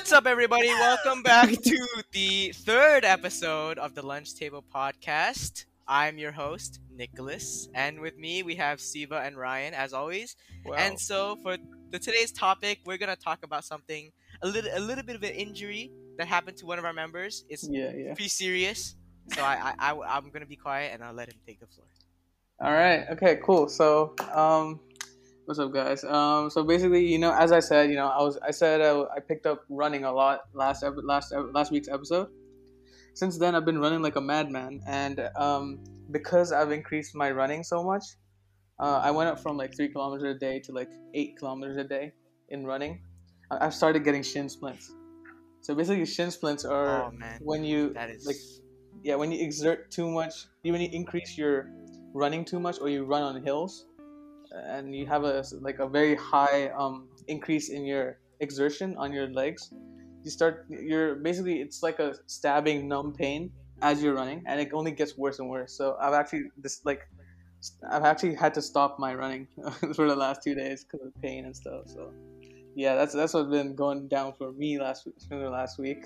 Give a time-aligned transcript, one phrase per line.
[0.00, 0.68] What's up, everybody?
[0.68, 5.66] Welcome back to the third episode of the Lunch Table Podcast.
[5.86, 10.36] I'm your host, Nicholas, and with me we have Siva and Ryan, as always.
[10.64, 10.76] Wow.
[10.78, 11.58] And so, for
[11.90, 14.10] the today's topic, we're gonna talk about something
[14.40, 17.44] a little, a little bit of an injury that happened to one of our members.
[17.50, 18.14] It's yeah, yeah.
[18.14, 18.96] pretty serious,
[19.34, 21.86] so I, I, I, I'm gonna be quiet and I'll let him take the floor.
[22.62, 23.04] All right.
[23.10, 23.38] Okay.
[23.44, 23.68] Cool.
[23.68, 24.80] So, um,
[25.50, 26.04] what's up, guys?
[26.04, 29.00] Um, so basically, you know, as I said, you know, I was, I said, I,
[29.16, 32.28] I picked up running a lot last, last, last week's episode.
[33.14, 37.64] Since then, I've been running like a madman, and um, because I've increased my running
[37.64, 38.04] so much,
[38.78, 41.84] uh, I went up from like three kilometers a day to like eight kilometers a
[41.84, 42.12] day
[42.50, 43.02] in running.
[43.50, 44.94] I- I've started getting shin splints.
[45.62, 48.36] So basically, shin splints are Oh when you that is like
[49.02, 51.70] yeah when you exert too much you when you increase your
[52.14, 53.86] running too much or you run on hills
[54.52, 59.28] and you have a like a very high um increase in your exertion on your
[59.28, 59.72] legs
[60.24, 63.50] you start you're basically it's like a stabbing numb pain
[63.82, 65.72] as you're running and it only gets worse and worse.
[65.72, 67.08] So i've actually this like
[67.90, 69.46] i've actually had to stop my running
[69.94, 72.12] for the last two days because of pain and stuff so
[72.74, 76.04] yeah that's that's what's been going down for me last for the last week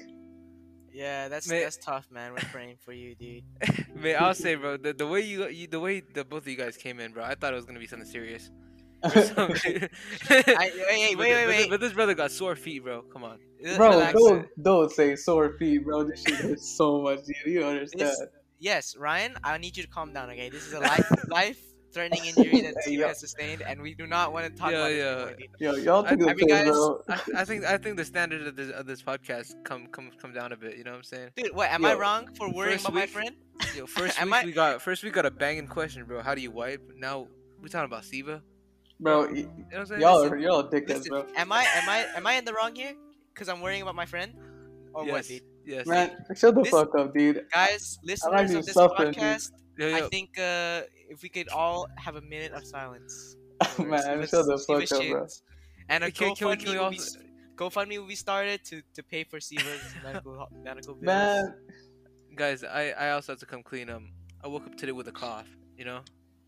[0.94, 1.60] yeah, that's Man.
[1.62, 2.32] that's tough, man.
[2.32, 3.42] We're praying for you, dude.
[3.94, 6.56] Man, I'll say, bro, the, the way you, you the way the both of you
[6.56, 8.50] guys came in, bro, I thought it was gonna be something serious.
[9.04, 9.10] I,
[9.68, 9.90] wait,
[10.28, 11.70] wait, wait, But wait, this- wait.
[11.70, 13.02] But this brother got sore feet, bro.
[13.02, 13.38] Come on.
[13.76, 14.12] Bro, Relax.
[14.12, 16.04] don't don't say sore feet, bro.
[16.04, 17.36] This shit hurts so much, dude.
[17.44, 18.10] You understand?
[18.10, 18.22] This-
[18.58, 20.48] yes, Ryan, I need you to calm down, okay?
[20.48, 21.60] This is a life life
[21.94, 24.78] threatening injury that Hey, Steve has sustained, and we do not want to talk Yeah,
[24.78, 24.96] about yeah.
[24.96, 25.12] it.
[25.12, 25.48] anymore, dude.
[25.60, 27.02] Yo, y'all I- took I mean, guys- bro.
[27.08, 30.32] I, I think I think the standard of this of this podcast come come come
[30.34, 30.76] down a bit.
[30.76, 31.30] You know what I'm saying?
[31.36, 31.70] Dude, what?
[31.70, 33.30] Am I wrong for worrying first about my friend?
[33.76, 36.20] Yo, first Am week I- we got first we got a banging question, bro.
[36.22, 36.82] How do you wipe?
[36.96, 37.28] Now
[37.62, 38.42] we talking about Siva.
[39.00, 40.00] Bro, You know what I'm saying?
[40.02, 41.26] y'all listen, are y'all dickheads, Listen, bro.
[41.36, 42.92] am I am I am I in the wrong here?
[43.32, 44.32] Because I'm worrying about my friend,
[44.92, 45.42] or what, yes, dude?
[45.66, 45.86] yes.
[45.88, 47.44] Man, shut the This- fuck up, dude.
[47.52, 49.20] Guys, listeners actually of this suffering, dude.
[49.22, 53.36] podcast, Yo, I think uh, if we could all have a minute of silence.
[53.70, 55.20] for Man, Steven- shut the Steven fuck up, bro.
[55.20, 55.42] Shins.
[55.88, 57.20] And a Can- can we- GoFundMe can we will be also-
[57.56, 61.04] GoFundMe will be started to, to pay for Siva's medical medical bills.
[61.04, 61.54] Man,
[62.34, 63.88] guys, I I also have to come clean.
[63.90, 64.10] Um,
[64.42, 65.46] I woke up today with a cough.
[65.76, 66.00] You know.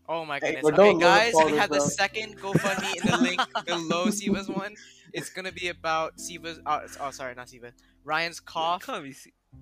[0.09, 0.61] Oh my goodness.
[0.63, 1.87] but okay, guys, we fathers, have the bro.
[1.87, 4.73] second GoFundMe in the link below Siva's one.
[5.13, 6.59] It's gonna be about Siva's.
[6.65, 7.71] Oh, oh sorry, not Siva.
[8.03, 8.81] Ryan's cough.
[8.83, 9.03] Come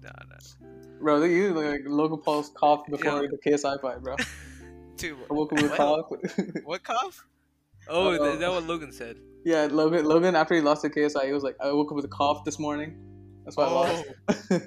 [0.01, 0.07] be
[0.41, 0.55] see.
[0.61, 0.99] Nah, nah.
[1.01, 3.27] bro, you look like Logan Paul's cough before Yo.
[3.29, 4.15] the KSI fight, bro.
[4.97, 5.17] Two.
[5.29, 5.77] I woke up with a What?
[5.77, 6.05] cough.
[6.65, 7.25] What cough?
[7.87, 8.33] Oh, Uh-oh.
[8.33, 9.17] is that what Logan said?
[9.45, 10.05] yeah, Logan.
[10.05, 12.43] Logan after he lost to KSI, he was like, I woke up with a cough
[12.45, 12.97] this morning.
[13.43, 14.05] That's why I lost.
[14.49, 14.57] Oh,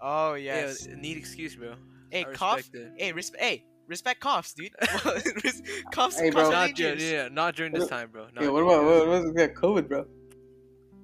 [0.00, 0.86] oh Yeah, yes.
[0.86, 1.74] need excuse, bro.
[2.10, 2.56] Hey, I cough.
[2.58, 2.90] respect.
[2.96, 3.42] Hey, respect.
[3.44, 4.72] Hey, respect coughs, dude.
[5.44, 5.62] Res-
[5.92, 6.18] coughs.
[6.18, 6.42] Hey, bro.
[6.42, 7.02] coughs Not dangerous.
[7.02, 8.26] during, yeah, not during this time, bro.
[8.32, 10.06] Not yeah, what about this what, what's yeah, COVID, bro?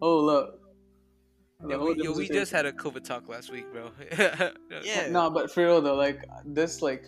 [0.00, 0.58] Oh look.
[1.62, 3.90] Uh, yeah, we, yo, we just had a COVID talk last week, bro.
[4.82, 5.08] Yeah.
[5.08, 7.04] No, but for real though, like this, like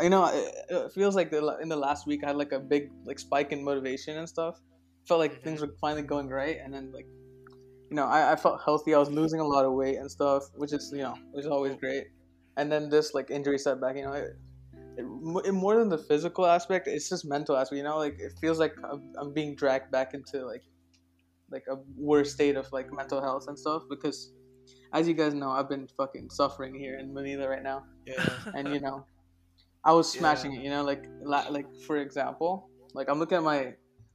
[0.00, 2.58] you know, it, it feels like the, in the last week I had like a
[2.58, 4.60] big like spike in motivation and stuff.
[5.06, 5.70] Felt like things mm-hmm.
[5.70, 7.06] were finally going right, and then like,
[7.90, 8.94] you know, I, I felt healthy.
[8.94, 11.50] I was losing a lot of weight and stuff, which is you know, which is
[11.50, 12.06] always great.
[12.56, 14.36] And then this like injury setback, you know, it,
[14.96, 15.04] it,
[15.46, 17.76] it more than the physical aspect, it's just mental aspect.
[17.76, 20.62] You know, like it feels like I'm, I'm being dragged back into like
[21.54, 21.76] like a
[22.10, 24.18] worse state of like mental health and stuff because
[24.92, 28.22] as you guys know, I've been fucking suffering here in Manila right now, Yeah.
[28.56, 28.96] and you know,
[29.84, 30.20] I was Yeah.
[30.20, 30.60] smashing it.
[30.64, 32.50] You know, like la- like for example,
[32.98, 33.58] like I'm looking at my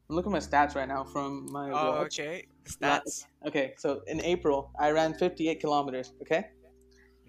[0.09, 2.19] I'm looking at my stats right now from my Oh, watch.
[2.19, 2.47] okay.
[2.75, 3.25] Stats.
[3.47, 6.13] Okay, so in April, I ran 58 kilometers.
[6.23, 6.43] Okay,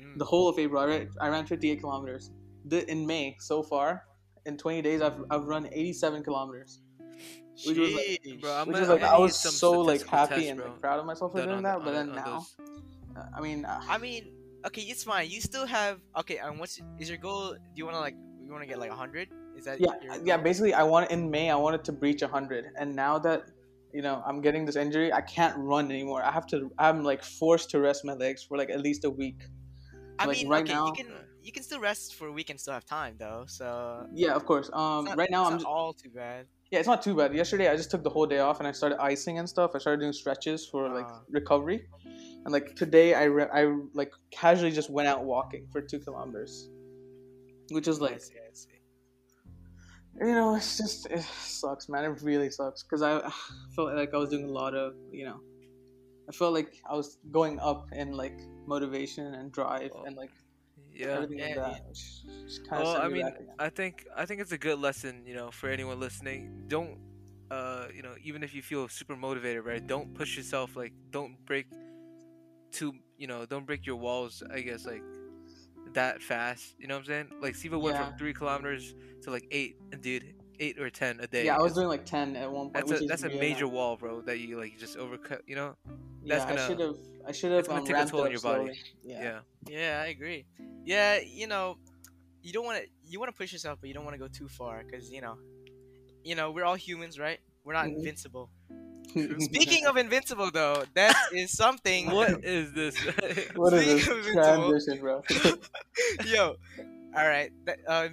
[0.00, 0.16] Mm.
[0.22, 2.31] the whole of April, I ran, I ran 58 kilometers.
[2.71, 3.88] The, in May, so far,
[4.47, 6.81] in 20 days, I've, I've run 87 kilometers.
[7.66, 10.50] Which was like- Bro, Which gonna- is like I'm I was so like happy tests,
[10.50, 12.56] and like, proud of myself for Done doing that, the- but then now, those-
[13.16, 14.32] uh, I mean, uh, I mean,
[14.66, 15.28] okay, it's fine.
[15.30, 16.38] You still have okay.
[16.38, 17.52] And what's is your goal?
[17.52, 19.28] Do you want to like you want to get like hundred?
[19.56, 19.92] Is that yeah,
[20.24, 20.36] yeah.
[20.36, 23.42] Basically, I want in May, I wanted to breach 100, and now that
[23.92, 26.22] you know I'm getting this injury, I can't run anymore.
[26.22, 26.70] I have to.
[26.78, 29.41] I'm like forced to rest my legs for like at least a week.
[30.18, 31.06] I like, mean, right okay, now- you can
[31.42, 33.44] you can still rest for a week and still have time though.
[33.48, 34.70] So Yeah, of course.
[34.72, 36.46] Um, not, right now I'm not just, all too bad.
[36.70, 37.34] Yeah, it's not too bad.
[37.34, 39.72] Yesterday I just took the whole day off and I started icing and stuff.
[39.74, 41.22] I started doing stretches for like Ah.
[41.28, 41.86] recovery,
[42.44, 43.62] and like today I re- I
[43.94, 46.68] like casually just went out walking for two kilometers,
[47.70, 48.68] which is like I see, I see.
[50.20, 52.04] you know it's just it sucks, man.
[52.04, 53.20] It really sucks because I
[53.74, 55.40] felt like I was doing a lot of you know.
[56.28, 60.30] I felt like I was going up in like motivation and drive Well, and like
[61.00, 61.14] yeah.
[61.14, 61.88] everything Yeah, like that.
[61.88, 63.30] Which just Well, I mean.
[63.58, 66.64] I think I think it's a good lesson, you know, for anyone listening.
[66.68, 66.98] Don't,
[67.50, 69.84] uh, you know, even if you feel super motivated, right?
[69.86, 70.76] Don't push yourself.
[70.76, 71.66] Like, don't break
[72.72, 74.42] too you know don't break your walls.
[74.52, 75.02] I guess like
[75.92, 76.74] that fast.
[76.78, 77.26] You know what I'm saying?
[77.41, 78.08] Like Siva went Yeah.
[78.08, 81.45] from three kilometers to like eight, and dude, eight or ten a day.
[81.47, 82.86] Yeah, I was doing like ten at one point.
[82.86, 84.21] That's a that's a major wall, bro.
[84.21, 85.41] That you like just overcut.
[85.47, 85.77] You know?
[86.22, 86.97] Yeah, that's I gonna- should have.
[87.27, 88.78] I should have um, take a toll on your body.
[89.04, 89.22] Yeah.
[89.22, 89.39] Yeah.
[89.68, 90.47] Yeah, I agree.
[90.84, 91.77] Yeah, you know,
[92.42, 94.28] you don't want to you want to push yourself, but you don't want to go
[94.28, 95.36] too far because you know,
[96.24, 97.41] you know, we're all humans, right?
[97.65, 97.97] We're not Mhm.
[97.97, 98.51] invincible.
[99.41, 102.10] Speaking of invincible, though, that is something.
[102.13, 102.97] What is this?
[103.56, 105.22] what is this transition, bro?
[106.27, 106.56] Yo,
[107.16, 107.51] all right.
[107.89, 108.09] Uh,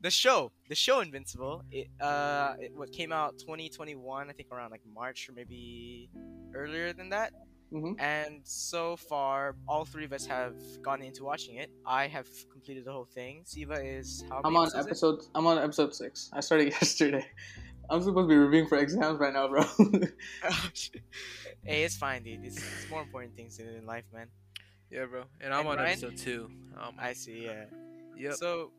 [0.00, 4.70] the show, the show Invincible, it uh, it what came out 2021, I think around
[4.70, 6.10] like March or maybe
[6.54, 7.32] earlier than that.
[7.70, 11.70] hmm And so far, all three of us have gone into watching it.
[11.84, 13.42] I have completed the whole thing.
[13.44, 14.80] Siva is how I'm on episodes in?
[14.90, 15.18] episode.
[15.34, 16.30] I'm on episode six.
[16.32, 17.26] I started yesterday.
[17.90, 19.64] I'm supposed to be reviewing for exams right now, bro.
[20.44, 20.68] Oh,
[21.64, 22.44] hey, it's fine, dude.
[22.44, 24.28] It's, it's more important things in in life, man.
[24.90, 25.24] yeah, bro.
[25.40, 25.90] And I'm And on Ryan?
[25.92, 26.50] episode two.
[26.80, 27.44] Um, I see.
[27.44, 27.64] Yeah.
[28.16, 28.34] yep.
[28.34, 28.72] So,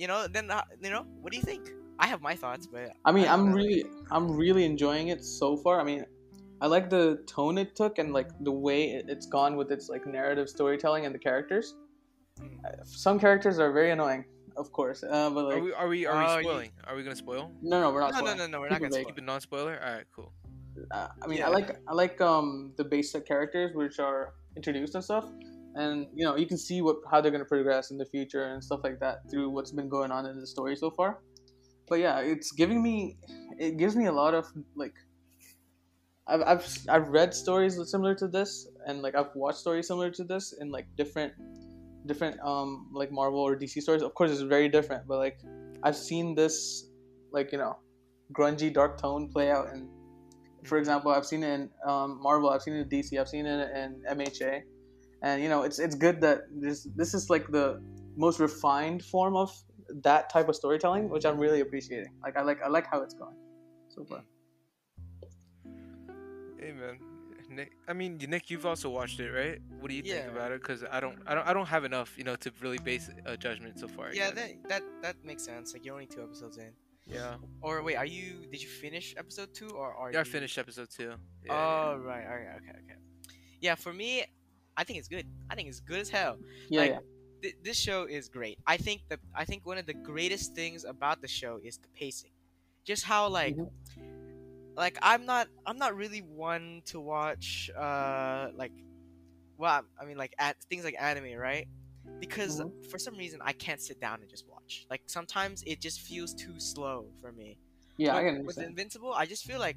[0.00, 1.64] you know, then uh, you know, what do you think?
[1.98, 3.56] I have my thoughts, but I mean, I i'm know.
[3.60, 5.78] really, I'm really enjoying it so far.
[5.80, 6.02] I mean,
[6.62, 9.90] I like the tone it took and like the way it, it's gone with its
[9.90, 11.74] like narrative storytelling and the characters.
[12.40, 12.64] Mm.
[12.64, 14.24] Uh, Some characters are very annoying,
[14.56, 16.70] of course, uh, but Are like, we are we are we you- spoiling?
[16.86, 17.52] Are we gonna spoil?
[17.70, 18.14] no, no, we're not.
[18.14, 18.38] Spoiling.
[18.38, 19.74] No, no, no, no, we're Keep not gonna Keep it non-spoiler.
[19.84, 20.32] All right, cool.
[20.90, 21.48] uh, I mean, Yeah.
[21.48, 25.26] I like I like um the basic characters which are introduced and stuff,
[25.74, 28.62] and you know you can see what how they're gonna progress in the future and
[28.62, 31.18] stuff like that through what's been going on in the story so far.
[31.88, 33.16] But yeah, it's giving me
[33.58, 34.46] it gives me a lot of
[34.76, 34.94] like
[36.26, 40.24] I've I've I've read stories similar to this and like I've watched stories similar to
[40.24, 41.32] this in like different
[42.06, 44.02] different um like Marvel or DC stories.
[44.02, 45.38] Of course, it's very different, but like
[45.82, 46.86] I've seen this
[47.32, 47.76] like you know
[48.32, 49.88] grungy dark tone play out and
[50.64, 53.46] for example, I've seen it in um, Marvel, I've seen it in DC, I've seen
[53.46, 54.62] it in MHA,
[55.22, 57.80] and you know, it's it's good that this this is like the
[58.16, 59.50] most refined form of
[60.02, 62.12] that type of storytelling, which I'm really appreciating.
[62.22, 63.36] Like I like I like how it's going
[63.88, 64.22] so far.
[66.58, 66.98] Hey man,
[67.48, 67.72] Nick.
[67.88, 69.58] I mean, Nick, you've also watched it, right?
[69.80, 70.60] What do you think about it?
[70.60, 73.36] Because I don't, I don't, I don't have enough, you know, to really base a
[73.36, 74.08] judgment so far.
[74.08, 74.34] I Yeah, guess.
[74.34, 75.72] that that that makes sense.
[75.72, 76.72] Like you're only two episodes in.
[77.06, 77.36] yeah.
[77.62, 78.46] Or wait, are you?
[78.52, 80.30] Did you finish episode two, or are Yeah, I you?
[80.30, 81.14] finished episode two.
[81.44, 82.98] Yeah, Oh right, all right, okay, okay.
[83.60, 84.24] Yeah, for me,
[84.76, 85.26] I think it's good.
[85.50, 86.38] I think it's good as hell.
[86.68, 86.98] Yeah, Like, yeah.
[87.42, 88.58] Th- this show is great.
[88.66, 91.88] I think that I think one of the greatest things about the show is the
[91.88, 92.32] pacing.
[92.84, 93.70] Just how like Mhm.
[94.76, 98.72] like I'm not I'm not really one to watch uh like
[99.56, 101.66] well I mean like at things like anime, right?
[102.20, 102.90] Because Mhm.
[102.90, 104.86] for some reason I can't sit down and just watch.
[104.90, 107.58] Like sometimes it just feels too slow for me.
[107.96, 108.58] Yeah, I But can with.
[108.58, 109.76] Invincible, I just feel like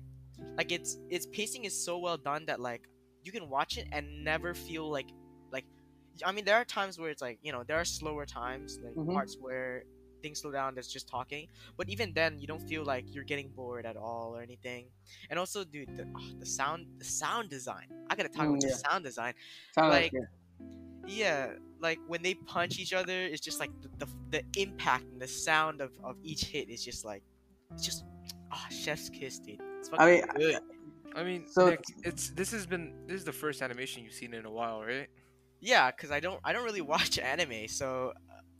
[0.57, 2.88] like its its pacing is so well done that like
[3.23, 5.07] you can watch it and never feel like
[5.51, 5.65] like
[6.25, 8.93] I mean there are times where it's like you know there are slower times like
[8.95, 9.13] Mhm.
[9.13, 9.83] parts where
[10.21, 13.49] things slow down that's just talking but even then you don't feel like you're getting
[13.49, 14.85] bored at all or anything.
[15.29, 17.87] And also dude the, ah, the sound the sound design.
[18.09, 19.33] I gotta talk Mm, about the sound design.
[19.75, 20.27] Sound like- yeah.
[21.07, 25.21] yeah like when they punch each other it's just like the, the, the impact and
[25.21, 27.21] the sound of, of each hit is just like
[27.73, 28.05] it's just
[28.51, 29.59] ah chef's kiss dude.
[29.79, 30.61] It's fucking I mean, good
[31.15, 34.33] I mean, So- Nick, it's this has been this is the first animation you've seen
[34.33, 35.07] in a while, right?
[35.65, 38.11] yeah because i don't i don't really watch anime so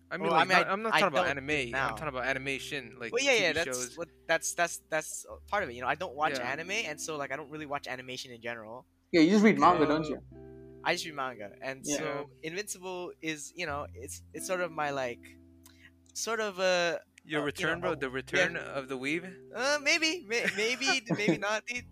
[0.10, 1.72] I mean, Well, I mean not, I, I'm not I talking about anime.
[1.72, 1.88] now.
[1.90, 3.98] I'm talking about animation, like well yeah yeah that's shows.
[3.98, 6.52] what that's that's that's part of it you know i don't watch Yeah.
[6.54, 9.60] anime and so like i don't really watch animation in general Yeah, you just read
[9.60, 10.18] manga, Uh, don't you?
[10.86, 11.98] i just read manga and Yeah.
[11.98, 15.20] so invincible is you know it's it's sort of my like
[16.14, 17.96] sort of a Your uh, you return, know, bro.
[18.06, 19.24] The return of the weeb.
[19.56, 21.86] Uh, maybe, may- maybe, maybe not, dude.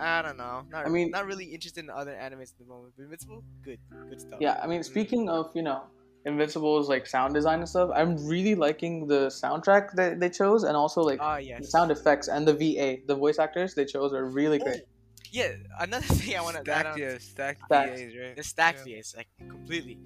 [0.00, 0.62] I don't know.
[0.70, 2.94] Not, I mean- not really interested in other animes at the moment.
[2.96, 4.38] But Invincible, good, good stuff.
[4.40, 5.82] Yeah, I mean, speaking of you know
[6.24, 10.76] Invincible's like sound design and stuff, I'm really liking the soundtrack that they chose, and
[10.76, 14.24] also like Ah, the sound effects and the VA, the voice actors they chose are
[14.24, 14.82] really great.
[14.84, 14.88] Oh,
[15.30, 16.98] yeah, another thing I want to add Stacked, on.
[16.98, 17.98] yeah, stacked Stacked.
[17.98, 18.36] VAs, right?
[18.36, 18.96] The stack Yeah.
[18.96, 19.98] VAs, like completely.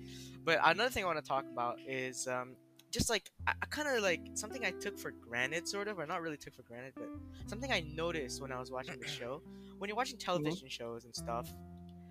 [0.44, 2.56] But another thing I want to talk about is um,
[2.90, 6.06] just like I, I kind of like something I took for granted, sort of, or
[6.06, 7.08] not really took for granted, but
[7.46, 9.42] something I noticed when I was watching the show.
[9.78, 10.26] When you're watching mm-hmm.
[10.26, 11.52] television shows and stuff,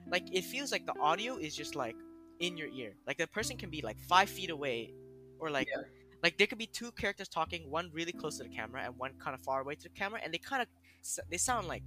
[0.10, 1.96] like it feels like the audio is just like
[2.40, 2.96] in your ear.
[3.06, 4.94] Like the person can be like five feet away,
[5.40, 5.84] or like Yeah.
[6.24, 9.14] like there could be two characters talking, one really close to the camera and one
[9.20, 10.68] kind of far away to the camera, and they kind of
[11.30, 11.84] they sound like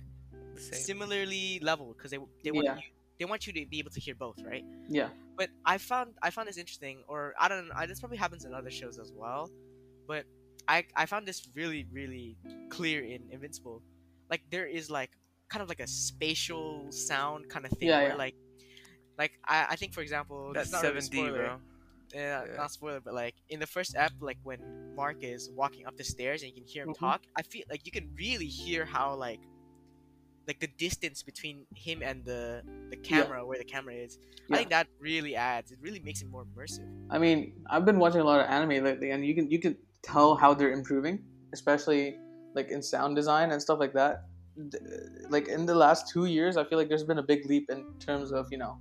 [0.56, 0.80] same.
[0.80, 2.76] similarly leveled because they they want Yeah.
[2.76, 2.82] you
[3.18, 4.64] they want you to be able to hear both, right?
[4.88, 8.16] Yeah, But I found I found this interesting, or I don't know, I, this probably
[8.16, 9.50] happens in other shows as well,
[10.06, 10.24] but
[10.66, 12.38] I I found this really really
[12.70, 13.82] clear in Invincible.
[14.30, 15.10] Like there is like
[15.50, 18.14] kind of like a spatial sound kind of thing Yeah, where yeah.
[18.26, 18.34] like
[19.18, 21.32] Like I, I think for example, That's not 7D, spoiler.
[21.36, 21.60] bro.
[22.14, 22.56] Yeah, Yeah.
[22.56, 24.60] not spoiler, but like in the first app, like when
[24.96, 26.98] Mark is walking up the stairs and you can hear him Mhm.
[26.98, 29.40] talk, I feel like you can really hear how like
[30.48, 34.18] like the distance between him and the the camera where the camera is.
[34.48, 34.54] Yeah.
[34.54, 35.70] I think that really adds.
[35.70, 36.88] It really makes it more immersive.
[37.10, 39.76] I mean, I've been watching a lot of anime lately, and you can you can
[40.02, 42.18] tell how they're improving, especially
[42.54, 44.24] like in sound design and stuff like that.
[45.28, 47.84] Like in the last two years, I feel like there's been a big leap in
[47.98, 48.78] terms of you know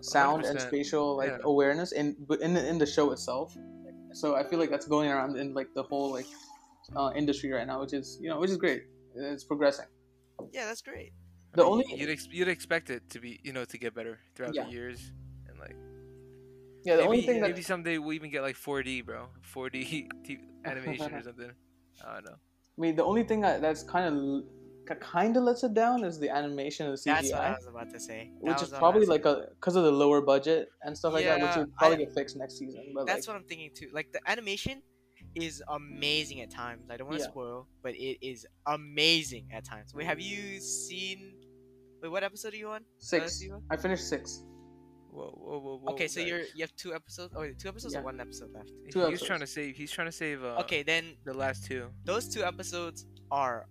[0.00, 1.38] sound and 100%, spatial like yeah.
[1.44, 3.56] awareness in in the, in the show itself.
[4.12, 6.26] So I feel like that's going around in like the whole like
[6.96, 8.84] uh, industry right now, which is you know which is great.
[9.16, 9.86] It's progressing.
[10.52, 11.12] Yeah, that's great.
[11.54, 13.94] The I mean, only you'd ex- you'd expect it to be you know to get
[13.94, 14.64] better throughout Yeah.
[14.64, 15.12] the years
[15.48, 15.76] and like
[16.84, 20.08] yeah the maybe, only thing that maybe someday we'll even get like 4D, bro, 4D
[20.24, 21.52] t- animation or something.
[22.06, 22.36] I don't know.
[22.76, 24.44] I mean the only thing that, that's kind of
[25.00, 27.14] kind of lets it down is the animation of the CGI.
[27.14, 28.30] That's what I was about to say.
[28.42, 31.40] That which is probably like a because of the lower budget and stuff like that,
[31.40, 32.92] which Yeah, will probably I- get fixed next season.
[32.94, 33.88] But That's like, what I'm thinking too.
[33.92, 34.82] Like the animation
[35.34, 36.90] is amazing at times.
[36.90, 37.30] I don't want to Yeah.
[37.30, 39.94] spoil, but it is amazing at times.
[39.94, 41.34] Wait, have you seen?
[42.02, 42.84] Wait, what episode are you on?
[42.98, 43.42] six.
[43.42, 43.62] you on?
[43.70, 44.44] I finished six.
[45.10, 45.92] Whoa, whoa, whoa, whoa.
[45.92, 46.28] Okay, so guys.
[46.28, 47.32] you're you have two episodes.
[47.36, 48.00] Oh, wait, two episodes Yeah.
[48.00, 48.68] or one episode left.
[48.90, 49.26] two he's episodes.
[49.28, 49.76] trying to save.
[49.76, 50.42] He's trying to save.
[50.44, 51.88] Uh, Okay, then The last two.
[52.04, 53.66] those two episodes are,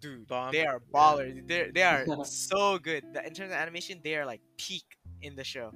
[0.00, 0.52] dude, Bomb.
[0.52, 1.46] they are ballers.
[1.46, 3.04] They they are so good.
[3.12, 4.84] The- In terms of animation, they are like peak
[5.22, 5.72] in the show.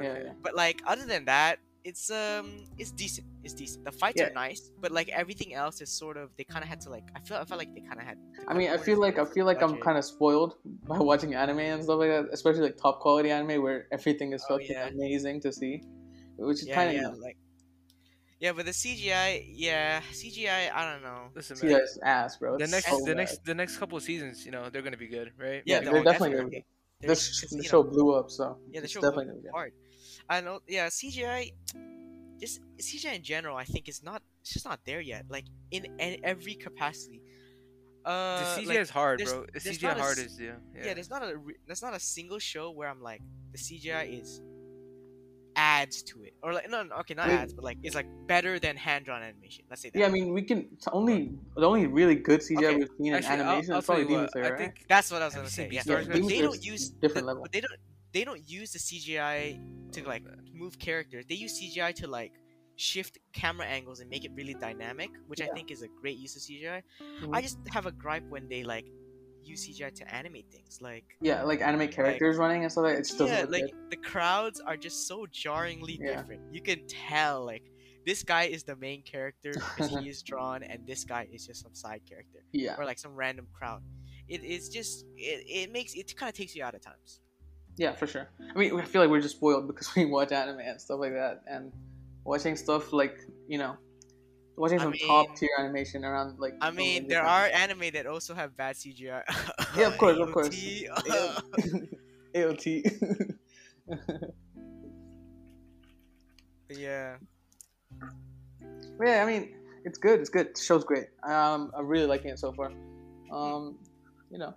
[0.00, 0.32] Yeah, yeah.
[0.42, 3.26] But like other than that, it's um it's decent.
[3.44, 3.84] It's decent.
[3.84, 4.28] The fights Yeah.
[4.28, 7.04] are nice, but like everything else is sort of they kind of had to like
[7.14, 8.18] I feel I felt like they kind of had.
[8.48, 10.56] I mean, I feel like I because of feel the like I'm kind of spoiled
[10.88, 14.44] by watching anime and stuff like that, especially like top quality anime where everything is
[14.48, 14.88] Oh, fucking yeah.
[14.88, 15.82] amazing to see,
[16.38, 17.36] which is yeah, kind of yeah, like
[18.40, 21.28] yeah, but the CGI, yeah, CGI, I don't know.
[21.34, 21.78] Listen, see man.
[21.78, 22.58] that's ass, bro.
[22.58, 23.16] The next, so the bad.
[23.16, 25.62] next, the next couple of seasons, you know, they're gonna be good, right?
[25.64, 26.62] Yeah, no, they're definitely gonna They're-
[27.00, 29.48] this the show know, blew up, so yeah, the it's show definitely blew gonna be
[29.48, 29.52] good.
[29.52, 29.72] hard.
[30.28, 31.52] I know, yeah, CGI,
[32.40, 35.26] just CGI in general, I think is not, it's just not there yet.
[35.28, 37.22] Like in, in every capacity.
[38.04, 39.46] Uh, The CGI like, is hard, there's- bro.
[39.52, 40.52] The CGI not a hard is yeah.
[40.74, 40.94] yeah.
[40.94, 41.34] there's not a
[41.66, 43.20] there's not a single show where I'm like
[43.52, 44.40] the CGI is
[45.56, 47.34] adds to it or like no, no okay not Wait.
[47.34, 49.64] adds but like it's like better than hand drawn animation.
[49.70, 49.98] Let's say that.
[49.98, 53.06] Yeah, I mean, we can it's only the only really good CGI Okay, we've seen
[53.08, 54.32] in Actually, I'll, animation I'll is tell probably you Demon what.
[54.32, 54.58] Slayer, I right?
[54.58, 55.68] think That's what I was gonna say.
[55.72, 57.42] Yeah, Yeah, but they don't use different the- level.
[57.42, 57.72] But they don't
[58.12, 59.60] they don't use the CGI
[59.92, 60.44] to Oh, like man.
[60.54, 61.24] move characters.
[61.28, 62.32] They use CGI to like
[62.76, 66.36] shift camera angles and make it really dynamic, which I think is a great use
[66.36, 66.82] of CGI.
[67.22, 67.34] Mhm.
[67.34, 68.84] I just have a gripe when they like
[69.46, 70.78] use CGI to animate things.
[70.80, 73.00] Like Yeah, like animate characters running and stuff like that.
[73.00, 73.90] It just yeah, like good.
[73.90, 76.16] the crowds are just so jarringly Yeah.
[76.16, 76.42] different.
[76.52, 77.62] You can tell like
[78.04, 81.62] this guy is the main character because he is drawn, and this guy is just
[81.62, 83.82] some side character Yeah, or like some random crowd.
[84.28, 87.20] It is just it, it makes it kind of takes you out at times.
[87.76, 88.28] yeah, for sure.
[88.54, 91.12] I mean, I feel like we're just spoiled because we watch anime and stuff like
[91.12, 91.72] that, and
[92.24, 93.16] watching stuff like
[93.48, 93.76] you know,
[94.56, 96.54] watching I some mean- top tier animation around like.
[96.60, 99.22] I mean, there are anime that also have bad CGI.
[99.76, 100.48] Yeah, of course, of course.
[102.34, 103.34] AOT.
[106.68, 107.16] Yeah.
[108.98, 110.20] But yeah, I mean, it's good.
[110.20, 110.54] It's good.
[110.54, 111.06] The show's great.
[111.22, 112.72] Um, I'm really liking it so far.
[113.32, 113.78] Um,
[114.30, 114.54] you know.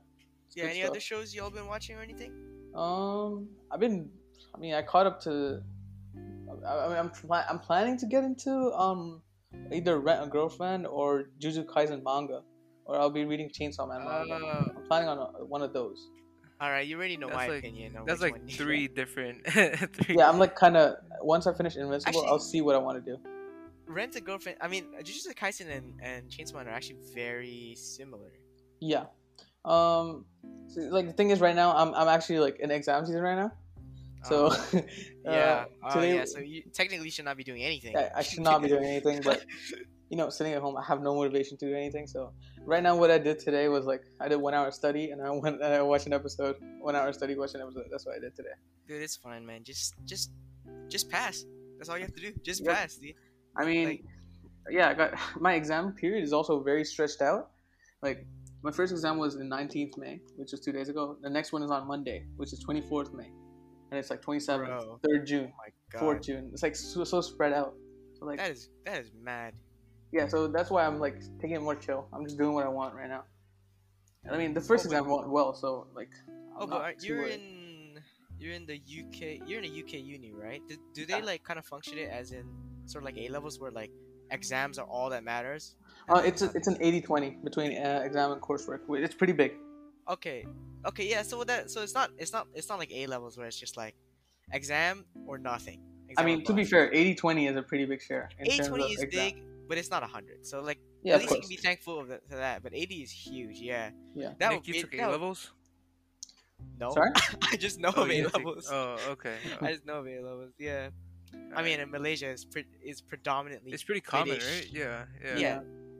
[0.55, 0.65] Yeah.
[0.65, 0.89] Any stuff.
[0.91, 2.33] other shows y'all been watching or anything?
[2.75, 4.09] Um, I've been.
[4.55, 5.61] I mean, I caught up to.
[6.65, 9.21] I, I mean, I'm pla- I'm planning to get into um
[9.71, 12.41] either Rent a Girlfriend or Jujutsu Kaisen manga,
[12.85, 14.33] or I'll be reading Chainsaw Man manga.
[14.35, 16.09] Uh, I'm planning on uh, one of those.
[16.61, 16.85] all right.
[16.87, 17.95] You already know That's my like- opinion.
[17.97, 18.47] on That's like one.
[18.47, 19.45] three different.
[19.51, 22.79] three Yeah, I'm like kind of once I finish Invincible, Actually- I'll see what I
[22.79, 23.17] want to do.
[23.87, 24.57] Rent a Girlfriend.
[24.61, 28.31] I mean, Jujutsu Kaisen and and Chainsaw Man are actually very similar.
[28.79, 29.05] Yeah.
[29.65, 30.25] Um,
[30.67, 33.35] so, like the thing is, right now I'm I'm actually like in exam season right
[33.35, 33.51] now,
[34.23, 34.81] so Um, uh,
[35.25, 35.65] yeah.
[35.83, 36.25] Oh, today yeah.
[36.25, 37.95] So you technically should not be doing anything.
[37.95, 39.45] I, I should not be doing anything, but
[40.09, 42.07] you know, sitting at home, I have no motivation to do anything.
[42.07, 42.33] So
[42.65, 45.29] right now, what I did today was like I did one hour study and I
[45.43, 46.55] went and I watched an episode.
[46.81, 47.85] One hour study, watch an episode.
[47.91, 48.49] That's what I did today.
[48.87, 49.63] Dude, it's fine, man.
[49.63, 50.31] Just just
[50.89, 51.45] just pass.
[51.77, 52.33] That's all you have to do.
[52.43, 52.75] Just Yep.
[52.75, 53.13] pass, dude.
[53.55, 54.03] I mean, Like-
[54.69, 57.51] yeah, I got my exam period is also very stretched out.
[58.01, 58.25] Like
[58.61, 61.17] my first exam was the 19th May, which was two days ago.
[61.21, 63.31] The next one is on Monday, which is 24th May,
[63.91, 65.53] and it's like 27th, 3rd June,
[65.95, 66.49] Oh 4th June.
[66.53, 67.73] It's like so, so spread out.
[68.19, 69.53] So like That is that is mad.
[70.11, 72.07] yeah, so that's why I'm like taking it more chill.
[72.13, 73.23] I'm just doing what I want right now.
[74.25, 76.09] And I mean, the first Oh, exam went well, so like.
[76.27, 77.39] I'm Oh, but not you're worried.
[77.39, 78.01] in
[78.37, 79.47] you're in the UK.
[79.47, 80.61] You're in a UK uni, right?
[80.67, 81.25] Do, do they Yeah.
[81.25, 82.45] like kind of function it as in
[82.85, 83.91] sort of like A levels, where like
[84.31, 85.75] exams are all that matters?
[86.09, 88.79] Uh, it's a, it's an 80-20 between uh, exam and coursework.
[88.89, 89.53] It's pretty big.
[90.09, 90.45] Okay,
[90.85, 91.21] okay, yeah.
[91.21, 93.77] So that so it's not it's not it's not like A levels where it's just
[93.77, 93.95] like
[94.51, 95.81] exam or nothing.
[96.07, 98.29] I Exam or mean, to be fair, 80-20 is a pretty big share.
[98.39, 99.25] in terms 820 is exam.
[99.25, 100.43] big, but it's not 100.
[100.45, 102.63] So like, Yeah, at of least you can be thankful of the, for that.
[102.63, 103.59] But 80 is huge.
[103.59, 103.91] Yeah.
[104.15, 104.33] Yeah.
[104.39, 105.51] That Nick, would you be took A levels.
[106.79, 106.89] No.
[106.91, 107.11] Sorry?
[107.51, 108.69] I just know Oh, of you A didn't take- levels.
[108.71, 109.35] Oh, okay.
[109.61, 110.53] I just know of A levels.
[110.57, 110.89] Yeah.
[111.55, 113.71] I mean, in Malaysia is pre- is predominantly.
[113.71, 114.49] it's pretty common, British.
[114.49, 114.67] right?
[114.73, 115.37] Yeah, yeah.
[115.37, 115.59] Yeah.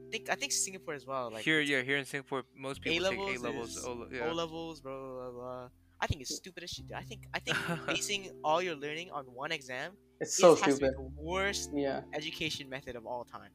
[0.10, 1.30] I think I think Singapore as well.
[1.32, 3.86] Like here, yeah, here in Singapore, most people take A-levels A levels.
[3.86, 4.32] O, le- O yeah.
[4.32, 5.70] levels, blah, blah, blah, blah.
[6.02, 6.88] I think it's stupid as shit.
[6.88, 6.98] dude.
[6.98, 10.74] I think I think basing all your learning on one exam It's so is, has
[10.74, 10.98] to stupid.
[10.98, 12.02] be the worst Yeah.
[12.20, 13.52] education method of all time.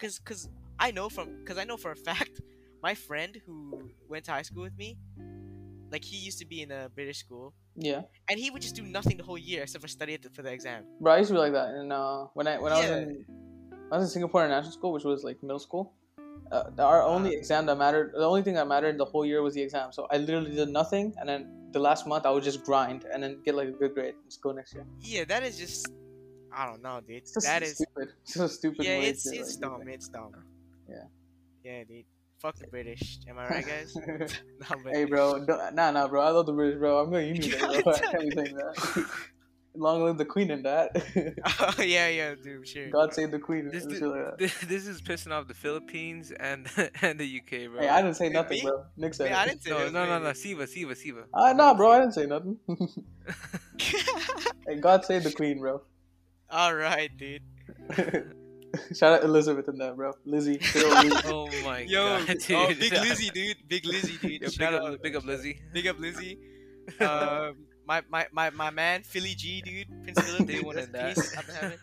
[0.00, 0.48] Cause, cause
[0.78, 2.40] I know from, cause I know for a fact,
[2.82, 4.96] my friend who went to high school with me,
[5.92, 8.02] like he used to be in a British school, Yeah.
[8.30, 10.84] and he would just do nothing the whole year except for study for the exam.
[11.00, 11.68] Bro, I used to be like that.
[11.74, 13.24] And uh, when I when I was in
[13.90, 15.92] I was in Singapore International School, which was like middle school.
[16.52, 17.38] Uh, our only Ah.
[17.38, 19.92] exam that mattered, the only thing that mattered the whole year was the exam.
[19.92, 23.22] So I literally did nothing, and then the last month I would just grind and
[23.22, 24.14] then get like a good grade.
[24.26, 24.86] Just go next year.
[25.00, 25.90] Yeah, that is just,
[26.52, 27.16] I don't know, dude.
[27.18, 28.08] It's That is, stupid.
[28.22, 28.84] It's a stupid.
[28.86, 29.88] yeah, way it's to, it's like, dumb.
[29.88, 30.32] It's dumb.
[30.88, 31.04] Yeah.
[31.64, 32.04] Yeah, dude.
[32.38, 33.18] Fuck the British.
[33.28, 33.94] Am I right, guys?
[34.06, 36.22] no, hey, bro, don't, nah, nah, bro.
[36.22, 37.00] I love the British, bro.
[37.02, 37.92] I'm going uni there, bro.
[37.92, 39.06] I can't be saying that.
[39.78, 40.90] Long live the Queen and that.
[41.60, 42.90] oh yeah, yeah, dude, sure.
[42.90, 43.68] God save the Queen.
[43.68, 46.66] This, and like this, this is pissing off the Philippines and
[47.02, 47.80] and the UK, bro.
[47.80, 48.64] Hey, I didn't say nothing, me?
[48.64, 48.84] bro.
[48.96, 49.36] Nick said Wait, it.
[49.38, 50.32] I didn't say no, no, no, no.
[50.32, 51.24] Siva, Siva, Siva.
[51.32, 51.92] Ah, nah, bro.
[51.92, 52.58] I didn't say nothing.
[54.66, 55.80] hey, God save the Queen, bro.
[56.50, 57.42] All right, dude.
[58.94, 60.12] Shout out Elizabeth and that, bro.
[60.24, 60.58] Lizzie.
[60.74, 61.16] Lizzie.
[61.26, 62.56] Oh my Yo, god, dude.
[62.56, 63.56] oh, big Lizzie, dude.
[63.68, 64.42] Big Lizzie, dude.
[64.42, 65.60] Yo, big Shout up, out, big up, Lizzie.
[65.72, 66.38] big up Lizzie.
[67.00, 69.88] Um, my, my, my, my man, Philly G, dude.
[70.04, 70.66] Prince Philip, They dude.
[70.66, 71.14] wanted rest in that.
[71.16, 71.78] peace, up in heaven.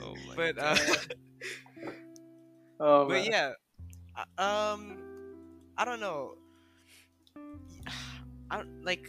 [0.00, 1.14] Oh my But, uh, god.
[2.80, 3.24] oh, but man.
[3.24, 3.52] yeah,
[4.38, 4.42] uh,
[4.74, 4.98] um,
[5.78, 6.34] I don't know.
[8.50, 9.08] I don't like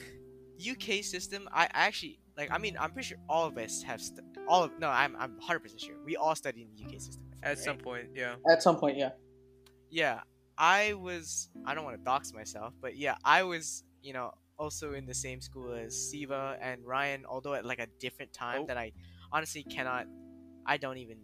[0.59, 1.49] UK system.
[1.51, 2.51] I I actually like.
[2.51, 4.71] I mean, I'm pretty sure all of us have st- all of.
[4.79, 5.95] No, I'm I'm 100 percent sure.
[6.05, 7.23] We all studied in the UK system.
[7.31, 7.57] Think, At right?
[7.57, 8.35] some point, yeah.
[8.49, 9.09] At some point, yeah.
[9.89, 10.21] Yeah,
[10.57, 11.49] I was.
[11.65, 13.83] I don't want to dox myself, but yeah, I was.
[14.01, 17.87] You know, also in the same school as Siva and Ryan, although at like a
[17.99, 18.65] different time Oh.
[18.67, 18.91] that I
[19.31, 20.07] honestly cannot.
[20.65, 21.17] I don't even.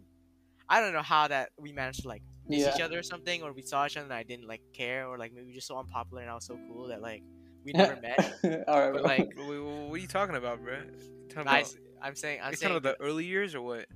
[0.68, 2.74] I don't know how that we managed to like miss Yeah.
[2.74, 5.18] each other or something, or we saw each other and I didn't like care, or
[5.18, 7.22] like maybe we were just so unpopular and I was so cool that like
[7.64, 8.18] we never met.
[8.68, 10.74] All right, But like, Wait, wait, what are you talking about, bro?
[10.74, 13.62] You talking I, about, am saying, I'm you saying talking about the early years or
[13.62, 13.86] what?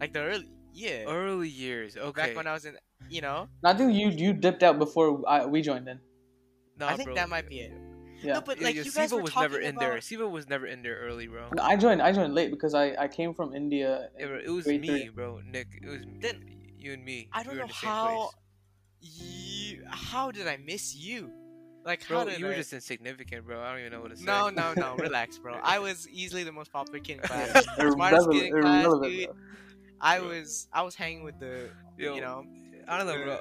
[0.00, 2.28] like the early, yeah, Early years, okay.
[2.28, 2.76] back when I was in,
[3.08, 5.98] you know, I think you you dipped out before I, we joined in.
[6.78, 7.14] Nah, I think bro.
[7.16, 7.72] that might be it.
[8.22, 8.34] Yeah.
[8.34, 10.00] No, but like yeah, you guys Siva were was talking never in about, there.
[10.00, 11.48] Siva was never in there early, bro.
[11.60, 14.08] I joined I joined late because I, I came from India.
[14.18, 15.08] Yeah, bro, it was me, three.
[15.08, 15.40] bro.
[15.46, 16.44] Nick, it was Then-
[16.78, 17.28] you and me.
[17.32, 18.30] I don't were know in the same how
[19.00, 21.30] you how did I miss you?
[21.84, 22.56] Like how Bro, did you were I...
[22.56, 23.62] just insignificant, bro.
[23.62, 24.24] I don't even know what to say.
[24.24, 24.96] No, no, no.
[24.98, 25.54] Relax, bro.
[25.62, 27.64] I was easily the most popular kid in class.
[27.78, 29.26] Irrelevant- Smartest kid in class, dude.
[29.26, 29.36] bro.
[30.00, 30.28] I Bro.
[30.28, 32.44] was I was hanging with the Yo, you know
[32.86, 33.40] I don't know, bro.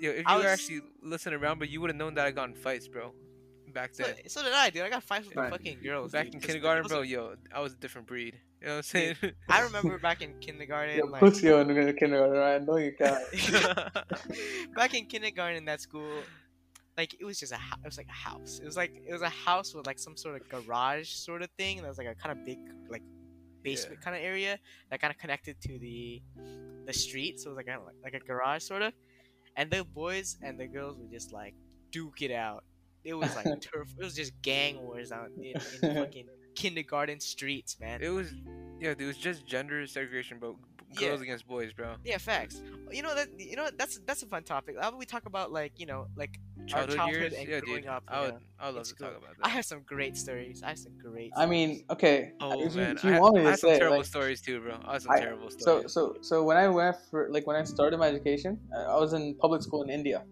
[0.00, 2.26] Yo, if I you were was- actually listening around, but you would have known that
[2.26, 3.12] I got in fights, bro.
[3.72, 4.28] Back so, then.
[4.28, 4.82] so did I, dude.
[4.82, 5.50] I got five Right.
[5.50, 6.12] fucking girls.
[6.12, 8.38] Back dude, in 'cause kindergarten, bro, are- yo, I was a different breed.
[8.60, 9.16] You know what I'm saying?
[9.48, 12.62] I remember back in kindergarten, Yo, like pussy on in kindergarten, right?
[12.62, 13.22] No, you can't.
[14.74, 16.12] back in kindergarten in that school,
[16.96, 18.60] like it was just a hou- it was like a house.
[18.62, 21.50] It was like it was a house with like some sort of garage sort of
[21.58, 21.82] thing.
[21.82, 22.58] That was like a kind of big
[22.88, 23.02] like
[23.62, 24.58] basement kind of area
[24.90, 26.22] that kind of connected to the
[26.86, 27.40] the street.
[27.40, 28.92] So it was like kind of like, like a garage sort of.
[29.56, 31.54] And the boys and the girls would just like
[31.90, 32.64] duke it out.
[33.04, 33.88] It was like turf.
[33.98, 35.60] It was just gang wars out in, in
[35.96, 38.02] fucking kindergarten streets, man.
[38.02, 38.32] it was,
[38.80, 40.56] yeah, dude, it was just gender segregation, bro.
[41.00, 41.08] Yeah.
[41.08, 41.94] Girls against boys, bro.
[42.04, 42.60] Yeah, facts.
[42.90, 44.74] You know that you know that's that's a fun topic.
[44.78, 47.80] How about we talk about like you know like Childhood, childhood years, and yeah, growing
[47.80, 47.90] dude.
[47.90, 49.08] up, I would, yeah, I would love to talk school.
[49.08, 50.62] about I have some great stories.
[50.62, 51.32] I have some great.
[51.34, 52.32] I mean, okay.
[52.40, 53.96] Oh if you, man, if I, you had- want me I to had some terrible
[53.96, 54.78] like, stories too, bro.
[54.86, 55.92] I had some I- terrible stories.
[55.92, 59.00] so so so when I went for like when I started my education, uh, I
[59.00, 60.22] was in public school in India.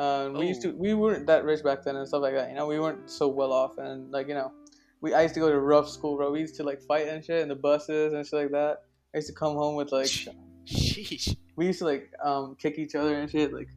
[0.00, 0.76] Uh, we used to Oh.
[0.84, 2.48] we weren't that rich back then and stuff like that.
[2.48, 4.50] You know, we weren't so well off and like you know,
[5.02, 6.30] we I used to go to rough school, bro.
[6.30, 8.84] We used to like fight and shit in the buses and shit like that.
[9.12, 10.10] I used to come home with like
[10.66, 11.36] Sheesh.
[11.56, 13.52] we used to like um kick each other and shit.
[13.52, 13.68] Like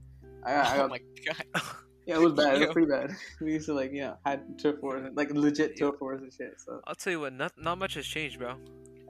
[0.46, 1.46] I got, I Oh my god.
[2.06, 2.56] yeah, it was bad.
[2.56, 3.12] It was pretty bad.
[3.42, 5.92] We used to like you know had turf wars and, like legit Yo.
[5.92, 6.54] turf wars and shit.
[6.62, 8.56] So I'll tell you what, not not much has changed, bro.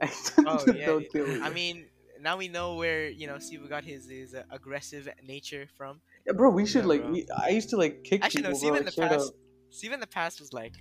[0.50, 0.86] Oh yeah.
[0.86, 1.40] Don't kill me.
[1.40, 1.86] I mean,
[2.20, 6.00] now we know where you know Steve got his his uh, aggressive nature from.
[6.26, 7.08] Yeah, bro, we should Yeah, like.
[7.10, 8.52] We, I used to like kick Actually, no.
[8.52, 8.76] people, bro.
[8.78, 9.34] in the like, straight past, up.
[9.70, 10.74] Siva in the past was like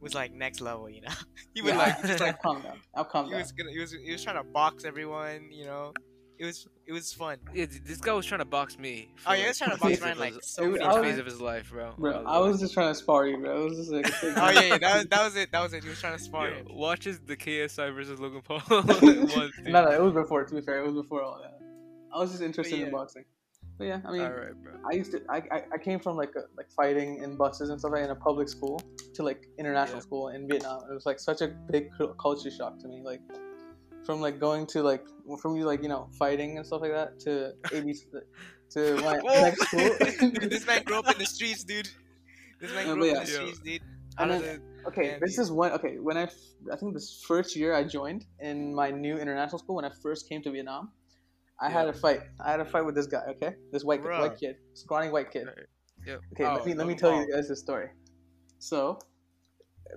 [0.00, 0.90] was like next level.
[0.90, 1.08] You know,
[1.54, 2.78] he would Yeah, like just like calm down.
[2.94, 3.40] I'll calm he down.
[3.40, 5.48] was gonna he was he was trying to box everyone.
[5.52, 5.92] You know,
[6.38, 7.38] It was it was fun.
[7.54, 9.12] Yeah, this guy was trying to box me.
[9.26, 11.18] Oh, yeah, he was trying to box phase Ryan, like, so many I was- phase
[11.18, 11.94] of his life, bro.
[11.96, 13.62] Bro, I was just trying to spar you, bro.
[13.62, 14.06] It was just like.
[14.36, 15.52] Oh yeah, yeah, that was that was it.
[15.52, 15.84] That was it.
[15.84, 16.66] He was trying to spar Yo, him.
[16.70, 18.60] watches the KSI versus Logan Paul.
[18.68, 20.44] once, no, no, it was before.
[20.44, 21.58] To be fair, it was before all that.
[22.14, 22.86] I was just interested yeah.
[22.86, 23.24] in boxing.
[23.78, 24.72] But yeah, I mean, All right, bro.
[24.90, 25.22] I used to.
[25.28, 25.42] I,
[25.74, 28.48] I, came from like a, like fighting in buses and stuff like in a public
[28.48, 28.80] school
[29.14, 30.02] to like international Yeah.
[30.02, 30.82] school in Vietnam.
[30.90, 31.88] It was like such a big
[32.20, 33.02] culture shock to me.
[33.02, 33.20] Like
[34.04, 35.04] from like going to like
[35.40, 38.00] from you like you know fighting and stuff like that to ABC
[38.74, 39.40] to my Whoa.
[39.42, 39.90] next school.
[40.30, 41.88] Dude, this man grew up in the streets, dude.
[42.60, 43.82] This man No, grew but up in the streets, dude.
[44.18, 45.42] And Out then- the- Okay, Yeah, this dude.
[45.44, 45.70] is one.
[45.72, 46.24] Okay, when I
[46.72, 50.28] I think this first year I joined in my new international school when I first
[50.28, 50.90] came to Vietnam,
[51.62, 52.20] I had a fight.
[52.44, 53.22] I had a fight with this guy.
[53.34, 54.18] Okay, this white Bruh.
[54.20, 55.46] white kid, scrawny white kid.
[55.48, 55.66] Alright,
[56.06, 56.20] yep.
[56.32, 57.88] Okay, Oh, let me let me tell you guys this story.
[58.58, 58.98] So,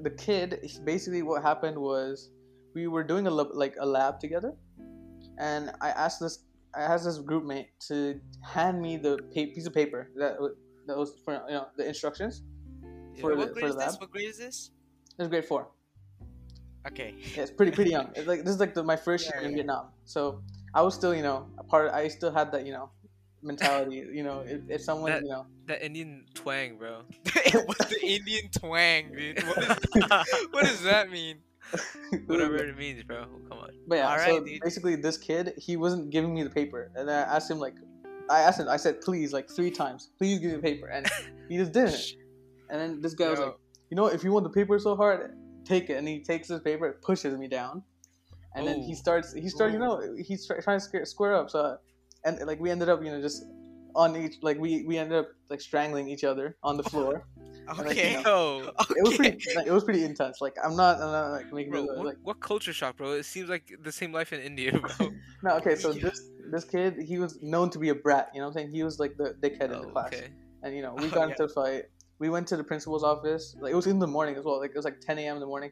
[0.01, 2.29] the kid basically what happened was
[2.75, 4.53] we were doing a lab, like a lab together,
[5.39, 6.39] and I asked this
[6.75, 10.37] I asked this group mate to hand me the pa- piece of paper that
[10.87, 12.43] that was for you know the instructions
[13.21, 13.91] for Wait, the what for grade the is this?
[13.93, 14.01] lab.
[14.01, 14.71] What grade is this?
[15.17, 15.69] It was grade four.
[16.87, 17.15] Okay.
[17.35, 18.11] Yeah, it's pretty pretty young.
[18.15, 19.55] It's like this is like the, my first Yeah, year in.
[19.55, 20.41] Vietnam, so
[20.75, 21.91] I was still you know a part.
[21.91, 22.89] I still had that you know
[23.41, 24.03] mentality.
[24.11, 27.01] You know, if, if someone That- you know, That Indian twang, bro.
[27.65, 29.41] What's the Indian twang, dude?
[29.43, 31.37] What, is, what does that mean?
[32.27, 33.25] Whatever it means, bro.
[33.49, 33.71] Come on.
[33.87, 34.61] But yeah, Alright, so dude.
[34.61, 37.75] basically, this kid he wasn't giving me the paper, and I asked him like,
[38.29, 41.07] I asked him, I said please like three times, please give me the paper, and
[41.49, 42.01] he just didn't.
[42.69, 43.55] And then this guy was like,
[43.89, 46.59] you know, if you want the paper so hard, take it, and he takes his
[46.61, 47.83] paper, pushes me down,
[48.55, 48.95] and then he oh.
[48.95, 49.99] starts, he starts, you oh.
[49.99, 51.49] know, he's try, trying to square, square up.
[51.49, 51.77] So,
[52.23, 53.43] and like we ended up, you know, just
[53.95, 57.25] on each, like we we ended up like strangling each other on the floor.
[57.67, 58.11] like, Okay.
[58.17, 60.39] you Yo, It was pretty, like, it was pretty intense.
[60.41, 63.11] Like I'm not, I'm not like making bro, it what, like what culture shock, bro?
[63.13, 65.09] It seems like the same life in India, bro.
[65.43, 66.03] No, okay, so Yeah.
[66.09, 68.29] this this kid, he was known to be a brat.
[68.33, 68.71] You know what I'm saying?
[68.71, 70.27] He was like the dickhead in the Oh, class, okay.
[70.63, 71.31] and you know we Oh, got yeah.
[71.31, 71.83] into a fight.
[72.19, 73.55] We went to the principal's office.
[73.59, 74.59] Like it was in the morning as well.
[74.59, 75.35] Like it was like 10 a.m.
[75.35, 75.71] in the morning.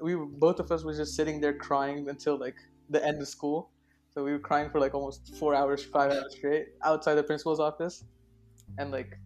[0.00, 2.56] We both of us was just sitting there crying until like
[2.90, 3.70] the end of school.
[4.10, 7.60] So we were crying for like almost four hours, five hours straight outside the principal's
[7.60, 8.04] office,
[8.78, 9.18] and like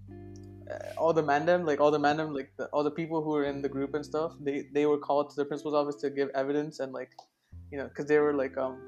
[0.70, 3.44] uh, all the mandem, like all the mandem, like the, all the people who were
[3.44, 6.28] in the group and stuff, they they were called to the principal's office to give
[6.34, 7.10] evidence and like,
[7.70, 8.78] you know, because they were like um,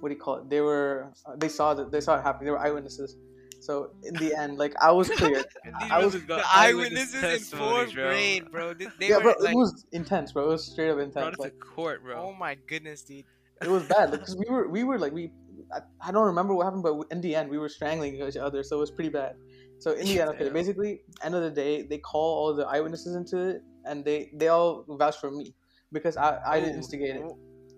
[0.00, 0.50] what do you call it?
[0.50, 2.44] They were uh, they saw that they saw it happen.
[2.44, 3.16] They were eyewitnesses.
[3.62, 5.46] So in the end, like I was cleared.
[5.64, 7.22] These I was- The eyewitnesses
[7.52, 8.08] in fourth bro.
[8.10, 8.74] grade, bro.
[8.74, 10.44] They, they yeah, were bro, like, it was intense, bro.
[10.46, 11.34] It was straight up Brought intense.
[11.34, 12.14] it to Like court, bro.
[12.26, 13.24] oh my goodness, dude.
[13.62, 15.30] it was bad because we were we were like we
[15.76, 18.62] I, I don't remember what happened, but in the end we were strangling each other,
[18.64, 19.36] so it was pretty bad.
[19.78, 23.14] So in the end, okay, basically, end of the day, they call all the eyewitnesses
[23.16, 25.54] into it, and they they all vouch for me
[25.92, 27.22] because I I didn't instigate it.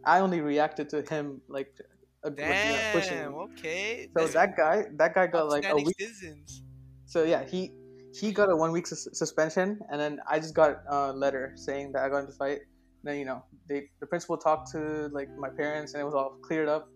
[0.06, 1.68] I only reacted to him like,
[2.24, 3.18] uh, like, you know, pushing.
[3.18, 3.34] Damn.
[3.34, 4.08] Okay.
[4.16, 5.96] So that's that guy that guy got like a outstanding week.
[5.98, 6.62] citizens.
[7.06, 7.72] So yeah, he
[8.12, 11.92] he got a one week sus- suspension, and then I just got a letter saying
[11.92, 12.60] that I got into fight.
[13.02, 16.14] And then you know, they the principal talked to like my parents, and it was
[16.14, 16.88] all cleared up.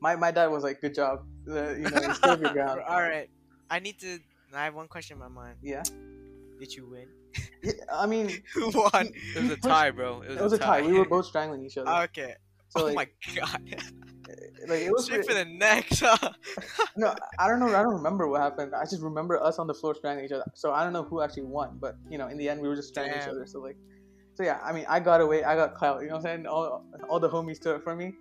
[0.00, 3.30] My my dad was like, "Good job, uh, you know, you your ground." All right.
[3.70, 4.18] I need to.
[4.54, 5.56] I have one question in my mind.
[5.62, 5.82] Yeah.
[6.58, 7.08] Did you win?
[7.62, 9.10] Yeah, I mean, Who won?
[9.34, 10.22] It was a tie, bro.
[10.22, 10.82] It was, it was a tie.
[10.82, 11.90] We were both strangling each other.
[12.04, 12.34] Okay.
[12.68, 13.82] So oh like, my god.
[14.28, 14.32] Eh,
[14.68, 15.88] like it was Straight for the neck.
[16.96, 17.68] no, I don't know.
[17.68, 18.72] I don't remember what happened.
[18.74, 20.44] I just remember us on the floor strangling each other.
[20.54, 22.76] So I don't know who actually won, but you know, in the end, we were
[22.76, 23.46] just strangling each other.
[23.46, 23.76] So like,
[24.34, 25.44] so yeah, I mean, I got away.
[25.44, 26.02] I got clout.
[26.02, 26.46] You know what I'm saying?
[26.46, 28.14] All all the homies stood up for me.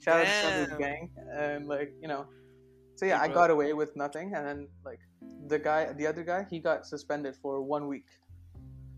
[0.00, 0.60] Shout out to Damn.
[0.60, 2.26] Shepard's gang, and like you know,
[2.96, 5.00] so yeah, Hey, I got away with nothing, and then like
[5.46, 8.06] the guy, the other guy, he got suspended for one week.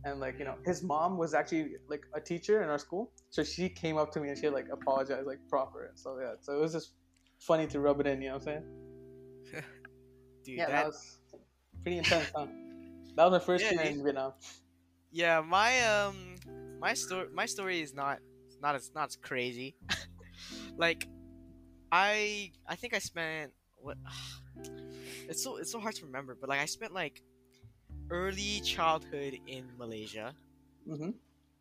[0.04, 3.44] And like you know, his mom was actually like a teacher in our school, so
[3.44, 6.32] she came up to me and she like apologized like proper and so yeah.
[6.40, 6.94] So it was just
[7.38, 8.64] funny to rub it in, you know what I'm saying?
[10.44, 11.18] Dude, yeah, that, that, was
[11.82, 12.46] pretty intense, huh?
[13.16, 14.32] That was my first Yeah, year in Vietnam.
[15.12, 16.36] yeah, my um,
[16.80, 18.18] my story, my story is not
[18.60, 19.76] not as not as crazy.
[20.76, 21.06] like,
[21.92, 23.96] I I think I spent what?
[25.28, 27.22] It's so it's so hard to remember, but like I spent like
[28.12, 30.37] early childhood in Malaysia
[30.87, 31.12] hmm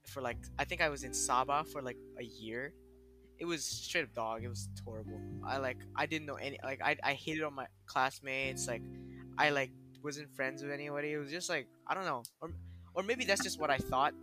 [0.05, 2.73] for like I think I was in Sabah for like a year.
[3.39, 4.43] It was straight up dog.
[4.43, 5.21] It was horrible.
[5.47, 8.67] I like I didn't know any like I I hated all my classmates.
[8.67, 8.83] Like
[9.37, 9.71] I like
[10.03, 11.13] wasn't friends with anybody.
[11.13, 12.51] It was just like I don't know, or
[12.95, 14.13] or maybe that's just what I thought.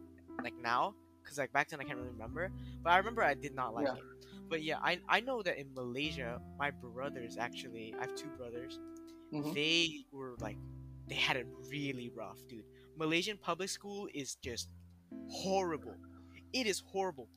[0.43, 2.51] Like now, because like back then I can't really remember.
[2.85, 3.95] But I remember I did not like Yeah.
[3.95, 4.05] it.
[4.51, 8.79] But yeah, I I know that in Malaysia, my brothers actually, I have two brothers.
[9.33, 10.59] hmm They were like,
[11.09, 12.65] they had it really rough, dude.
[12.97, 14.69] Malaysian public school is just
[15.31, 15.95] horrible.
[16.53, 17.29] It is horrible.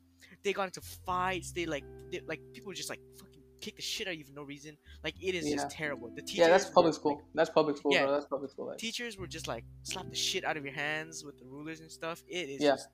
[0.44, 1.52] They got into fights.
[1.52, 4.34] They like, they, like people just like fucking kick the shit out of you for
[4.34, 4.76] no reason.
[5.04, 5.56] Like it is Yeah.
[5.56, 6.10] just terrible.
[6.10, 7.22] The teachers yeah, that's were, public like, school.
[7.36, 8.04] That's public school, Yeah.
[8.06, 8.14] bro.
[8.14, 8.68] That's public school.
[8.68, 8.78] Life.
[8.78, 11.92] teachers were just like slap the shit out of your hands with the rulers and
[11.92, 12.24] stuff.
[12.28, 12.72] It is Yeah.
[12.72, 12.90] just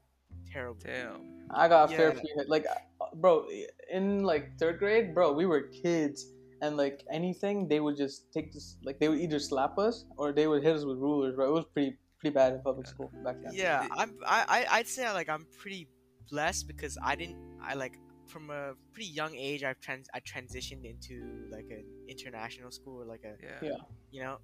[0.52, 0.80] terrible.
[0.84, 1.46] Damn.
[1.50, 2.20] I got a fair Yeah.
[2.20, 2.44] few.
[2.48, 3.48] Like, uh, bro,
[3.92, 8.54] in like third grade, bro, we were kids, and like anything, they would just take
[8.54, 8.78] this.
[8.84, 11.50] Like, they would either slap us or they would hit us with rulers, bro.
[11.50, 13.54] It was pretty pretty bad in public school back then.
[13.54, 14.18] Yeah, I'm.
[14.26, 15.88] I, I I'd say like I'm pretty
[16.30, 17.38] blessed because I didn't.
[17.62, 19.64] I like from a pretty young age.
[19.64, 20.08] I've trans.
[20.14, 23.70] I transitioned into like an international school or like a Yeah.
[23.70, 23.76] Yeah.
[24.12, 24.38] you know,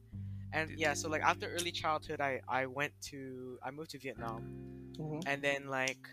[0.53, 0.93] and yeah.
[0.93, 4.41] So like after early childhood, I I went to I moved to Vietnam,
[4.97, 6.07] hmm and then like,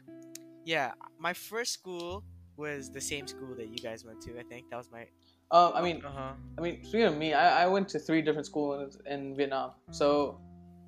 [0.65, 2.25] yeah, my first school
[2.57, 4.39] was the same school that you guys went to.
[4.39, 5.07] I think that was my.
[5.51, 6.33] Uh, I mean, Uh huh.
[6.59, 9.73] I mean, speaking of me, I, I went to three different schools in Vietnam.
[9.91, 10.39] So,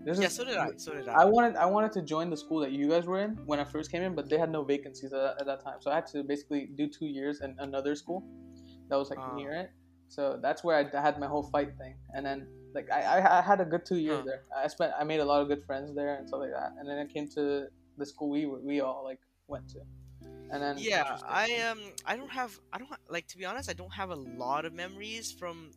[0.05, 0.70] this Yeah, is- so did I.
[0.77, 1.22] So did I.
[1.22, 3.64] I wanted I wanted to join the school that you guys were in when I
[3.64, 5.79] first came in, but they had no vacancies at, at that time.
[5.81, 8.22] So I had to basically do two years in another school
[8.88, 9.35] that was like Ah.
[9.35, 9.70] near it.
[10.09, 13.40] So that's where I had my whole fight thing, and then like I, I, I
[13.42, 14.25] had a good two years Huh.
[14.29, 14.42] there.
[14.64, 16.70] I spent I made a lot of good friends there and stuff like that.
[16.79, 17.66] And then I came to
[17.98, 19.81] the school we were- we all like went to,
[20.53, 23.71] and then yeah i um i don't have i don't ha- like to be honest
[23.71, 25.71] i don't have a lot of memories from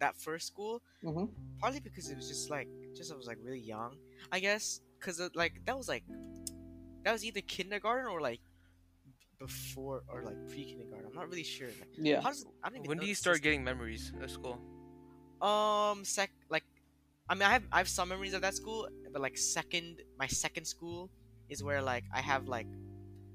[0.00, 0.82] that first school.
[1.04, 1.28] Mhm.
[1.60, 3.96] partly because it was just like just i was like really young
[4.32, 6.04] i guess because like that was like
[7.04, 8.40] that was either kindergarten or like
[9.38, 11.06] before or like pre-kindergarten.
[11.08, 11.68] I'm not really sure.
[11.68, 14.58] Like, yeah, how does i don't even When do you start getting memories of school?
[15.42, 16.64] um sec like
[17.28, 20.26] i mean i have i have some memories of that school but like second my
[20.26, 21.10] second school
[21.50, 22.66] is where like i have like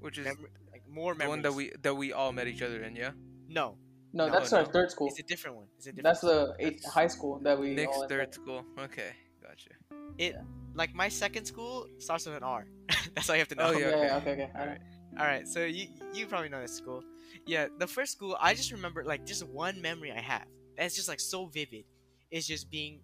[0.00, 0.50] Which is memory
[0.92, 3.10] like more the one that we that we all met each other in, yeah.
[3.48, 3.76] no
[4.12, 4.68] no, No, that's our no.
[4.68, 5.08] third school.
[5.08, 6.54] it's a different one it's a different That's school.
[6.58, 8.64] the eighth high school that we Nick's all third school.
[8.78, 9.10] Okay,
[9.42, 9.70] gotcha.
[10.18, 10.36] it
[10.74, 12.66] like my second school starts with an R.
[13.14, 13.68] That's all you have to know.
[13.68, 14.30] Oh, Yeah, yeah, yeah, okay.
[14.32, 14.50] okay, okay.
[14.58, 14.80] Alright.
[15.18, 17.02] All right, so you you probably know this school.
[17.46, 20.46] Yeah, the first school I just remember like just one memory I have.
[20.78, 21.84] That's just like so vivid.
[22.30, 23.00] It's just being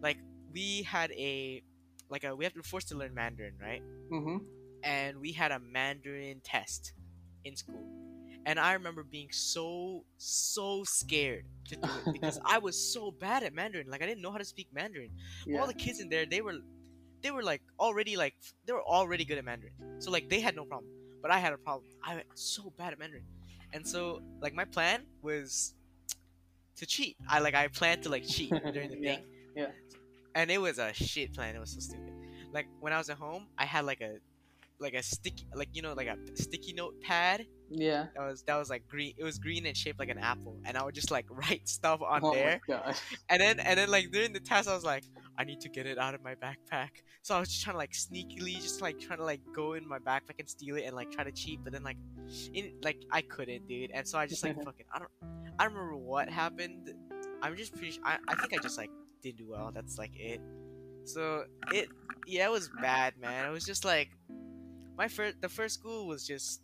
[0.00, 0.18] like
[0.52, 1.62] we had a
[2.08, 3.82] like a we have to forced to learn Mandarin, right?
[4.12, 4.38] Mm-hmm.
[4.82, 6.92] And we had a Mandarin test
[7.44, 7.82] in school.
[8.46, 13.42] And I remember being so so scared to do it because I was so bad
[13.42, 13.88] at Mandarin.
[13.90, 15.10] Like I didn't know how to speak Mandarin.
[15.46, 15.60] Yeah.
[15.60, 16.54] all the kids in there they were
[17.22, 18.34] they were like already like
[18.66, 19.74] they were already good at mandarin.
[19.98, 20.90] So like they had no problem.
[21.20, 21.84] But i had a problem.
[22.02, 23.24] I was so bad at mandarin.
[23.74, 25.74] And so like my plan was
[26.76, 27.16] to cheat.
[27.28, 29.24] I like i planned to like cheat during the Yeah, thing.
[29.54, 29.66] Yeah.
[30.34, 31.54] and it was a shit plan.
[31.54, 32.14] It was so stupid.
[32.54, 34.12] Like when i was at home i had like a
[34.80, 38.06] like a sticky like you know like a sticky note pad Yeah.
[38.16, 40.76] that was that was like green it was green and shaped like an apple and
[40.76, 42.60] i would just like write stuff on oh there
[43.28, 45.04] and then and then like during the test, I was like,
[45.38, 46.88] I need to get it out of my backpack.
[47.22, 49.86] So I was just trying to like sneakily, just like trying to like go in
[49.88, 51.60] my backpack and steal it and like try to cheat.
[51.62, 51.96] But then like,
[52.52, 53.90] in like I couldn't, dude.
[53.92, 55.10] And so I just like fucking I don't
[55.58, 56.92] I don't remember what happened.
[57.42, 57.92] I'm just pretty.
[57.92, 58.90] Sure, I I think I just like
[59.22, 59.70] didn't do well.
[59.72, 60.40] That's like it.
[61.04, 61.88] So it
[62.26, 63.46] yeah, it was bad, man.
[63.46, 64.10] It was just like
[65.00, 66.60] my first the first school was just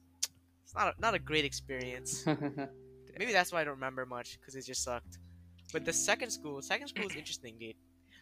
[0.64, 2.12] it's not a, not a great experience.
[3.18, 5.14] Maybe that's why I don't remember much because it just sucked.
[5.72, 7.77] But the second school, second school is interesting, dude.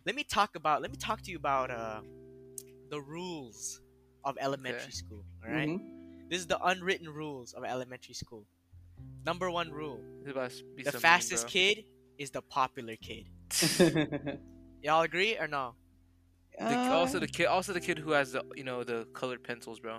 [0.06, 0.82] Let me talk about.
[0.82, 2.00] Let me talk to you about uh,
[2.90, 3.80] the rules
[4.24, 5.02] of elementary Okay.
[5.02, 5.24] school.
[5.44, 5.68] All right?
[5.68, 5.80] Mhm.
[6.30, 8.44] This is the unwritten rules of elementary school.
[9.26, 11.50] Number one rule: It's about to be the fastest bro.
[11.56, 11.76] kid
[12.18, 13.24] is the popular kid.
[14.84, 15.74] Y'all agree or no?
[16.58, 19.80] The, also the kid, also the kid who has the you know the colored pencils,
[19.80, 19.98] bro.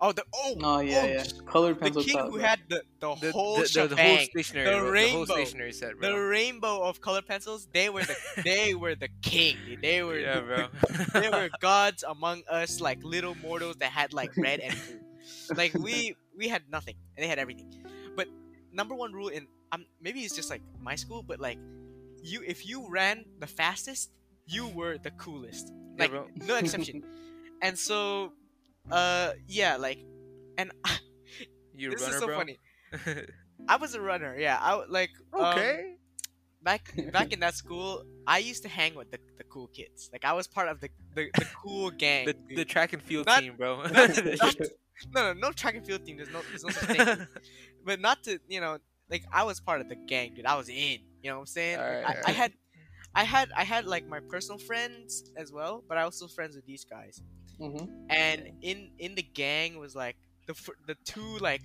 [0.00, 1.22] Oh, the oh, Oh yeah, oh, yeah.
[1.24, 2.40] sh- Colored The kid top, who bro.
[2.40, 5.24] had the the, The, whole the, the, the whole stationary, the bro, the whole rainbow,
[5.34, 7.66] stationary set, the rainbow of colored pencils.
[7.72, 9.56] They were the they were the king.
[9.66, 9.82] Dude.
[9.82, 10.68] They were yeah, bro.
[11.20, 15.00] they were gods among us, like little mortals that had like red and blue.
[15.56, 17.68] Like we we had nothing, and they had everything.
[18.14, 18.28] But
[18.72, 21.58] number one rule in um maybe it's just like my school, but like
[22.22, 24.12] you if you ran the fastest,
[24.48, 25.72] you were the coolest.
[25.98, 26.26] Like bro.
[26.46, 27.02] no exception.
[27.62, 28.32] and so,
[28.90, 29.98] uh, yeah, like,
[30.56, 30.72] and
[31.74, 32.36] You a this runner, is so bro.
[32.38, 32.58] funny.
[33.68, 34.36] I was a runner.
[34.38, 35.94] Yeah, I like um, okay.
[36.62, 40.10] back back in that school, I used to hang with the, the cool kids.
[40.12, 42.26] Like I was part of the the, the cool gang.
[42.26, 43.82] the, the track and field Not- team, bro.
[43.82, 44.56] not- not-
[45.14, 46.16] no, no, no track and field team.
[46.16, 47.26] There's no, there's no such thing.
[47.84, 50.44] But not to, you know, like I was part of the gang, dude.
[50.46, 50.98] I was in.
[51.22, 51.78] You know what I'm saying?
[51.78, 52.52] I, I had,
[53.18, 56.66] I had, I had like my personal friends as well, but I also friends with
[56.66, 57.20] these guys.
[57.60, 57.88] Mhm.
[58.10, 60.54] And in in the gang was like the
[60.86, 61.62] the two like,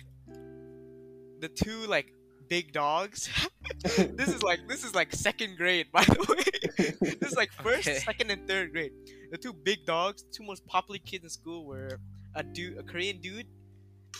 [1.40, 2.12] the two like
[2.48, 3.28] big dogs.
[4.18, 6.94] this is like this is like second grade, by the way.
[7.20, 7.98] this is like first, Okay.
[7.98, 8.92] second, and third grade.
[9.30, 11.98] The two big dogs, two most popular kids in school were
[12.34, 13.46] a dude, a Korean dude,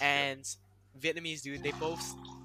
[0.01, 0.43] and
[0.99, 1.63] Vietnamese dude.
[1.63, 2.03] They both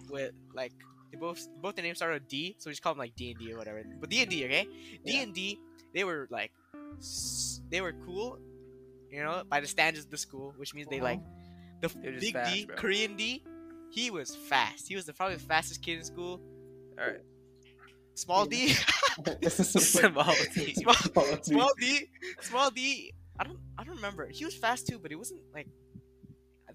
[0.10, 0.74] were like
[1.12, 3.32] They both both the names start with D, so we just call them like D
[3.32, 3.84] and D or whatever.
[4.00, 4.66] But D and D, okay?
[5.06, 5.22] D Yeah.
[5.22, 5.60] and D,
[5.94, 6.52] they were like,
[7.70, 8.38] they were cool,
[9.10, 11.06] you know, by the standards of the school, which means they Uh-huh.
[11.06, 11.20] like
[11.82, 12.76] the big fast, D, bro.
[12.76, 13.44] Korean D.
[13.92, 14.88] He was fast.
[14.88, 16.40] He was the, probably the fastest kid in school.
[17.00, 17.22] All right.
[18.14, 18.70] Small D,
[19.24, 19.36] Small
[20.54, 20.74] D.
[20.76, 20.94] small,
[21.42, 22.08] small D,
[22.42, 23.14] small D.
[23.40, 24.28] I don't, I don't remember.
[24.28, 25.68] He was fast too, but it wasn't like.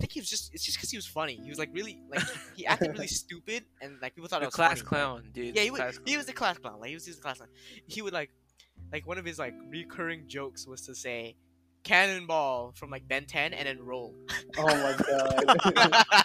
[0.05, 0.53] I think he was just.
[0.53, 1.41] It's just because he was funny.
[1.43, 2.23] He was like really like
[2.55, 4.89] he acted really stupid, and like people thought it The was class funny.
[4.89, 5.57] clown, dude.
[5.57, 6.79] Yeah, he was he was the class clown.
[6.81, 7.49] Like he was, he was the class clown.
[7.87, 8.31] He would like,
[8.93, 11.37] like one of his like recurring jokes was to say,
[11.85, 14.15] "Cannonball" from like Ben 10 and then roll.
[14.59, 16.25] Oh my god.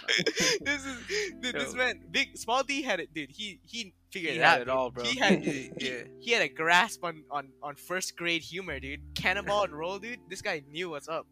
[0.60, 0.96] this is
[1.40, 1.78] dude, this Yo.
[1.78, 3.30] man big small D had it, dude.
[3.30, 4.52] He he figured He it out.
[4.52, 4.74] had it dude.
[4.74, 5.04] all, bro.
[5.04, 6.02] He had Yeah, he, yeah.
[6.20, 9.00] he had a grasp on on on first grade humor, dude.
[9.14, 10.18] Cannonball and roll, dude.
[10.28, 11.26] This guy knew what's up.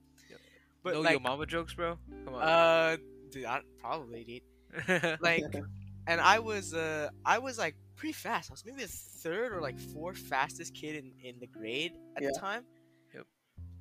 [0.83, 1.99] But know like, your mama jokes, bro.
[2.25, 2.43] Come on.
[2.43, 2.97] uh,
[3.31, 5.19] dude, I, probably, dude.
[5.21, 5.45] Like,
[6.07, 8.51] and I was uh I was like pretty fast.
[8.51, 12.23] I was maybe the third or like fourth fastest kid in in the grade at
[12.23, 12.29] Yeah.
[12.33, 12.65] the time.
[13.15, 13.25] Yep.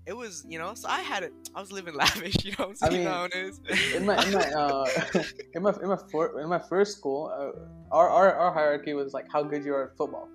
[0.07, 1.33] It was you know so I had it.
[1.55, 2.35] I was living lavish.
[2.43, 3.59] You know what I I'm saying mean, nowadays.
[3.95, 4.85] in my in my uh,
[5.55, 9.13] in my in my for, in my first school, uh, our, our our hierarchy was
[9.13, 10.27] like how good you are at football,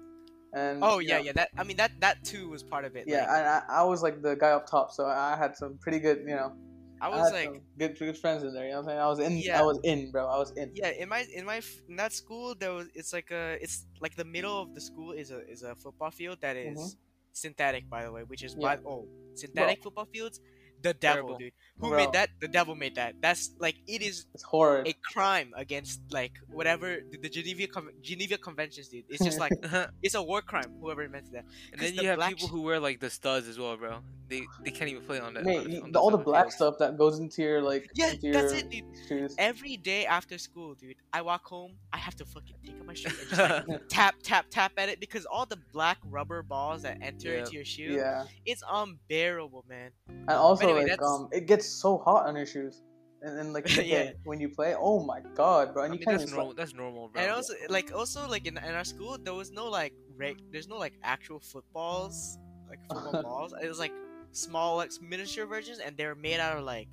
[0.53, 3.05] and oh yeah know, yeah that I mean that that too was part of it.
[3.07, 3.21] yeah.
[3.21, 5.99] like, and I, I was like the guy up top, so I had some pretty
[5.99, 6.53] good, you know,
[7.01, 8.65] I I was had like good good friends in there.
[8.67, 9.01] You know what I'm saying?
[9.01, 9.61] I was in, Yeah.
[9.61, 10.27] I was in, bro.
[10.27, 10.71] I was in.
[10.75, 14.15] yeah in my in my in that school there was it's like a it's like
[14.17, 16.97] the middle of the school is a is a football field that is Mhm.
[17.33, 18.77] synthetic by the way which is Yeah.
[18.77, 20.39] by oh synthetic football fields
[20.83, 21.39] the devil Terrible.
[21.39, 21.97] dude who Bro.
[21.99, 24.83] made that the devil made that that's like it is It's horror.
[24.87, 29.53] a crime against like whatever the, the Geneva Con- Geneva Conventions dude it's just like
[30.03, 32.63] it's a war crime whoever invented that And then the you have people sh- who
[32.63, 34.01] wear like the studs as well, bro.
[34.33, 35.45] They they can't even play on that.
[35.45, 36.53] Mate, on, you- on the, all the black field.
[36.59, 39.35] stuff that goes into your like yeah into that's your it dude shoes.
[39.51, 42.95] every day after school dude I walk home I have to fucking take off my
[42.95, 46.81] shoe and just like tap tap tap at it because all the black rubber balls
[46.87, 47.39] that enter Yeah.
[47.41, 51.99] into your shoe Yeah, it's unbearable man and also anyway, like um, it gets so
[51.99, 52.83] hot on your shoes,
[53.23, 54.03] and then like the Yeah.
[54.05, 56.37] day when you play, oh my god, bro, I and you mean, can't that's even
[56.37, 56.55] normal.
[56.55, 57.21] That's normal, bro.
[57.23, 60.69] and also like also like in, in our school there was no like reg- there's
[60.69, 62.39] no like actual footballs
[62.71, 63.93] like football balls it was like
[64.33, 66.89] small like miniature versions and they're made out of like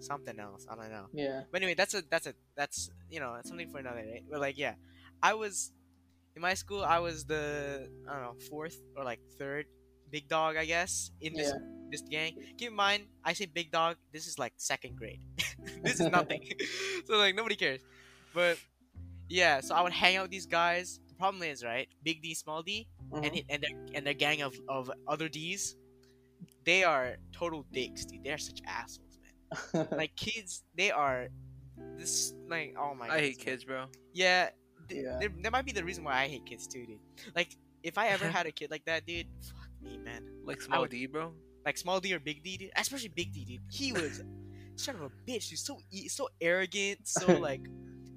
[0.00, 3.34] something else i don't know Yeah, but anyway that's a that's a that's you know
[3.34, 4.74] that's something for another day but like yeah
[5.22, 5.72] i was
[6.36, 9.66] in my school i was the i don't know fourth or like third
[10.10, 11.58] big dog i guess in this yeah.
[11.90, 12.36] this gang.
[12.58, 13.96] Keep in mind, I say big dog.
[14.12, 15.20] This is like second grade.
[15.82, 16.44] this is nothing.
[17.06, 17.80] so like nobody cares.
[18.34, 18.58] But
[19.28, 21.00] yeah, so I would hang out with these guys.
[21.08, 23.36] The problem is right, big D, small D, and Mhm.
[23.38, 25.76] it, and their and their gang of of other D's.
[26.70, 28.22] They are total dicks, dude.
[28.24, 29.88] They are such assholes, man.
[30.00, 31.28] Like kids, they are
[31.96, 33.06] this like oh my.
[33.08, 33.16] God.
[33.16, 33.44] I hate man.
[33.46, 33.86] kids, bro.
[34.12, 34.50] Yeah,
[34.88, 35.16] th- Yeah.
[35.20, 37.00] There, there might be the reason why I hate kids too, dude.
[37.34, 37.50] Like
[37.82, 40.90] if I ever had a kid like that, dude, fuck me, man Like small would-
[40.90, 41.32] D, bro.
[41.64, 42.70] like small D or big D, dude.
[42.76, 43.60] Especially big D, dude.
[43.70, 44.22] He was
[44.76, 45.48] son of a bitch.
[45.48, 47.64] He's so e- so arrogant, so like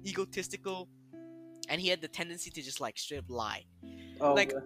[0.04, 0.88] egotistical,
[1.70, 3.64] and he had the tendency to just like straight up lie.
[4.20, 4.60] oh, like, yeah.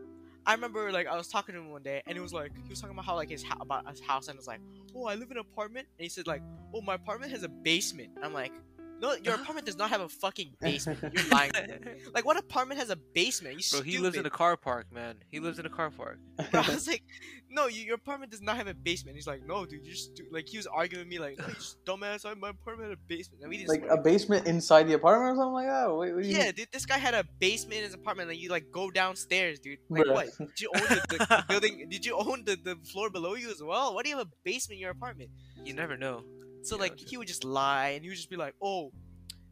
[0.46, 2.70] I remember like I was talking to him one day, and he was like he
[2.70, 4.60] was talking about how like his about his house, and I was like,
[4.94, 7.48] oh, I live in an apartment, and he said like, oh, my apartment has a
[7.48, 8.10] basement.
[8.22, 8.52] I'm like,
[9.00, 10.98] no, your apartment does not have a fucking basement.
[11.12, 11.52] You're lying.
[11.52, 13.54] to me." Like, what apartment has a basement?
[13.54, 13.86] You Bro, stupid.
[13.90, 15.16] he lives in a car park, man.
[15.30, 16.18] He lives in a car park.
[16.50, 17.02] Bro, I was like,
[17.50, 19.16] no, you, your apartment does not have a basement.
[19.16, 21.46] He's like, no, dude, you just do-" like he was arguing with me like, no,
[21.46, 22.24] you just dumbass.
[22.24, 23.42] I- My apartment had a basement.
[23.42, 25.94] And we didn't like a basement inside the apartment or something like that.
[25.94, 28.28] Wait, what do you yeah, dude, this guy had a basement in his apartment.
[28.30, 29.78] Like you like go downstairs, dude.
[29.90, 30.14] Like Bruh.
[30.14, 30.26] what?
[30.38, 31.88] Did you own the, the, the building?
[31.90, 33.94] Did you own the, the floor below you as well?
[33.94, 35.30] Why do you have a basement in your apartment?
[35.64, 36.24] You never know.
[36.66, 37.06] So Yeah, like okay.
[37.08, 38.92] he would just lie and he would just be like, oh,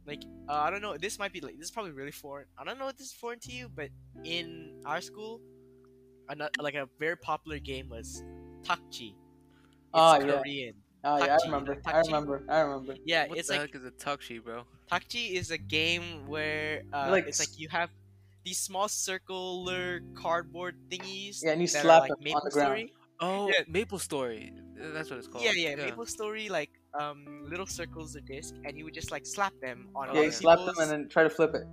[0.06, 0.96] like uh, I don't know.
[0.98, 2.46] This might be like this is probably really foreign.
[2.58, 3.90] I don't know if this is foreign to you, but
[4.24, 5.40] in our school,
[6.28, 8.22] ano- like a very popular game was
[8.66, 9.14] Takchi.
[9.94, 10.40] It's yeah.
[10.40, 10.74] Korean.
[11.04, 11.74] Oh yeah, I remember.
[11.84, 12.42] like I remember.
[12.48, 12.96] I remember.
[13.04, 14.64] Yeah, What it's the like heck is a takshi, bro?
[14.90, 17.90] Takchi is a game where uh, Like it's s- like you have
[18.44, 21.42] these small circular cardboard thingies.
[21.42, 22.88] Yeah, and you slap like them on Maple the ground.
[22.88, 22.92] Story.
[23.20, 23.62] Oh, Yeah.
[23.68, 24.52] Maple Story.
[24.76, 25.44] That's what it's called.
[25.44, 26.70] Yeah, yeah, Maple Story, like
[27.00, 30.06] um, little circles of disc, and you would just like slap them on.
[30.06, 31.64] Yeah, other you slap them and then try to flip it.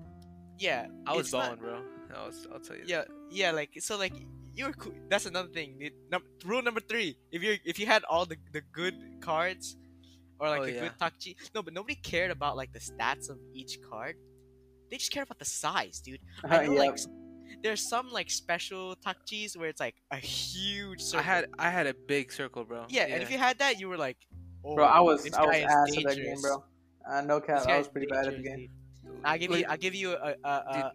[0.57, 1.81] yeah, I was it's not- bro.
[2.13, 2.83] I was, I'll tell you.
[2.85, 4.13] Yeah, yeah, like so, like
[4.53, 4.93] you were cool.
[5.09, 5.77] That's another thing.
[5.79, 5.93] dude.
[6.11, 9.77] Num- rule number three: if you if you had all the the good cards,
[10.39, 10.81] or like Oh, the yeah.
[10.81, 14.15] good takchi, no, but nobody cared about like the stats of each card.
[14.89, 16.19] They just care about the size, dude.
[16.43, 16.79] I know, yeah.
[16.79, 16.99] like
[17.63, 21.19] there's some like special takchis where it's like a huge circle.
[21.21, 22.87] I had I had a big circle, bro.
[22.89, 24.17] yeah, and if you had that, you were like,
[24.63, 26.63] oh, bro, I was I was guy is ass at that game, bro.
[27.09, 28.69] Uh, no This cap, I was pretty bad at the game.
[29.23, 29.65] I'll give you.
[29.67, 30.35] I'll give you a.
[30.43, 30.91] a, a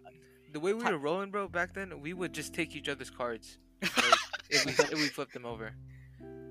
[0.53, 3.57] the way we were rolling, bro, back then, we would just take each other's cards
[3.81, 3.91] like,
[4.49, 5.73] if we if we flipped them over.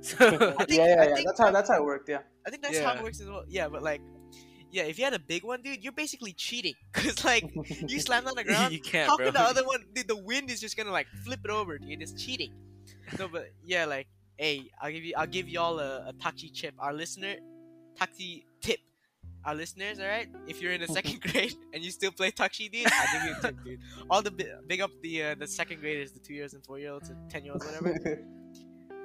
[0.02, 1.14] So think- yeah, yeah, yeah.
[1.14, 2.08] think- That's how that's how it worked.
[2.08, 2.18] Yeah.
[2.46, 3.44] I think that's how it works as well.
[3.48, 4.00] Yeah, but like,
[4.70, 6.74] yeah, if you had a big one, dude, you're basically cheating.
[6.92, 7.50] Cause like
[7.88, 8.72] you slammed on the ground.
[8.72, 9.26] you can't, How bro.
[9.26, 9.80] can the other one?
[9.94, 12.00] Dude, the wind is just gonna like flip it over, dude.
[12.02, 12.52] It's cheating.
[13.18, 14.06] No, but yeah, like,
[14.38, 16.74] hey, I'll give you, I'll give y'all a, a tachi chip.
[16.78, 17.36] Our listener,
[17.98, 18.80] tachi tip.
[19.44, 20.26] Our listeners, all right.
[20.48, 23.36] If you're in the second grade and you still play tachi, dude, I'll give you
[23.38, 23.80] a tip, dude.
[24.10, 24.32] All the
[24.66, 27.30] big up the uh, the second graders, the two years and four year olds, and
[27.30, 28.22] ten year olds, whatever.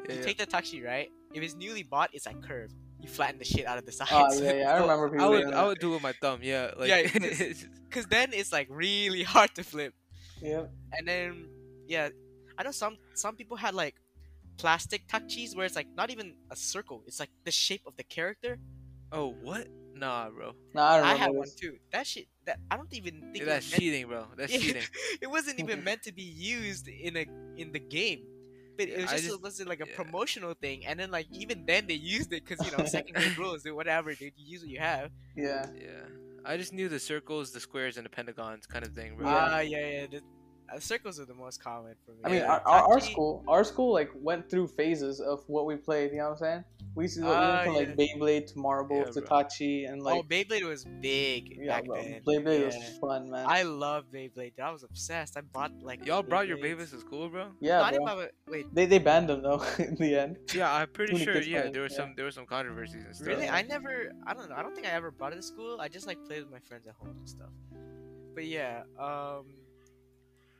[0.10, 1.10] Yeah, You take the tachi, right?
[1.32, 2.74] If it's newly bought, it's like curved.
[3.00, 4.12] You flatten the shit out of the sides.
[4.12, 4.74] Oh yeah, yeah.
[4.76, 5.66] I remember people I would I that.
[5.68, 6.40] would do it with my thumb.
[6.42, 9.94] Yeah, like Yeah, it's it's- just- Cause then it's like really hard to flip.
[10.42, 10.64] Yeah.
[10.92, 11.50] And then
[11.88, 12.10] yeah,
[12.58, 13.94] I know some some people had like
[14.62, 17.04] plastic tachis where it's like not even a circle.
[17.08, 18.60] It's like the shape of the character.
[19.12, 19.68] oh what?
[19.94, 20.54] Nah, bro.
[20.74, 21.18] Nah, I I remember.
[21.24, 21.74] had one too.
[21.92, 22.28] That shit.
[22.46, 24.26] That I don't even think Yeah, it that's meant- cheating, bro.
[24.38, 24.84] That's cheating.
[25.22, 27.26] it wasn't even meant to be used in a
[27.62, 28.22] in the game.
[28.78, 29.96] But it was just, just- was like a yeah.
[30.02, 33.38] promotional thing, and then like even then they used it because you know second grade
[33.38, 34.34] rules, dude, whatever, dude.
[34.38, 35.12] You use what you have.
[35.36, 35.66] Yeah.
[35.88, 36.06] Yeah.
[36.44, 39.28] I just knew the circles, the squares, and the pentagons kind of thing, bro.
[39.28, 40.06] Ah, yeah, yeah.
[40.14, 40.22] The,
[40.74, 42.18] uh, circles are the most common for me.
[42.24, 42.52] I mean, Yeah.
[42.54, 46.12] our, our, our school, our school, like went through phases of what we played.
[46.12, 46.64] You know what I'm saying?
[46.94, 48.06] We used to go we went from like yeah.
[48.06, 49.30] Beyblade to Marbles Yeah, to bro.
[49.44, 52.02] Tachi and like oh, Beyblade was big yeah, back bro.
[52.02, 52.22] then.
[52.28, 52.66] Beyblade yeah.
[52.66, 53.46] was fun, man.
[53.48, 54.56] I love Beyblade.
[54.58, 54.60] Dude.
[54.62, 55.38] I was obsessed.
[55.38, 56.62] I bought like Y'all brought your Beyblades.
[56.62, 57.48] babies to school, bro?
[57.62, 58.16] Yeah, I didn't bro.
[58.16, 58.36] buy it.
[58.48, 60.38] Wait, They they banned them though in the end.
[60.54, 61.38] Yeah, I'm pretty sure.
[61.42, 61.98] Yeah, playing, there was yeah.
[61.98, 63.28] some there was some controversies and stuff.
[63.28, 63.48] really?
[63.48, 64.12] I never.
[64.28, 64.56] I don't know.
[64.56, 65.80] I don't think I ever brought it to school.
[65.80, 67.50] I just like played with my friends at home and stuff.
[68.36, 69.46] But yeah, um,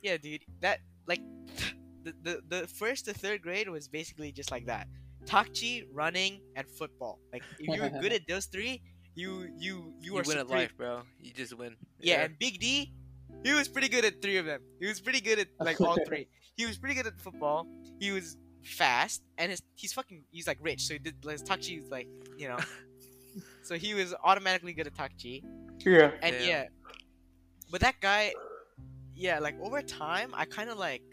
[0.02, 0.44] yeah, dude.
[0.62, 1.22] That like
[2.04, 4.88] the the, the first to third grade was basically just like that.
[5.26, 7.20] Takchi, running, and football.
[7.32, 8.82] Like if you were good at those three,
[9.16, 11.02] you you you, You, are win at life, bro.
[11.20, 11.76] You just win.
[12.00, 12.92] Yeah, and Big D,
[13.44, 14.62] he was pretty good at three of them.
[14.80, 16.28] He was pretty good at like all three.
[16.56, 17.68] He was pretty good at football.
[18.00, 21.80] He was fast, and his he's fucking he's like rich, so he did his Takchi
[21.82, 22.58] was like you know,
[23.64, 25.44] so he was automatically good at Takchi.
[25.86, 26.12] Yeah.
[26.22, 26.48] And Damn.
[26.48, 26.66] yeah,
[27.72, 28.34] but that guy,
[29.22, 31.04] yeah, like over time, I kind of like,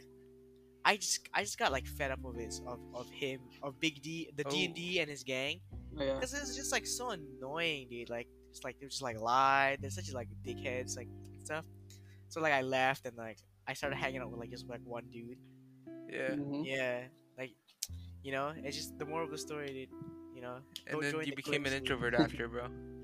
[0.84, 4.00] I just I just got like fed up of his of, of him of Big
[4.00, 5.60] D, the D and D and his gang.
[5.94, 6.14] Yeah.
[6.14, 8.08] Because it's just like so annoying, dude.
[8.08, 9.76] Like, it's like they're just like lie.
[9.80, 11.64] They're such like dickheads, like and stuff.
[12.28, 15.04] So like I left and like I started hanging out with like just like one
[15.12, 15.38] dude.
[16.10, 16.30] Yeah.
[16.30, 16.64] Mhm.
[16.64, 17.00] Yeah,
[17.36, 17.52] like
[18.22, 19.90] you know, it's just the moral of the story, dude.
[20.34, 22.68] You know, And then join you the became an introvert after, bro.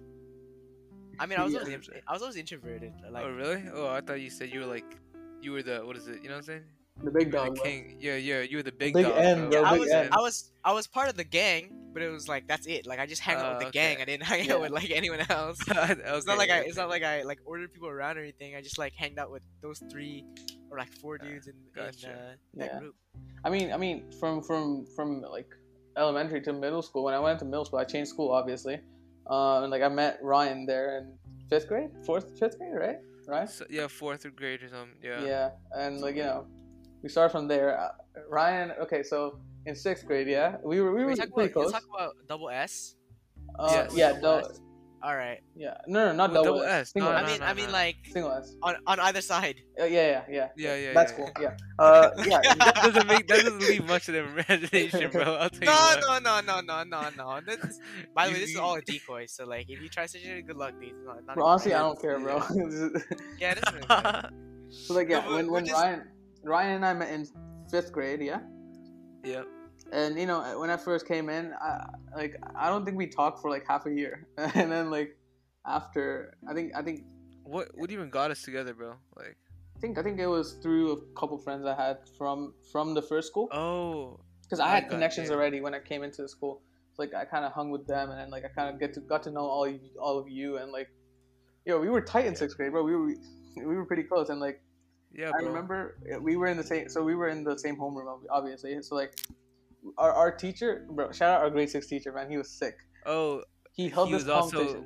[1.19, 2.93] I mean, I was always I was always introverted.
[3.11, 3.62] Like, oh really?
[3.75, 4.85] Oh, I thought you said you were like,
[5.41, 6.23] you were the what is it?
[6.23, 6.62] You know what I'm saying?
[7.03, 7.47] The big You dog.
[7.47, 7.65] the bro.
[7.65, 7.97] king.
[7.99, 8.43] Yeah, yeah.
[8.43, 9.19] You were the big, Big dog.
[9.19, 10.09] N, bro, I big was N.
[10.12, 12.87] I was I was part of the gang, but it was like that's it.
[12.87, 14.01] Like I just hang out with the gang.
[14.01, 14.55] I didn't hang Yeah.
[14.55, 15.59] out with like anyone else.
[15.69, 16.59] okay, It's not like I.
[16.61, 18.55] It's not like I like ordered people around or anything.
[18.55, 20.25] I just like hanged out with those three
[20.71, 22.07] or like four Uh, dudes in, gotcha.
[22.07, 22.79] in uh, that Yeah.
[22.79, 22.95] group.
[23.45, 25.49] I mean, I mean, from from from like
[25.97, 27.03] elementary to middle school.
[27.05, 28.79] When I went to middle school, I changed school, obviously.
[29.29, 31.16] Uh, and like I met Ryan there in
[31.49, 32.99] fifth grade, fourth, fifth grade, right?
[33.27, 33.49] Right?
[33.49, 34.97] So, yeah, fourth grade or something.
[35.03, 35.25] Yeah.
[35.25, 35.51] Yeah.
[35.72, 36.47] And like you know,
[37.03, 37.79] we start from there.
[37.81, 37.89] Uh,
[38.29, 38.72] Ryan.
[38.83, 41.70] Okay, so in sixth grade, yeah, we were we We were talk pretty about, you
[41.70, 41.72] close.
[41.72, 42.97] talk about double S.
[43.59, 43.97] Uh, Yes.
[43.97, 44.12] Yeah.
[44.20, 44.61] Double, S?
[45.05, 45.40] All right.
[45.55, 45.74] yeah.
[45.86, 46.80] No, no, not Well, double, double S.
[46.88, 47.30] S, Single no, I S.
[47.30, 47.72] mean, I no, mean, no.
[47.72, 48.57] like Single S.
[48.62, 49.57] on on either side.
[49.78, 50.48] Uh, yeah, yeah, yeah.
[50.57, 51.30] Yeah, yeah, That's yeah, cool.
[51.44, 51.57] Yeah.
[51.78, 52.40] Uh, yeah.
[52.55, 55.34] that doesn't make that doesn't leave much of the imagination, bro.
[55.42, 57.40] I'll tell you No, no, no, no, no, no, no.
[57.46, 57.78] That's,
[58.14, 59.26] by the way, You- this is all a decoy.
[59.26, 60.94] So like, if you try such a good luck, dude.
[61.05, 62.36] Not, not Bro, even honestly, I don't care, bro.
[63.38, 66.02] Yeah, this is so like, yeah, No, when when just- Ryan
[66.42, 67.26] Ryan and I met in
[67.70, 68.40] fifth grade, yeah.
[69.22, 69.42] yeah.
[69.93, 73.41] And you know when I first came in, I like I don't think we talked
[73.41, 75.16] for like half a year, and then like
[75.66, 77.05] after I think I think
[77.45, 78.95] What what even got us together, bro?
[79.16, 79.37] Like,
[79.76, 83.03] I think I think it was through a couple friends I had from from the
[83.03, 86.62] first school oh, because I had connections already when I came into the school.
[86.95, 88.95] So, like I kind of hung with them, and then like I kind of get
[88.95, 90.89] to got to know all you, all of you, and like
[91.66, 92.85] yo, we were tight in sixth grade, bro.
[92.85, 93.14] We were
[93.57, 94.61] we were pretty close, and like
[95.12, 97.76] yeah, I remember uh, we were in the same so we were in the same
[97.76, 98.80] homeroom obviously.
[98.82, 99.14] So like
[99.99, 102.30] our our teacher, bro, shout out our grade six teacher, man.
[102.30, 102.76] He was sick.
[103.07, 104.85] Oh, He held he this was also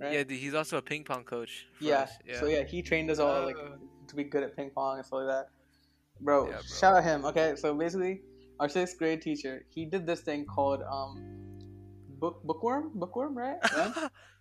[0.00, 0.12] right?
[0.12, 0.24] yeah.
[0.24, 1.66] dude, He's also a ping pong coach.
[1.80, 2.08] Yeah.
[2.26, 2.40] yeah.
[2.40, 3.76] So yeah, he trained us all like Uh,
[4.08, 5.46] to be good at ping pong and stuff like that.
[6.20, 6.62] Bro, Yeah, bro.
[6.62, 7.24] shout out him.
[7.24, 8.22] Okay, so basically,
[8.60, 11.12] our sixth grade teacher, he did this thing called um,
[12.20, 13.56] book bookworm, bookworm, right?
[13.76, 13.92] right?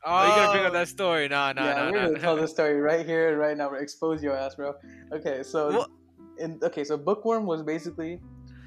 [0.05, 1.27] oh, you gotta bring up oh, that story.
[1.27, 2.07] Nah, nah, yeah, nah, we're nah.
[2.07, 3.69] gonna tell this story right here, right now.
[3.69, 3.79] Bro.
[3.79, 4.73] Expose your ass, bro.
[5.13, 5.85] Okay, so
[6.37, 8.19] in okay, so bookworm was basically,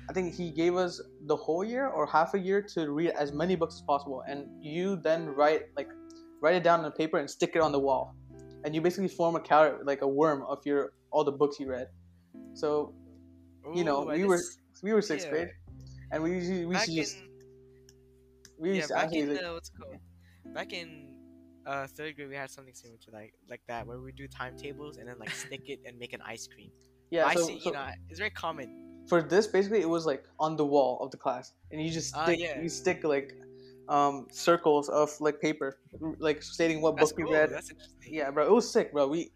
[0.09, 3.32] I think he gave us the whole year or half a year to read as
[3.32, 5.88] many books as possible, and you then write like,
[6.42, 8.14] write it down on paper and stick it on the wall,
[8.64, 11.68] and you basically form a cal- like a worm of your all the books you
[11.70, 11.88] read.
[12.55, 12.92] So
[13.74, 14.40] you know, Ooh, we were
[14.82, 15.32] we were sixth yeah.
[15.32, 15.48] grade,
[16.12, 17.28] and we usually we back to just in
[18.59, 19.96] we yeah used to back in like, uh, what's called
[20.55, 21.09] back in
[21.66, 24.98] uh third grade we had something similar to like like that where we do timetables
[24.98, 26.70] and then like stick it and make an ice cream.
[27.11, 27.26] yeah.
[27.26, 28.84] I So, see, so you know, it's very common.
[29.09, 32.14] For this basically it was like on the wall of the class, and you just
[32.16, 32.61] Ah, stick yeah.
[32.61, 33.34] you stick like
[33.88, 35.78] um circles of like paper,
[36.18, 37.30] like stating what That's book cool.
[37.32, 37.50] we read.
[37.50, 37.70] That's.
[38.07, 39.09] Yeah, bro, it was sick, bro.
[39.09, 39.30] We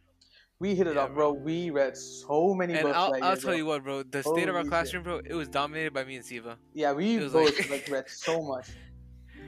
[0.60, 1.32] we hit it Yeah, up, bro.
[1.32, 3.56] We read so many And books I'll, that I'll year, tell bro.
[3.56, 4.02] you what, bro.
[4.02, 4.70] The state of our Holy shit.
[4.70, 6.56] classroom, bro, it was dominated by me and Siva.
[6.74, 8.68] Yeah, we It was both like- like read so much.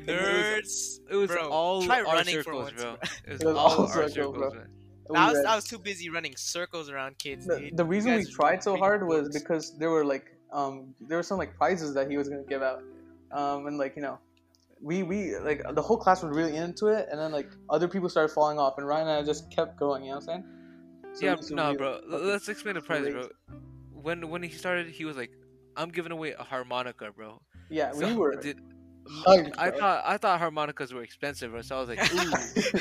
[0.06, 1.00] Nerds.
[1.10, 2.96] It was Bro, all try our running for circles, once, bro.
[2.96, 2.98] bro.
[3.26, 4.50] It was, It was all, all our circles, circles, bro.
[4.54, 4.68] man.
[5.14, 8.62] I was I was too busy running circles around kids, the, the reason we tried
[8.62, 12.16] so hard was because there were like um there were some like prizes that he
[12.16, 12.82] was gonna give out.
[13.32, 14.18] Um and like you know
[14.82, 18.08] we we like the whole class was really into it and then like other people
[18.08, 20.44] started falling off and Ryan and I just kept going you know what I'm saying?
[21.12, 22.00] So yeah, we used no, bro.
[22.06, 23.28] Let's explain the prize, bro.
[23.92, 25.32] When when he started, he was like,
[25.76, 28.36] "I'm giving away a harmonica, bro." yeah we were.
[28.36, 28.60] Did,
[29.26, 31.52] hyped, I thought I thought harmonicas were expensive.
[31.64, 32.80] So I was like, "Ooh,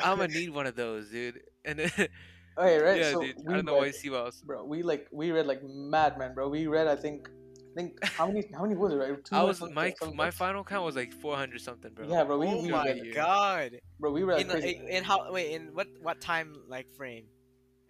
[0.02, 1.90] I'm gonna need one of those, dude." And then,
[2.58, 3.36] okay right yeah, so dude.
[3.44, 4.42] we I don't know why read, Siva was.
[4.42, 7.28] bro we like we read like madman bro we read I think
[7.72, 10.32] I think how many how many was it right Two I was my my like-
[10.34, 12.06] final count was like 400 something, bro.
[12.08, 13.80] yeah bro we, oh we my read god!
[13.98, 14.80] bro we read In, crazy.
[14.90, 17.24] in how wait in what what time like frame?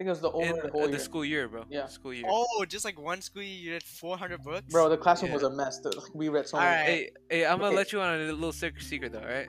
[0.03, 1.63] I think it was the over In the uh, whole the year school year, bro.
[1.69, 1.87] Yeah.
[1.87, 2.25] School year.
[2.27, 4.65] Oh, just like one school year, you read 400 books.
[4.69, 5.35] bro the classroom Yeah.
[5.35, 5.95] was a mess dude.
[6.13, 6.85] we read so much Alright.
[6.85, 7.77] Hey, hey, I'm gonna Okay.
[7.77, 9.47] let you on a little secret, secret though, alright?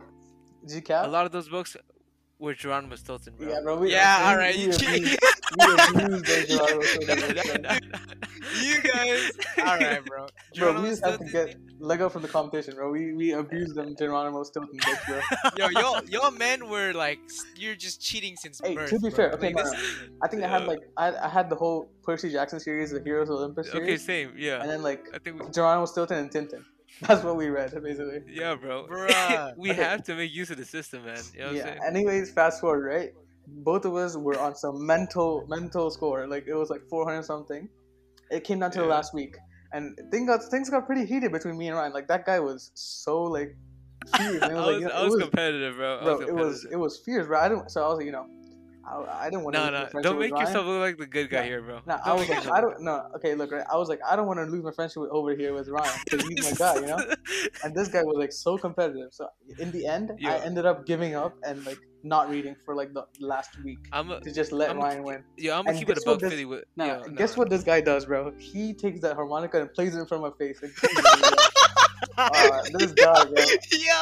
[0.64, 1.76] did you cap A lot of those books
[2.38, 3.48] were Geronimo Stilton, bro.
[3.48, 5.18] yeah bro we, Yeah, all right, we you abused-
[5.56, 7.54] we abused those Geronimo Stilton No, books, no, bro.
[7.54, 7.78] no, no.
[8.60, 9.32] you guys.
[9.58, 10.18] All right, bro.
[10.18, 12.90] Bro, Geronimo we just have to Stilton, get Lego from the competition, bro.
[12.90, 15.20] We we abused them Geronimo Stilton books, bro.
[15.56, 17.20] Yo, y'all, y'all men were like,
[17.56, 18.90] you're just cheating since Hey, birth.
[18.90, 19.10] to be bro.
[19.10, 19.80] fair, okay, Like, no, this-
[20.22, 23.28] I think I had like I, I had the whole Percy Jackson series, the Heroes
[23.28, 23.82] of Olympus series.
[23.88, 24.60] Okay, same, yeah.
[24.60, 26.64] and then like I think we, Geronimo Stilton and Tintin.
[27.08, 28.20] That's what we read basically.
[28.28, 28.86] yeah, bro.
[29.56, 29.82] We Okay.
[29.82, 31.18] have to make use of the system, man.
[31.34, 31.78] You know what yeah.
[31.82, 31.96] I'm?
[31.96, 33.10] Anyways, fast forward, right?
[33.46, 36.26] Both of us were on some mental mental score.
[36.26, 37.68] Like it was like 400 something.
[38.30, 39.36] It came down to the last week,
[39.72, 41.92] and things got things got pretty heated between me and Ryan.
[41.92, 43.54] Like that guy was so like
[44.16, 44.42] fierce.
[44.42, 45.98] and it I was, was, like, you know, I it was was competitive, bro.
[45.98, 47.38] I bro, was it was it was fierce, bro.
[47.40, 47.70] I didn't.
[47.70, 48.26] So I was like, you know,
[48.86, 49.70] I, I didn't want to.
[49.70, 51.80] No, no, don't make yourself look like the good guy No, here, bro.
[51.86, 52.80] No, I Don't was like, I don't.
[52.82, 53.64] No, okay, look, right.
[53.72, 55.98] I was like, I don't want to lose my friendship with, over here with Ryan
[56.04, 56.98] because he's my guy, you know.
[57.64, 59.08] And this guy was like so competitive.
[59.12, 59.28] So
[59.58, 63.06] in the end, I ended up giving up and like not reading for like the
[63.18, 65.24] last week I'm a, to just let I'm- Ryan win.
[65.38, 66.64] yeah, I'm gonna keep it a what this- fifty with.
[66.76, 67.40] Now, yeah, guess no.
[67.40, 68.32] what this guy does, bro?
[68.38, 70.60] He takes that harmonica and plays it in front of my face.
[70.62, 70.72] Like,
[72.18, 73.24] uh, this guy,
[73.70, 74.00] yo,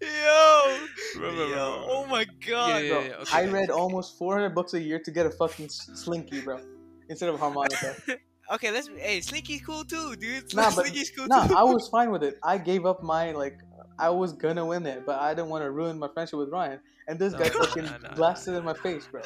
[0.00, 0.78] yo,
[1.16, 1.54] Bro, bro, yo.
[1.54, 2.68] bro, Oh my god.
[2.68, 3.36] Yeah, yeah, Bro, yeah, okay.
[3.38, 6.60] I read almost 400 books a year to get a fucking slinky, bro,
[7.08, 7.96] instead of harmonica.
[8.52, 8.88] Okay, let's.
[8.98, 10.52] Hey, Slinky's cool too, dude.
[10.54, 11.54] Nah, but- Slinky's cool no, too.
[11.54, 12.36] I was fine with it.
[12.42, 13.58] I gave up my like.
[13.96, 16.80] I was gonna win it, but I didn't want to ruin my friendship with Ryan.
[17.06, 19.22] And this guy No, no, fucking no, no, blasted in my face, bro.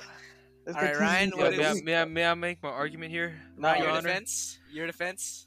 [0.66, 2.62] This Alright, Ryan, me what like a may, I, is- may, I, may I make
[2.62, 3.41] my argument here?
[3.57, 4.09] Nah, Your Your Your Honor?
[4.09, 4.59] defense.
[4.70, 5.47] Your defense.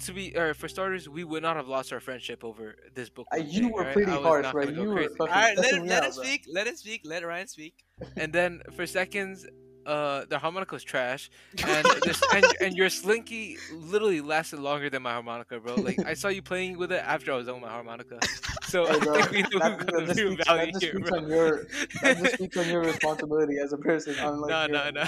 [0.00, 3.26] To be, or for starters, we would not have lost our friendship over this book.
[3.32, 3.94] Uh, you thing, were alright?
[3.94, 6.24] pretty harsh, go You were All right, let him let out, him bro.
[6.24, 6.44] speak.
[6.48, 7.00] Let him speak.
[7.04, 7.74] Let Ryan speak.
[8.16, 9.44] And then for seconds,
[9.86, 11.30] uh, the harmonica was trash,
[11.66, 15.76] and this and, and your slinky literally lasted longer than my harmonica, bro.
[15.76, 18.20] Like I saw you playing with it after I was done with my harmonica.
[18.64, 20.72] So Hey, bro, I think we know that, who got the just real value that
[20.72, 21.18] just here, bro.
[21.18, 21.66] on your
[22.02, 24.14] that just speaks on your responsibility as a person.
[24.20, 25.02] Unlike No, no, no,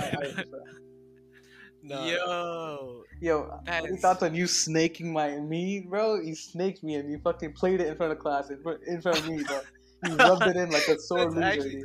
[1.83, 2.05] no.
[2.07, 3.03] Yo.
[3.21, 6.21] Yo, That any is- thoughts on you snaking my me, bro?
[6.21, 9.01] You snaked me and you fucking played it in front of class, in front, in
[9.03, 9.61] front of me, bro.
[10.07, 11.43] You rubbed it in like a sore loser.
[11.43, 11.85] actually- dude.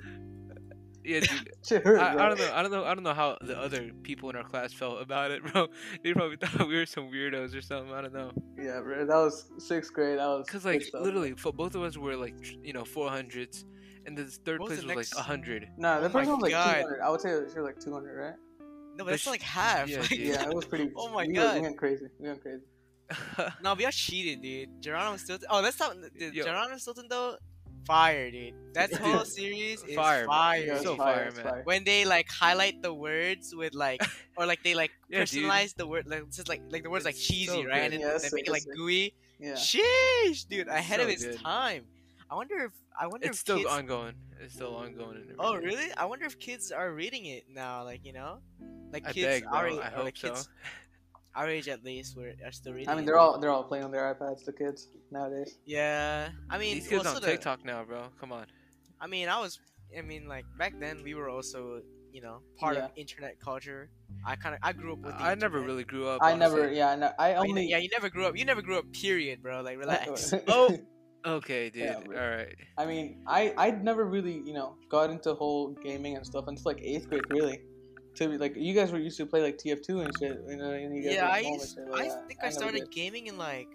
[1.07, 1.83] Yeah, dude.
[1.83, 2.13] Hurt, I.
[2.25, 2.51] I don't know.
[2.51, 2.83] I don't know.
[2.85, 5.67] I don't know how the other people in our class felt about it, bro.
[6.03, 7.93] They probably thought we were some weirdos or something.
[7.93, 8.31] I don't know.
[8.57, 9.05] Yeah, bro.
[9.05, 10.17] That was sixth grade.
[10.17, 12.33] That was Cause like literally, for both of us were like
[12.63, 13.65] you know four hundreds,
[14.07, 15.67] and the third What was place the was next- like a hundred.
[15.77, 17.01] Nah, the Oh first my one was like 200.
[17.01, 18.33] I would say she was like 200, right?
[18.97, 19.89] No, but But that's like half.
[19.89, 20.11] yeah, like.
[20.11, 20.91] Yeah, it was pretty.
[20.95, 21.47] Oh my we God.
[21.47, 22.07] Were, we went crazy.
[22.19, 22.63] We went crazy.
[23.61, 24.81] No, we all cheated, dude.
[24.81, 25.47] Geronimo Stilton.
[25.51, 25.95] Oh, let's talk.
[26.17, 26.43] Dude, Yo.
[26.43, 27.37] Geronimo Stilton though,
[27.85, 28.53] fire, dude.
[28.73, 30.65] That whole series is Fire, fire.
[30.65, 30.75] bro.
[30.75, 31.43] Yeah, so fire, fire, man.
[31.43, 31.61] fire.
[31.65, 34.01] when they like highlight the words with like,
[34.37, 35.43] or like they like Yeah, dude.
[35.43, 37.83] personalize the word, like just like like the words like cheesy, so right?
[37.83, 37.91] And good.
[37.91, 39.13] then Yeah, they it's make it like it's gooey.
[39.39, 39.53] Yeah.
[39.53, 41.39] Sheesh, dude, ahead of So its good.
[41.41, 41.83] time.
[42.29, 43.69] I wonder if I wonder if it's if still kids.
[43.69, 44.13] ongoing.
[44.41, 45.17] It's still ongoing.
[45.29, 45.91] And Oh really?
[45.97, 47.83] I wonder if kids are reading it now.
[47.83, 48.39] Like you know,
[48.91, 49.53] like I kids beg, bro.
[49.53, 50.29] our age, I hope like, so.
[50.29, 50.49] kids
[51.35, 52.89] our age at least, were are still reading.
[52.89, 54.45] I mean, they're all they're all playing on their iPads.
[54.45, 55.57] The kids nowadays.
[55.65, 58.07] Yeah, I mean, These kids well, on so the- TikTok now, bro.
[58.19, 58.45] Come on.
[59.01, 59.59] I mean, I was
[59.97, 63.89] I mean, like back then we were also, you know, part of internet culture.
[64.25, 65.17] I kind of I grew up with.
[65.17, 66.21] The I never really grew up.
[66.23, 66.77] I never, honestly.
[66.77, 67.69] yeah, I, ne- I Oh, you ne- only.
[67.69, 68.37] yeah, you never grew up.
[68.37, 68.85] You never grew up.
[68.93, 69.61] Period, bro.
[69.61, 70.33] Like relax.
[70.33, 70.41] Oh.
[70.47, 70.77] oh
[71.25, 71.83] Okay, dude.
[71.85, 72.17] Yeah, bro.
[72.21, 72.55] All right.
[72.77, 76.63] I mean, I I never really you know got into whole gaming and stuff until
[76.65, 77.61] like eighth grade really.
[78.15, 80.37] To be like you guys were used to play like TF2 and shit.
[80.47, 82.27] You know, and you guys yeah, were I used, shit I that.
[82.27, 82.91] think I never started did.
[82.91, 83.67] gaming in like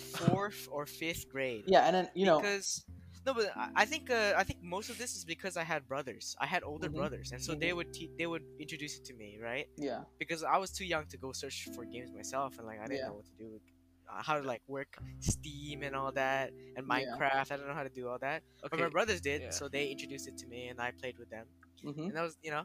[0.00, 1.64] fourth or fifth grade.
[1.66, 2.84] Yeah, and then you know, because
[3.24, 5.86] no, but I- I think uh, I think most of this is because I had
[5.86, 6.34] brothers.
[6.40, 6.94] I had older Mhm.
[6.94, 7.76] brothers, and so they Mhm.
[7.76, 9.66] would te- they would introduce it to me, right?
[9.76, 12.86] yeah, Because I was too young to go search for games myself, and like I
[12.86, 13.08] didn't Yeah.
[13.08, 13.60] know what to do,
[14.08, 16.96] how to like work Steam and all that, and Yeah.
[17.16, 17.52] Minecraft.
[17.52, 19.50] I don't know how to do all that, but my brothers did, yeah.
[19.50, 21.46] so they introduced it to me, and I played with them,
[21.82, 22.64] hmm and that was you know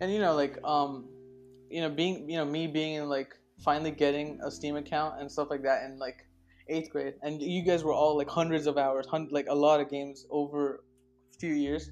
[0.00, 1.08] and you know like um,
[1.70, 5.30] you know being you know me being in like finally getting a Steam account and
[5.30, 6.26] stuff like that in like
[6.68, 9.80] eighth grade, and you guys were all like hundreds of hours, hun- like a lot
[9.80, 10.82] of games over
[11.34, 11.90] a few years.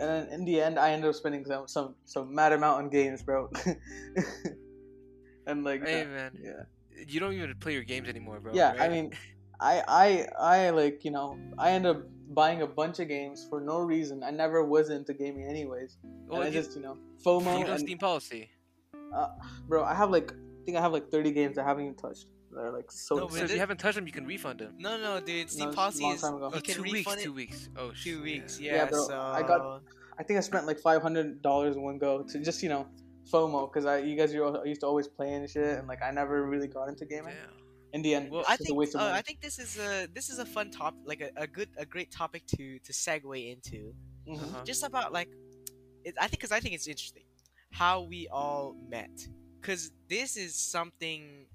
[0.00, 2.90] And then in the end, I ended up spending some some some mad amount on
[2.90, 3.50] games, bro.
[5.46, 6.62] and like, Hey uh, man, yeah.
[7.08, 8.52] You don't even play your games anymore, bro.
[8.54, 9.12] yeah i mean
[9.60, 10.26] I, I
[10.64, 14.22] i like you know i end up buying a bunch of games for no reason
[14.22, 17.64] i never was into gaming anyways well, and i you, just you know fomo you
[17.66, 18.48] know and, Steam policy.
[19.14, 19.28] Uh,
[19.68, 22.26] bro i have like i think i have like 30 games i haven't even touched
[22.52, 24.74] they're like so No, So if you haven't touched them, you can refund them.
[24.78, 26.48] no no dude Steam it's a policy long is time ago.
[26.52, 26.94] you Oh, can two weeks.
[26.94, 27.68] refund it Two weeks.
[27.76, 28.72] Oh, two weeks yeah.
[28.72, 29.82] yeah, Yeah, bro, so I got-
[30.18, 32.86] i think i spent like $500 in one go to just you know
[33.32, 36.10] fomo because i you guys you used to always play and shit and like i
[36.10, 37.56] never really got into gaming Damn.
[37.92, 39.58] in the end Well, it's I think a waste of uh, money I think this
[39.58, 42.78] is a this is a fun top like a, a good a great topic to
[42.80, 43.92] to segue into
[44.28, 44.36] Mhm.
[44.42, 44.62] Uh-huh.
[44.64, 45.28] just about like
[46.04, 47.24] it, I think because I think it's interesting
[47.72, 49.10] how we all met
[49.60, 51.46] because this is something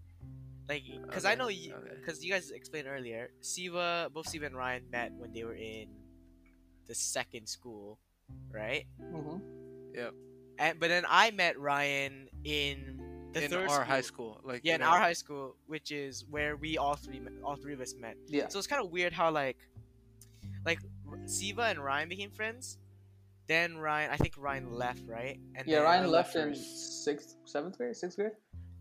[0.70, 1.95] like because I Okay, know you okay.
[1.99, 5.88] because you guys explained earlier Siva both Siva and Ryan met when they were in
[6.88, 7.99] the second school
[8.51, 9.41] right Mhm.
[10.60, 13.01] And but then I met Ryan in
[13.34, 14.36] the in third our high school.
[14.39, 17.34] school, like yeah in know, our high school which is where we all three met-
[17.43, 19.58] all three of us met yeah so it's kind of weird how like,
[20.66, 20.80] like
[21.26, 22.78] Siva and Ryan became friends.
[23.47, 25.39] Then Ryan, I think Ryan left, right?
[25.56, 28.32] And yeah then- ryan left left in sixth seventh grade sixth grade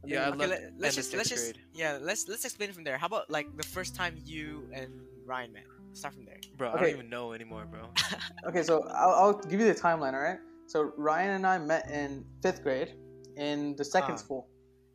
[0.04, 0.28] I Yeah, I.
[0.30, 1.64] Okay, left let, us just let's just grade.
[1.74, 2.96] yeah let's let's explain from there.
[2.98, 4.90] How about like the first time you and
[5.26, 5.64] Ryan met?
[5.94, 6.40] Start from there.
[6.56, 6.72] bro.
[6.72, 7.82] I don't even know anymore, bro.
[8.48, 10.38] Okay, so I'll, I'll give you the timeline, all right?
[10.66, 12.94] So Ryan and I met in fifth grade
[13.36, 14.16] in the second Ah.
[14.24, 14.48] school,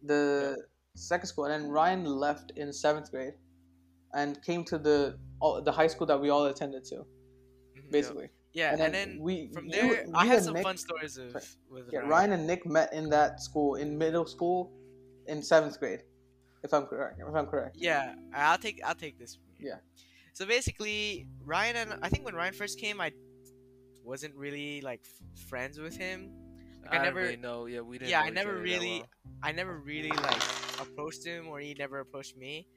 [0.03, 0.57] the
[0.95, 3.34] second school, and then Ryan left in seventh grade,
[4.13, 7.91] and came to the all, the high school that we all attended to, Mhm.
[7.91, 8.30] basically.
[8.53, 11.17] Yeah, and and, then then we- from there, you I had some Nick- fun stories
[11.17, 11.34] of
[11.70, 12.09] with Yeah, Ryan.
[12.09, 14.72] Ryan and Nick met in that school in middle school,
[15.28, 16.01] in seventh grade,
[16.63, 17.20] if I'm correct.
[17.20, 17.78] If I'm correct.
[17.78, 19.38] Yeah, I'll take I'll take this.
[19.59, 19.80] Yeah.
[20.34, 23.11] So basically, Ryan and I think when Ryan first came, I
[24.10, 26.32] wasn't really like f- friends with him.
[26.84, 27.66] Like, I, I never, really know.
[27.68, 28.12] Yeah, we didn't.
[28.12, 29.10] Yeah, I never really- well.
[29.43, 30.41] I never really like
[30.82, 32.68] approached him, or he never approached me.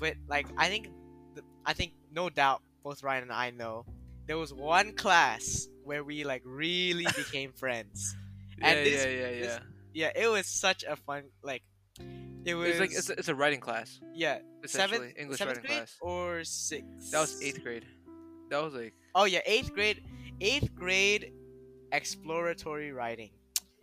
[0.00, 0.88] But like, I think,
[1.34, 3.84] th- I think no doubt, both Ryan and I know
[4.26, 8.16] there was one class where we like really became friends.
[8.58, 9.58] Yeah, and this- yeah, yeah, yeah.
[9.92, 11.62] Yeah, it was such a fun like.
[12.44, 15.76] It was It's like it's a, it's a writing class, yeah seventh English seventh writing
[15.76, 15.96] class.
[16.02, 17.10] or sixth.
[17.12, 17.86] That was eighth grade.
[18.50, 20.02] That was like Oh yeah, eighth grade.
[20.40, 21.32] Eighth grade
[21.92, 23.30] exploratory writing.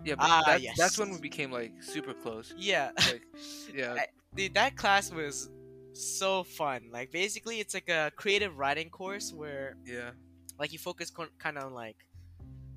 [0.04, 2.54] yeah, but Ah, that's, that's when we became like super close.
[2.58, 3.22] Yeah, Like
[3.76, 5.50] yeah, I- dude, that class was
[5.94, 6.90] so fun.
[6.92, 10.12] Like basically, it's like a creative writing course where yeah.
[10.60, 11.98] like you focus kind of on like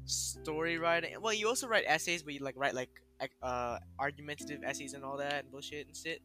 [0.04, 1.16] story writing.
[1.20, 2.90] Well, you also write essays, but you like write like
[3.42, 6.20] uh argumentative essays and all that and bullshit and shit.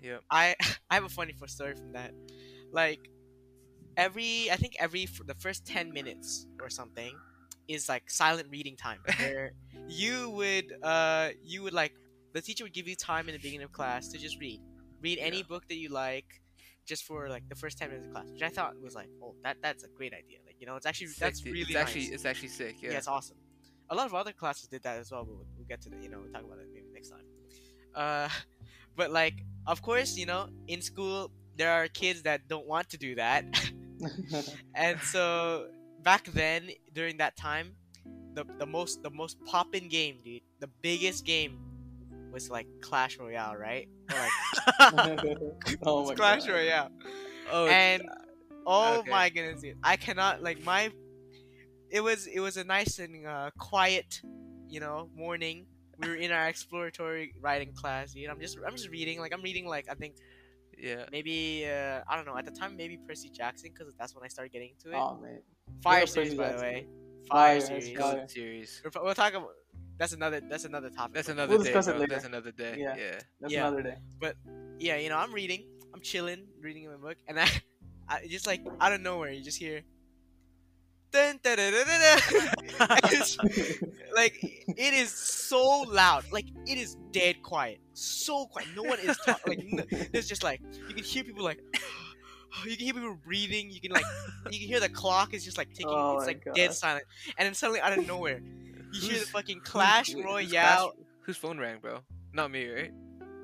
[0.00, 0.18] Yeah.
[0.30, 0.54] I
[0.90, 2.12] I have a funny story from that.
[2.72, 3.10] Like
[3.96, 7.14] every I think every the first ten minutes or something
[7.68, 9.52] is like silent reading time where
[9.88, 11.92] you would uh you would like
[12.32, 14.60] the teacher would give you time in the beginning of class to just read
[15.02, 15.42] read any Yeah.
[15.48, 16.26] book that you like
[16.86, 19.34] just for like the first 10 minutes of class which i thought was like oh
[19.42, 21.82] that that's a great idea like you know it's actually Sick, that's really it's nice.
[21.82, 22.76] actually it's actually sick.
[22.80, 22.92] Yeah.
[22.92, 22.98] yeah.
[22.98, 23.36] it's awesome
[23.90, 25.96] a lot of other classes did that as well but we'll, we'll get to the
[26.00, 27.24] you know we'll talk about it maybe next time
[27.96, 28.28] uh
[28.96, 32.96] but like of course you know in school there are kids that don't want to
[32.98, 33.44] do that
[34.74, 35.68] and so
[36.02, 37.72] back then during that time
[38.34, 41.58] the, the most the most poppin' game dude the biggest game
[42.32, 45.26] was like clash royale right or like
[45.86, 46.52] oh my clash God.
[46.52, 46.90] royale
[47.50, 48.02] oh, and
[48.66, 49.10] oh okay.
[49.10, 50.90] my goodness dude i cannot like my
[51.90, 54.20] it was it was a nice and uh, quiet
[54.68, 55.66] you know morning
[55.98, 59.42] we were in our exploratory writing class dude i'm just i'm just reading like i'm
[59.42, 60.16] reading like i think
[60.78, 61.04] yeah.
[61.12, 64.28] maybe uh, i don't know at the time maybe percy jackson because that's when i
[64.28, 65.40] started getting into it Oh man.
[65.82, 66.86] Fire up series, Percy by the way.
[67.28, 67.98] Fire, Fire, series.
[67.98, 68.28] Fire.
[68.28, 68.82] Series.
[68.84, 69.50] We're, we'll talk about.
[69.98, 70.40] That's another.
[70.40, 71.14] That's another topic.
[71.14, 72.12] That's another We'll day, discuss it later.
[72.14, 72.76] That's another day.
[72.78, 72.94] Yeah.
[72.96, 73.18] Yeah.
[73.40, 73.66] That's Yeah.
[73.66, 73.96] another day.
[74.20, 74.36] But
[74.78, 75.64] yeah, you know, I'm reading.
[75.92, 77.48] I'm chilling, reading in my book, and I,
[78.08, 79.82] I just like out of nowhere, you just hear.
[81.10, 82.00] Dun, dun, dun, dun, dun,
[82.78, 83.92] dun.
[84.14, 85.10] Like it is
[85.48, 90.08] so loud like it is dead quiet so quiet no one is talking like n-
[90.12, 91.60] there's just like you can hear people like
[92.66, 94.04] you can hear people breathing you can like
[94.50, 97.04] you can hear the clock is just like ticking Oh it's like dead silent
[97.38, 98.40] and then suddenly out of nowhere
[98.92, 101.98] you hear the fucking clash who's- who's royale Clash- Whose phone rang, bro?
[102.32, 102.92] Not me, right?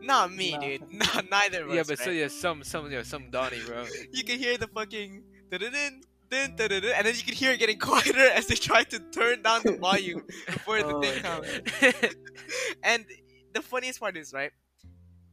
[0.00, 0.60] not me No.
[0.60, 2.16] dude not neither of Yeah, us, Yeah, but so right?
[2.16, 3.84] yeah, some some yeah, some Donnie, bro.
[4.12, 5.24] you can hear the fucking
[6.32, 9.76] and then you can hear it getting quieter as they try to turn down the
[9.76, 12.14] volume before the Oh thing my comes
[12.82, 13.04] and
[13.52, 14.50] the funniest part is right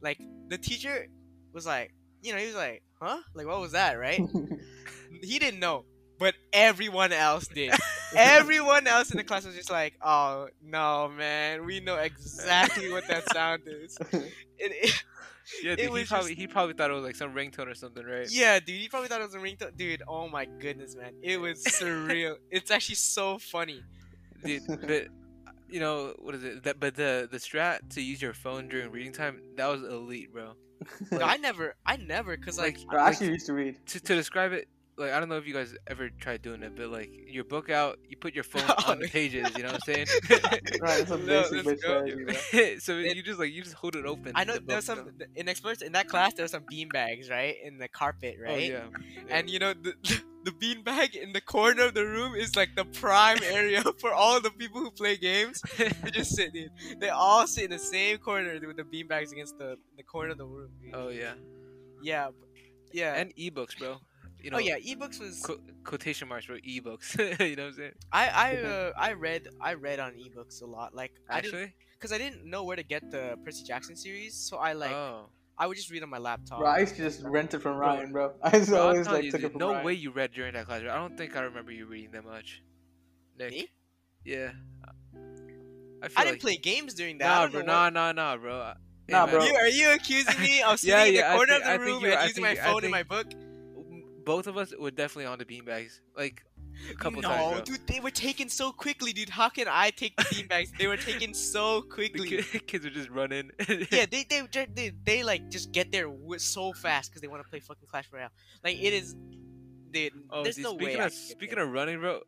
[0.02, 1.06] like the teacher
[1.52, 1.92] was like
[2.22, 3.18] you know he was like huh?
[3.34, 3.98] Like what was that?
[3.98, 4.20] Right?
[5.22, 5.84] He didn't know
[6.18, 7.72] but everyone else did.
[8.14, 11.64] Everyone else in the class was just like oh no man.
[11.64, 13.96] We know exactly what that sound is.
[14.12, 15.04] It, it-
[15.62, 17.74] yeah, It dude, he probably just- he probably thought it was like some ringtone or
[17.74, 18.26] something, right?
[18.30, 21.40] yeah dude he probably thought it was a ringtone dude oh my goodness man it
[21.40, 23.82] was surreal it's actually so funny
[24.44, 24.62] dude.
[24.66, 25.08] But
[25.68, 26.62] you know what is it?
[26.64, 30.32] That but the the strat to use your phone during reading time that was elite,
[30.32, 30.54] bro.
[31.12, 33.76] No, i never i never because like, Like, Bro, I actually used to read.
[33.86, 36.76] to, to describe it, like I don't know if you guys ever tried doing it,
[36.76, 39.48] but like your book out, you put your phone Oh, on the pages.
[39.56, 40.06] You know what I'm saying?
[40.80, 41.76] Right, a No, basic go.
[41.76, 42.78] strategy, bro.
[42.78, 44.32] so It- you just like you just hold it open.
[44.34, 46.34] I know the there was book, some you in experts in that class.
[46.34, 48.72] There were some bean bags, right, in the carpet, oh, right?
[48.72, 49.28] Oh yeah.
[49.36, 49.94] And you know the
[50.42, 54.12] the bean bag in the corner of the room is like the prime area for
[54.12, 55.60] all the people who play games.
[55.76, 56.70] They just sit, dude.
[56.98, 60.30] They all sit in the same corner with the bean bags against the the corner
[60.32, 60.70] of the room.
[60.82, 60.94] dude.
[60.94, 61.34] oh yeah.
[62.02, 62.28] yeah,
[62.92, 63.14] yeah.
[63.20, 63.98] And ebooks, bro.
[64.42, 65.42] You know, oh yeah, ebooks was.
[65.42, 67.18] qu- quotation marks for ebooks.
[67.48, 67.92] you know what I'm saying?
[68.12, 70.94] I I uh, I read I read on ebooks a lot.
[70.94, 74.72] Like Actually, because I didn't know where to get the Percy Jackson series, so I
[74.72, 75.26] like oh.
[75.58, 76.60] I would just read on my laptop.
[76.60, 78.32] Bro, I used to just rent it from Ryan, bro.
[78.42, 79.84] I just Bro, always telling like you, took dude, it from no Ryan.
[79.84, 80.80] way you read during that class.
[80.80, 80.90] bro.
[80.90, 82.62] I don't think I remember you reading that much.
[83.38, 83.50] Nick.
[83.50, 83.68] Me?
[84.24, 84.52] Yeah.
[86.02, 87.26] I, feel I didn't like- play games during that.
[87.30, 87.60] I Nah, don't bro.
[87.60, 88.72] know what- Nah, nah, nah, bro.
[89.06, 89.44] Hey, Nah, man, bro.
[89.44, 91.80] You, are you accusing me of sitting Yeah, in the corner think- of the think
[91.82, 93.26] room you- and I using my think- I phone in my book?
[94.24, 96.00] Both of us were definitely on the beanbags.
[96.16, 96.44] Like
[96.90, 97.54] a couple no, times.
[97.54, 97.76] bro.
[97.76, 99.28] dude, they were taken so quickly, dude.
[99.28, 100.76] How can I take the beanbags?
[100.78, 102.28] they were taken so quickly.
[102.28, 103.50] ki- kids are just running.
[103.90, 107.42] yeah, they, they they they they like just get there so fast because they want
[107.42, 108.30] to play fucking Clash Royale.
[108.64, 109.14] Like it is,
[109.90, 110.12] dude.
[110.30, 111.04] Oh, there's dude, no speaking way.
[111.04, 111.64] Of speaking there.
[111.64, 112.20] of running, bro.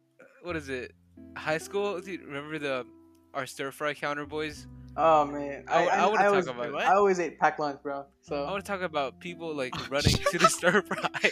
[0.43, 0.93] What is it?
[1.37, 2.01] High school?
[2.01, 2.87] Dude, remember the
[3.35, 4.67] our stir fry counter boys?
[4.97, 6.73] Oh man, I, I, I, I, want to talk always, about.
[6.73, 6.85] What?
[6.85, 8.05] I always ate packed lunch, bro.
[8.21, 11.09] So I want to talk about people like running to the stir fry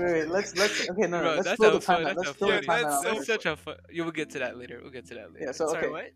[0.00, 2.04] wait, wait, let's let's okay, no, no, Bro, let's fill the timeline.
[2.14, 2.66] That's Let's fill the funny.
[2.66, 3.14] Yeah, timeline that's out.
[3.14, 3.76] That's such a fun.
[3.90, 4.78] You will get to that later.
[4.82, 5.46] We'll get to that later.
[5.46, 6.10] Yeah, so Sorry, okay, what?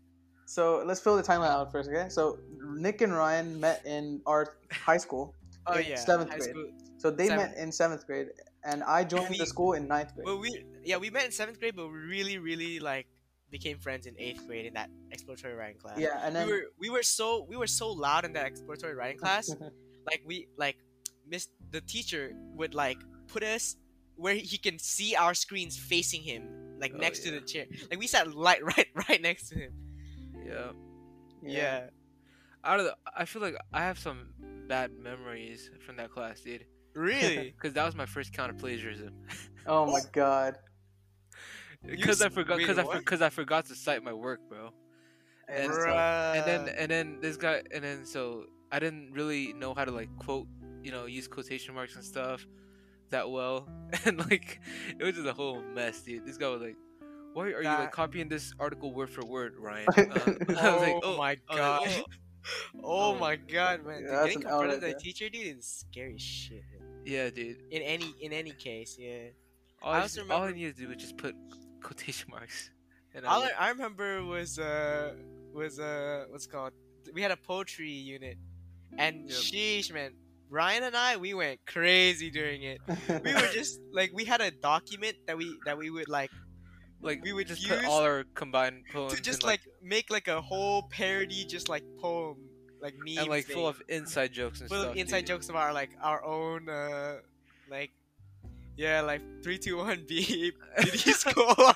[0.45, 2.07] so let's fill the timeline out first, okay?
[2.09, 2.39] So
[2.75, 5.35] Nick and Ryan met in our high school.
[5.67, 6.49] Oh yeah, seventh high grade.
[6.51, 6.69] school.
[6.97, 7.51] So they Seventh.
[7.51, 8.27] met in seventh grade,
[8.63, 10.25] and I joined We- the school in ninth grade.
[10.25, 13.07] But we yeah we met in seventh grade, but we really really like
[13.51, 15.97] became friends in eighth grade in that exploratory writing class.
[15.97, 18.95] Yeah, and then we were we were so we were so loud in that exploratory
[18.95, 19.49] writing class.
[20.05, 20.77] like we like
[21.27, 22.97] miss the teacher would like
[23.27, 23.75] put us
[24.15, 26.43] where he can see our screens facing him,
[26.79, 27.65] like Oh, next to the chair.
[27.89, 29.71] Like we sat right right right next to him.
[30.45, 30.71] Yeah.
[31.41, 31.87] Yeah.
[32.65, 34.33] Out of the, I feel like I have some
[34.67, 36.65] bad memories from that class, dude.
[36.93, 37.53] Really?
[37.57, 39.13] Because that was my first counter plagiarism.
[39.65, 40.57] Oh my god.
[41.85, 42.57] Because I forgot.
[42.57, 42.99] Because I what?
[42.99, 44.71] because I forgot to cite my work, bro.
[45.47, 49.73] And, so- and then and then this guy and then so I didn't really know
[49.73, 50.47] how to like quote,
[50.83, 52.45] you know, use quotation marks and stuff
[53.09, 53.67] that well,
[54.05, 54.59] and like
[54.99, 56.25] it was just a whole mess, dude.
[56.25, 56.75] This guy was like,
[57.33, 60.03] "Why are you like copying this article word for word, Ryan?" Uh,
[60.59, 61.81] I was like, oh, my god.
[61.87, 62.05] like,
[62.83, 63.15] oh Oh.
[63.15, 64.01] my god, man.
[64.03, 66.63] Yeah, Dude, that's getting confronted by a teacher, dude, is scary shit.
[66.79, 67.01] man.
[67.05, 67.57] yeah, dude.
[67.71, 69.29] In any in any case, yeah.
[69.81, 71.33] All I I, also just, all I needed to do was just put
[71.83, 72.69] quotation marks.
[73.13, 75.13] And All I, I remember was uh
[75.53, 76.73] was uh what's it called
[77.13, 78.37] we had a poetry unit,
[78.97, 79.37] and Yep.
[79.39, 80.11] sheesh man,
[80.49, 82.79] Ryan and I we went crazy during it.
[83.23, 86.29] We were just like we had a document that we that we would like
[87.01, 90.09] like we would just use put all our combined poems to just in, like make
[90.11, 92.37] like a whole parody just like poem
[92.81, 94.91] like memes and like full of inside jokes and full stuff.
[94.91, 95.27] of inside dude.
[95.27, 97.15] jokes of our like our own uh
[97.69, 97.91] like
[98.83, 100.51] yeah like three two one B
[100.85, 101.73] did he score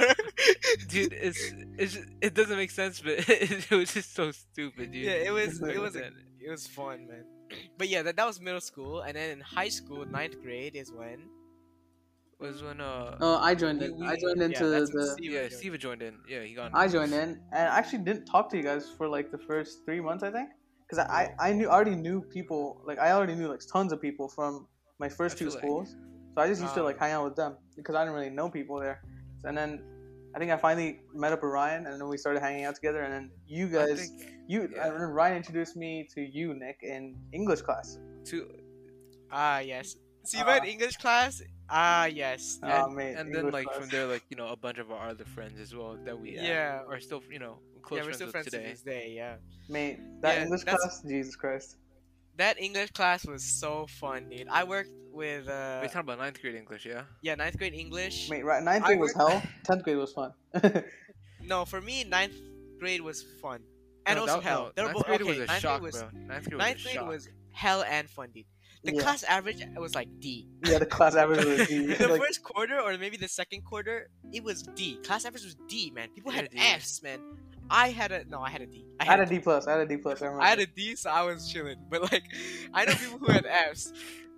[0.92, 1.42] dude it's
[1.82, 5.34] it's just, it doesn't make sense but it, was just so stupid dude yeah it
[5.40, 6.06] was it was a,
[6.46, 7.26] it was fun man
[7.78, 10.90] but yeah that, that was middle school and then in high school ninth grade is
[11.00, 11.20] when
[12.40, 14.00] was when uh Oh, I joined We- in.
[14.00, 14.82] we- I joined yeah, into the.
[14.88, 15.54] Steve- yeah joined.
[15.60, 16.16] Steve joined in.
[16.34, 16.72] Yeah, he got.
[16.74, 19.86] I joined in, and I actually didn't talk to you guys for like the first
[19.86, 20.50] three months, I think,
[20.84, 24.28] because I, I knew already knew people, like I already knew like tons of people
[24.28, 24.68] from
[25.00, 25.96] my first I two feel like- schools,
[26.34, 26.86] so I just used to Ah.
[26.86, 29.02] like hang out with them because I didn't really know people there,
[29.46, 29.84] and then
[30.36, 33.02] I think I finally met up with Ryan, and then we started hanging out together,
[33.04, 34.12] and then you I guys, think
[34.48, 34.88] you, yeah.
[34.90, 38.00] Ryan introduced me to you, Nick, in English class.
[38.26, 38.50] To
[39.32, 39.96] Ah, yes.
[40.24, 40.46] See, Ah.
[40.46, 41.42] but English class.
[41.70, 42.60] Ah, yes.
[42.64, 43.78] and, Oh, mate, and then like class.
[43.80, 46.38] from there, like you know, a bunch of our other friends as well that we
[46.38, 46.84] uh, Yeah.
[46.88, 48.70] are still you know close yeah, we're friends still with friends to today.
[48.72, 49.06] this day.
[49.16, 49.36] Yeah.
[49.70, 51.78] Mate, that Yeah, English class, Jesus Christ.
[52.38, 54.48] That English class was so fun, dude.
[54.50, 57.04] I worked with uh, We're talking about ninth grade English, yeah.
[57.22, 58.30] yeah, ninth grade English.
[58.30, 59.44] Mate, right, ninth I grade was worked- hell.
[59.64, 60.34] Tenth grade was fun.
[61.46, 62.36] No, for me, ninth
[62.80, 63.60] grade was fun,
[64.06, 64.64] and No, also that- hell.
[64.66, 65.30] no, They were ninth both grade okay.
[65.30, 66.10] was a ninth shock, grade was bro.
[66.26, 68.46] Ninth grade was a grade was hell and fun, dude.
[68.86, 69.02] The Yeah.
[69.02, 70.48] class average was like D.
[70.66, 71.86] yeah, the class average was D.
[71.94, 74.98] the like, first quarter or maybe the second quarter, it was D.
[75.04, 76.10] Class average was D, man.
[76.16, 76.58] People Yeah, had D.
[76.60, 77.20] F s, man.
[77.70, 78.86] I had a no, I had a D.
[79.00, 79.68] I had a D plus.
[79.68, 80.22] I had a D plus.
[80.22, 80.44] I remember.
[80.44, 81.78] I had a D, so I was chilling.
[81.90, 82.24] But like,
[82.74, 83.92] I know people who had Fs,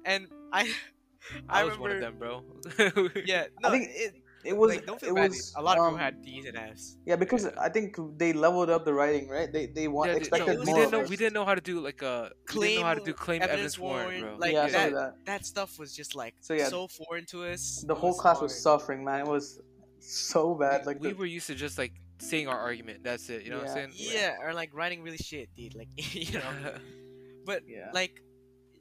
[0.05, 0.61] and I,
[1.49, 1.81] I, I, was remember.
[1.81, 3.11] one of them, bro.
[3.25, 4.13] Yeah, no, think it,
[4.45, 4.69] it was.
[4.75, 5.29] like don't feel it bad.
[5.31, 6.97] was, a lot of um, people had D's and Fs.
[7.05, 9.51] Yeah, because I think they leveled up the writing, right?
[9.51, 10.79] They they want Yeah, expected it was we more.
[10.81, 13.03] didn't know we didn't know how to do like uh we didn't know how to
[13.03, 14.37] do claim evidence evidence, warrant, warrant, bro.
[14.37, 15.13] like yeah, that- that.
[15.25, 17.83] That stuff was just like So, yeah, so foreign to us.
[17.87, 19.21] The It whole class was suffering, man.
[19.21, 19.59] It was
[19.99, 20.85] so bad.
[20.85, 23.03] Like we the, were used to just like saying our argument.
[23.03, 23.43] That's it.
[23.43, 23.91] You know what I'm saying?
[23.93, 25.75] Yeah, or like writing really shit, dude.
[25.75, 26.73] Like you know,
[27.45, 27.89] but yeah.
[27.93, 28.21] like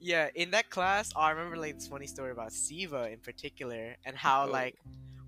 [0.01, 4.15] yeah in that class i remember like this funny story about siva in particular and
[4.15, 4.51] how Oh.
[4.51, 4.77] like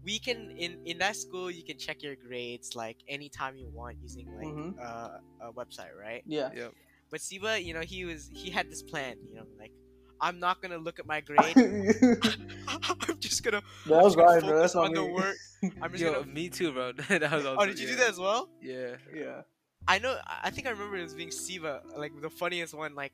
[0.05, 3.97] we can in in that school you can check your grades like anytime you want
[4.03, 4.75] using like Mhm.
[4.79, 6.51] uh, a website right yeah.
[6.55, 6.73] Yep.
[7.11, 9.73] but siva you know he was he had this plan you know like
[10.21, 11.57] i'm not gonna look at my grade
[12.69, 14.51] i'm just gonna was gonna right, bro.
[14.51, 15.13] focus That's not on the me.
[15.13, 15.37] work.
[15.83, 16.93] i'm just Yo, gonna me too, bro.
[16.93, 18.97] That was oh did you do that as well Yeah.
[19.15, 19.43] yeah.
[19.89, 20.19] I know.
[20.43, 22.97] I think I remember it was being Siva, like the funniest one.
[22.97, 23.13] Like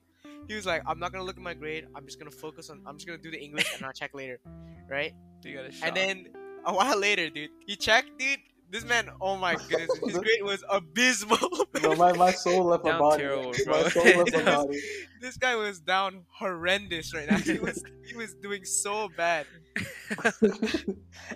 [0.49, 1.87] he was like, "I'm not gonna look at my grade.
[1.95, 2.81] I'm just gonna focus on.
[2.87, 4.41] I'm just gonna do the English and I'll check later,
[4.89, 5.13] right?"
[5.45, 5.89] You got a shot.
[5.89, 6.29] And then
[6.65, 8.41] a while later, dude, he checked, dude.
[8.73, 11.39] This man, oh my goodness, his grade was abysmal.
[11.83, 13.23] Bro, my, my soul left my body.
[13.23, 14.81] terrible, my soul left my body.
[15.21, 17.37] this guy was down horrendous right now.
[17.37, 19.45] He was he was doing so bad.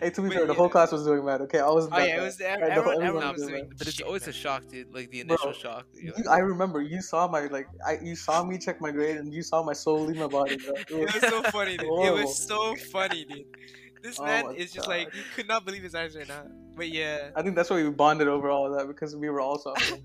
[0.00, 0.54] hey, to be But fair, the yeah.
[0.54, 1.42] whole class was doing bad.
[1.42, 1.88] Okay, I was.
[1.92, 3.64] Oh yeah, it was everyone, the whole- everyone, everyone was was doing.
[3.64, 4.30] doing but it's always man.
[4.30, 4.94] a shock, dude.
[4.94, 5.86] Like the Bro, initial shock.
[5.92, 9.16] You're like, I remember you saw my like I you saw me check my grade
[9.18, 10.56] and you saw my soul leave my body.
[10.56, 10.74] Bro.
[10.76, 11.88] It It was so funny, dude.
[12.06, 13.44] It was so funny, dude.
[14.06, 14.96] This Oh man my is just God.
[14.96, 16.44] like he could not believe his eyes right now.
[16.76, 19.40] But yeah, I think that's why we bonded over all of that because we were
[19.40, 20.04] all suffering.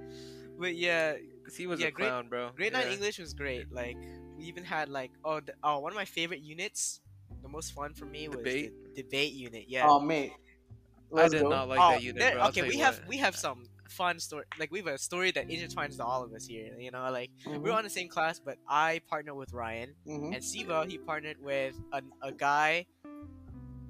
[0.58, 2.50] but yeah, 'cause he was Yeah, a grade- clown, bro.
[2.56, 2.80] Grade yeah.
[2.80, 3.72] nine English was great.
[3.72, 3.96] Like
[4.36, 7.00] we even had like oh the, oh one of my favorite units.
[7.42, 8.72] The most fun for me was Debate?
[8.94, 9.64] the debate unit.
[9.68, 9.86] Yeah.
[9.88, 11.48] Oh mate, I let's did go.
[11.48, 12.48] not like Oh, that unit, there- bro.
[12.48, 13.08] Okay, we you have what.
[13.08, 14.44] we have some fun story.
[14.58, 16.76] Like we have a story that intertwines to all of us here.
[16.78, 19.94] You know, like Mhm, we were on the same class, but I partnered with Ryan
[20.06, 20.34] mhm.
[20.34, 20.84] and Siva.
[20.86, 22.86] He partnered with a, a guy.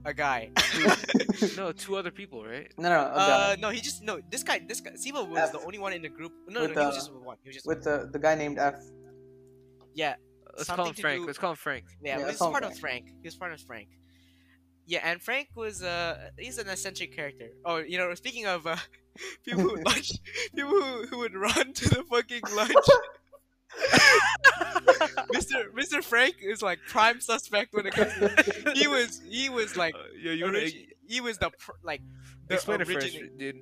[0.05, 0.51] A guy.
[1.57, 2.73] no two other people, right?
[2.79, 4.21] No, no, no, uh, no, he just no.
[4.31, 5.53] This guy, this guy, Siva was F.
[5.53, 6.33] the only one in the group.
[6.49, 7.37] No, With, no, he was just with one.
[7.43, 8.77] He was just with the the guy named F.
[9.95, 10.15] yeah.
[10.57, 11.21] Let's call him Frank.
[11.21, 11.85] do- Let's call him Frank.
[12.03, 12.75] Yeah, Yeah, but that's he's all part Frank.
[12.75, 13.05] of Frank.
[13.23, 13.89] He was part of Frank.
[14.87, 17.51] Yeah, and Frank was uh he's an eccentric character.
[17.65, 18.77] Oh, you know, speaking of uh,
[19.45, 20.11] people who lunch,
[20.55, 22.75] people who, who would run to the fucking lunch.
[25.33, 25.71] Mr.
[25.75, 26.03] Mr.
[26.03, 30.03] Frank is like prime suspect when it comes to he was he was like Uh,
[30.21, 30.67] yeah, you wanna
[31.07, 32.03] he was the pr- like
[32.49, 33.57] the explain it first, dude.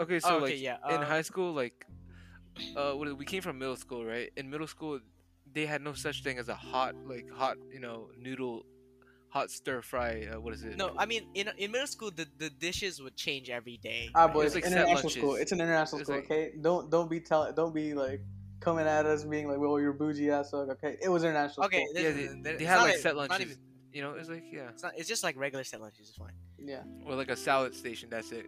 [0.00, 0.76] Okay, so Oh, okay, like yeah.
[0.88, 1.74] in uh, high school, like
[2.76, 4.30] uh, what, we came from middle school, right?
[4.36, 5.00] In middle school,
[5.52, 8.64] they had no such thing as a hot, like hot, you know, noodle,
[9.28, 10.28] hot stir fry.
[10.32, 10.76] Uh, what is it?
[10.76, 14.08] no, I mean in in middle school the, the dishes would change every day.
[14.14, 14.32] Ah, right?
[14.34, 15.34] boys, It's like international school.
[15.34, 16.16] It's an international It's school.
[16.20, 18.20] like- okay, don't don't be telling, don't be like
[18.60, 20.52] coming at us being like, well, you're bougie ass.
[20.52, 21.66] Like, okay, it was international.
[21.66, 22.02] Okay, school.
[22.02, 22.10] yeah,
[22.42, 23.40] they, they had like a- set not lunches.
[23.52, 23.58] even-
[23.92, 24.92] You know, it's like yeah, It's not.
[24.96, 26.08] It's just like regular set lunches.
[26.08, 26.32] It's fine.
[26.58, 26.82] yeah.
[27.06, 28.08] or like a salad station.
[28.10, 28.46] That's it.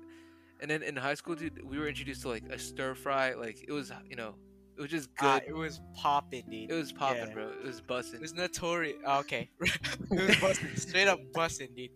[0.61, 3.33] And then in high school, dude, we were introduced to like a stir fry.
[3.33, 4.35] Like it was, you know,
[4.77, 5.27] it was just good.
[5.27, 6.71] Ah, it was popping, dude.
[6.71, 7.35] it was popping, yeah.
[7.35, 7.49] bro.
[7.49, 8.17] It was busting.
[8.17, 8.97] It was notorious.
[9.07, 11.91] okay, it was busting, straight up busting, dude.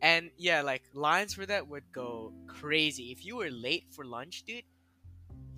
[0.00, 3.12] And yeah, like lines for that would go crazy.
[3.12, 4.64] If you were late for lunch, dude,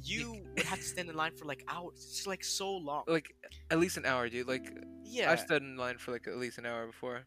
[0.05, 1.95] you would have to stand in line for like hours.
[2.11, 3.05] It's like so long.
[3.07, 3.35] Like
[3.71, 4.47] at least an hour, dude.
[4.47, 4.67] Like
[5.03, 7.25] Yeah, I've stood in line for like at least an hour before.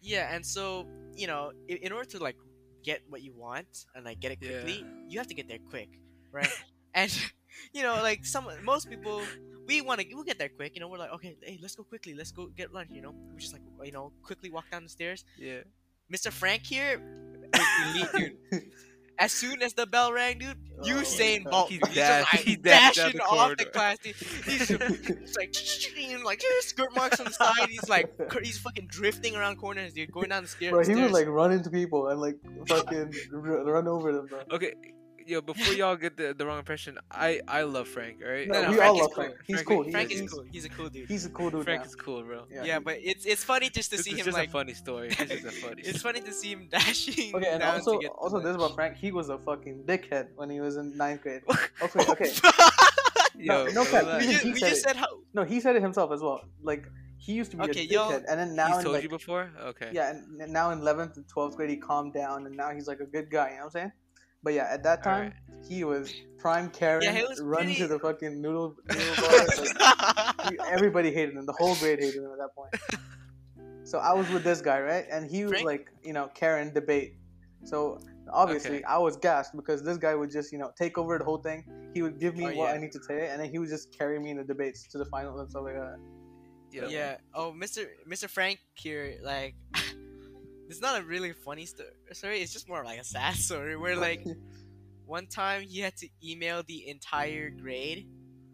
[0.00, 0.34] yeah.
[0.34, 2.36] And so you know, in, in order to like
[2.84, 4.50] get what you want and like get it Yeah.
[4.50, 5.88] quickly, you have to get there quick,
[6.32, 6.48] right?
[6.94, 7.10] and
[7.72, 9.22] you know, like some most people.
[9.68, 10.06] We want to.
[10.14, 10.88] We'll get there quick, you know.
[10.88, 12.14] We're like, okay, hey, let's go quickly.
[12.14, 13.12] Let's go get lunch, you know.
[13.34, 15.26] We just like, you know, quickly walk down the stairs.
[15.36, 15.60] Yeah.
[16.10, 16.32] Mr.
[16.32, 17.02] Frank here,
[17.92, 18.72] elite, dude.
[19.20, 21.50] As soon as the bell rang, dude, Oh, Usain God.
[21.50, 24.14] Bolt, He he's just dashed- like he dashing the off the class, dude.
[24.46, 25.56] He's just like,
[26.12, 27.68] and like skirt marks on the side.
[27.68, 28.12] He's like,
[28.44, 30.70] he's fucking drifting around corners, dude, going down the stairs.
[30.70, 32.36] Bro, he would like run into people and like
[32.68, 34.40] fucking r- run over them, bro.
[34.52, 34.72] Okay,
[35.28, 38.18] yo, before y'all get the, the wrong impression, I I love Frank.
[38.24, 39.24] All right, No, no, we Frank all is love cool.
[39.24, 39.36] Frank.
[39.46, 39.82] He's Frank- cool.
[39.84, 40.44] He Frank is, is cool.
[40.50, 41.08] He's a cool dude.
[41.08, 41.86] he's a cool dude Frank now.
[41.86, 42.44] is cool, bro.
[42.50, 42.64] Yeah.
[42.64, 44.48] Yeah, but it's it's funny just to This see is him just like.
[44.48, 45.08] a funny story.
[45.08, 45.82] This is a funny.
[45.90, 47.34] It's funny to see him dashing.
[47.36, 48.96] Okay, and down also to get also the this about Frank.
[48.96, 51.42] He was a fucking dickhead when he was in ninth grade.
[51.82, 52.30] Okay, okay.
[53.38, 55.06] Yo, no cap, we just, he we said just said how.
[55.32, 56.40] No, he said it himself as well.
[56.62, 56.84] Like
[57.18, 59.02] he used to be Okay, a yo, dickhead, and then now He's in told like
[59.04, 59.50] you before.
[59.62, 59.90] Okay.
[59.92, 62.88] yeah, and and now in eleventh and twelfth grade he calmed down, and now he's
[62.88, 63.50] like a good guy.
[63.50, 63.92] You know what I'm saying?
[64.42, 65.32] But yeah, at that time
[65.68, 69.46] he was prime Karen, Yeah, was run pretty- to the fucking noodle noodle bar.
[70.44, 71.46] like, everybody hated him.
[71.46, 72.74] The whole grade hated him at that point.
[73.84, 75.06] So I was with this guy, right?
[75.10, 75.66] And he was Frank?
[75.66, 77.14] like, you know, Karen debate.
[77.64, 77.98] So
[78.32, 78.84] obviously Okay.
[78.84, 81.64] I was gassed because this guy would just, you know, take over the whole thing.
[81.94, 82.74] He would give me Oh, what yeah.
[82.74, 84.98] I need to say, and then he would just carry me in the debates to
[84.98, 85.96] the final and stuff like that.
[86.70, 86.86] Yeah.
[86.88, 87.16] yeah.
[87.34, 87.86] Oh, Mr.
[88.06, 88.28] Mr.
[88.28, 89.54] Frank here, like,
[90.68, 92.40] it's not a really funny sto- story.
[92.40, 94.24] It's just more like a sad story where, like,
[95.06, 98.06] one time he had to email the entire grade,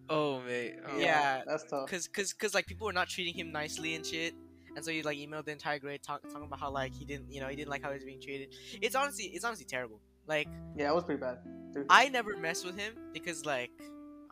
[0.08, 0.74] Oh mate.
[0.86, 0.98] Oh.
[0.98, 1.42] Yeah.
[1.46, 1.88] that's tough.
[1.88, 4.34] cause, cause, cause, like, people were not treating him nicely and shit.
[4.76, 7.32] And so he like emailed the entire grade talk, talking about how like he didn't,
[7.32, 8.48] you know, he didn't like how he was being treated.
[8.82, 10.00] It's honestly, it's honestly terrible.
[10.26, 11.38] Like, Yeah, it was pretty bad.
[11.72, 11.86] Dude.
[11.88, 13.70] I never mess with him because like,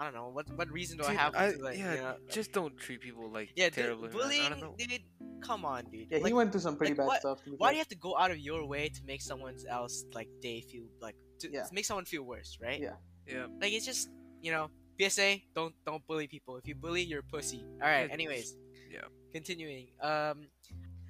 [0.01, 2.15] I don't know what what reason do I have I- to like, yeah, you know,
[2.29, 4.09] just don't treat people like yeah, dude, terribly.
[4.09, 4.75] I bullying, don't know.
[4.77, 5.03] dude.
[5.43, 6.07] Come on, dude.
[6.11, 7.41] yeah, he went through some pretty like, bad what- stuff.
[7.59, 10.29] Why do you have to go out of your way to make someone else like
[10.41, 11.67] day feel like to, Yeah.
[11.73, 12.81] make someone feel worse, right?
[12.81, 12.95] Yeah.
[13.27, 13.47] Yeah.
[13.61, 14.09] Like it's just
[14.41, 14.71] you know
[15.01, 16.57] PSA don't don't bully people.
[16.57, 17.65] If you bully, you're a pussy.
[17.83, 18.11] All right.
[18.11, 18.57] Anyways.
[18.91, 19.01] Yeah.
[19.33, 19.87] Continuing.
[20.01, 20.47] Um,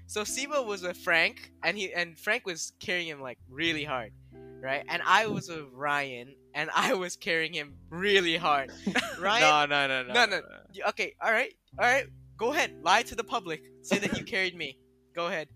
[0.07, 4.12] so Siva was with Frank, and he and Frank was carrying him like really hard,
[4.61, 4.85] right?
[4.89, 8.70] And I was with Ryan, and I was carrying him really hard.
[9.18, 9.68] Ryan.
[9.70, 10.43] No, no, no, no, No, no.
[10.72, 11.14] you- Okay.
[11.20, 11.53] All right.
[11.78, 12.07] All right.
[12.37, 12.74] Go ahead.
[12.83, 13.62] Lie to the public.
[13.83, 14.78] Say that you carried me.
[15.14, 15.49] Go ahead.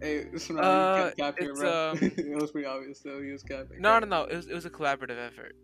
[0.00, 1.90] Hey, it's not Uh, cap here, it's, bro.
[1.90, 3.22] um, it was pretty obvious, though.
[3.22, 3.80] He was capping.
[3.80, 4.24] No, no, no.
[4.24, 5.56] It was it was a collaborative effort.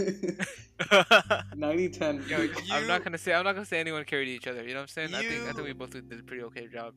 [1.56, 2.24] 90 10.
[2.28, 4.62] Yo, I'm not gonna say I'm not gonna say anyone carried each other.
[4.62, 5.14] You know what I'm saying?
[5.14, 6.94] I think I think we both did a pretty okay job.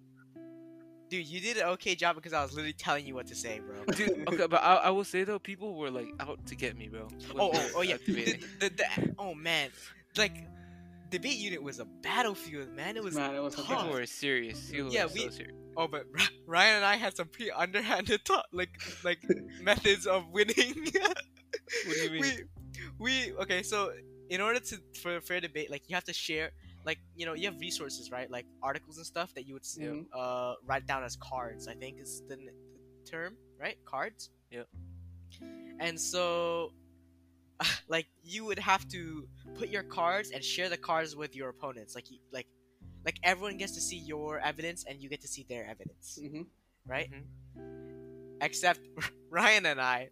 [1.10, 3.60] Dude, you did an okay job because I was literally telling you what to say,
[3.60, 3.86] bro.
[3.94, 6.88] Dude, okay, but I, I will say though, people were like out to get me,
[6.88, 7.08] bro.
[7.38, 7.98] Oh, oh, oh yeah.
[8.06, 9.70] The, the, the, oh man,
[10.18, 10.48] like
[11.18, 12.98] debate unit was a battlefield, man.
[12.98, 13.68] It was Man, it was tough.
[13.68, 14.60] People were serious.
[14.72, 15.56] People Yeah, were so we- serious.
[15.76, 16.04] Oh, but
[16.46, 19.20] Ryan and I had some pretty underhanded talk, like like
[19.70, 20.74] methods of winning.
[21.86, 22.22] What do you mean?
[22.22, 22.32] We
[23.06, 23.62] we okay.
[23.64, 23.92] So
[24.30, 26.52] in order to for a fair debate, like you have to share,
[26.86, 28.30] like you know, you have resources, right?
[28.30, 30.06] Like articles and stuff that you would s- Mhm.
[30.14, 31.68] uh write down as cards.
[31.68, 32.54] I think is the, the
[33.10, 33.78] term, right?
[33.86, 34.30] Cards.
[34.52, 34.68] Yep.
[35.80, 36.72] And so,
[37.88, 41.96] like you would have to put your cards and share the cards with your opponents.
[41.96, 42.48] Like like
[43.06, 46.42] like everyone gets to see your evidence and you get to see their evidence, hmm
[46.88, 47.10] right?
[47.12, 48.42] Mhm.
[48.42, 48.80] Except
[49.30, 50.10] Ryan and I,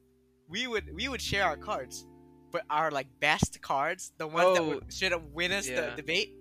[0.47, 2.05] we would we would share our cards,
[2.51, 5.89] but our like best cards, the ones that Oh, would straight up win us yeah.
[5.89, 6.33] the debate,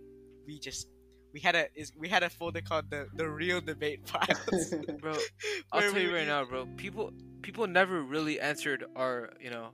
[0.46, 0.88] we just
[1.32, 4.74] we had a is we had a folder called the the real debate files.
[5.01, 5.16] Bro,
[5.72, 6.66] I'll tell you right now, bro.
[6.76, 9.70] People people never really answered our, you know,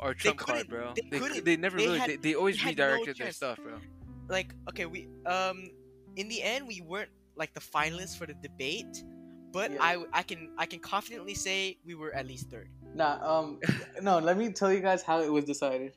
[0.00, 0.92] our trump card, bro.
[0.94, 1.44] they They, couldn't.
[1.44, 3.78] they never They really had- they, they always they had no redirected their stuff, bro.
[4.28, 5.70] like okay, we um
[6.16, 9.02] in the end we weren't like the finalists for the debate,
[9.52, 9.78] but Yeah.
[9.82, 12.68] I I can I can confidently say we were at least third.
[12.94, 13.58] Nah, um,
[14.02, 15.92] no, let me tell you guys how it was decided.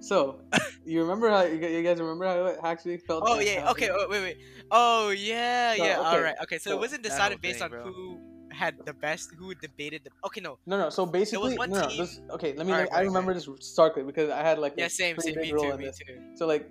[0.00, 0.40] So,
[0.84, 3.24] you remember how you guys remember how it actually felt?
[3.26, 4.38] Oh yeah, how- okay, oh, wait wait.
[4.70, 5.96] Oh yeah, So, yeah.
[5.98, 6.58] All okay, right, okay.
[6.58, 7.84] So, so it wasn't decided based thing, on bro.
[7.92, 8.20] who
[8.56, 10.10] had the best, who debated the.
[10.26, 10.58] Okay, no.
[10.66, 10.90] No, no.
[10.90, 11.96] So basically, no, no.
[11.96, 12.72] This, okay, let me.
[12.72, 15.36] Go I remember this starkly because I had like Yeah, same, same.
[15.36, 15.98] Me too, me this.
[15.98, 16.18] too.
[16.34, 16.68] So like,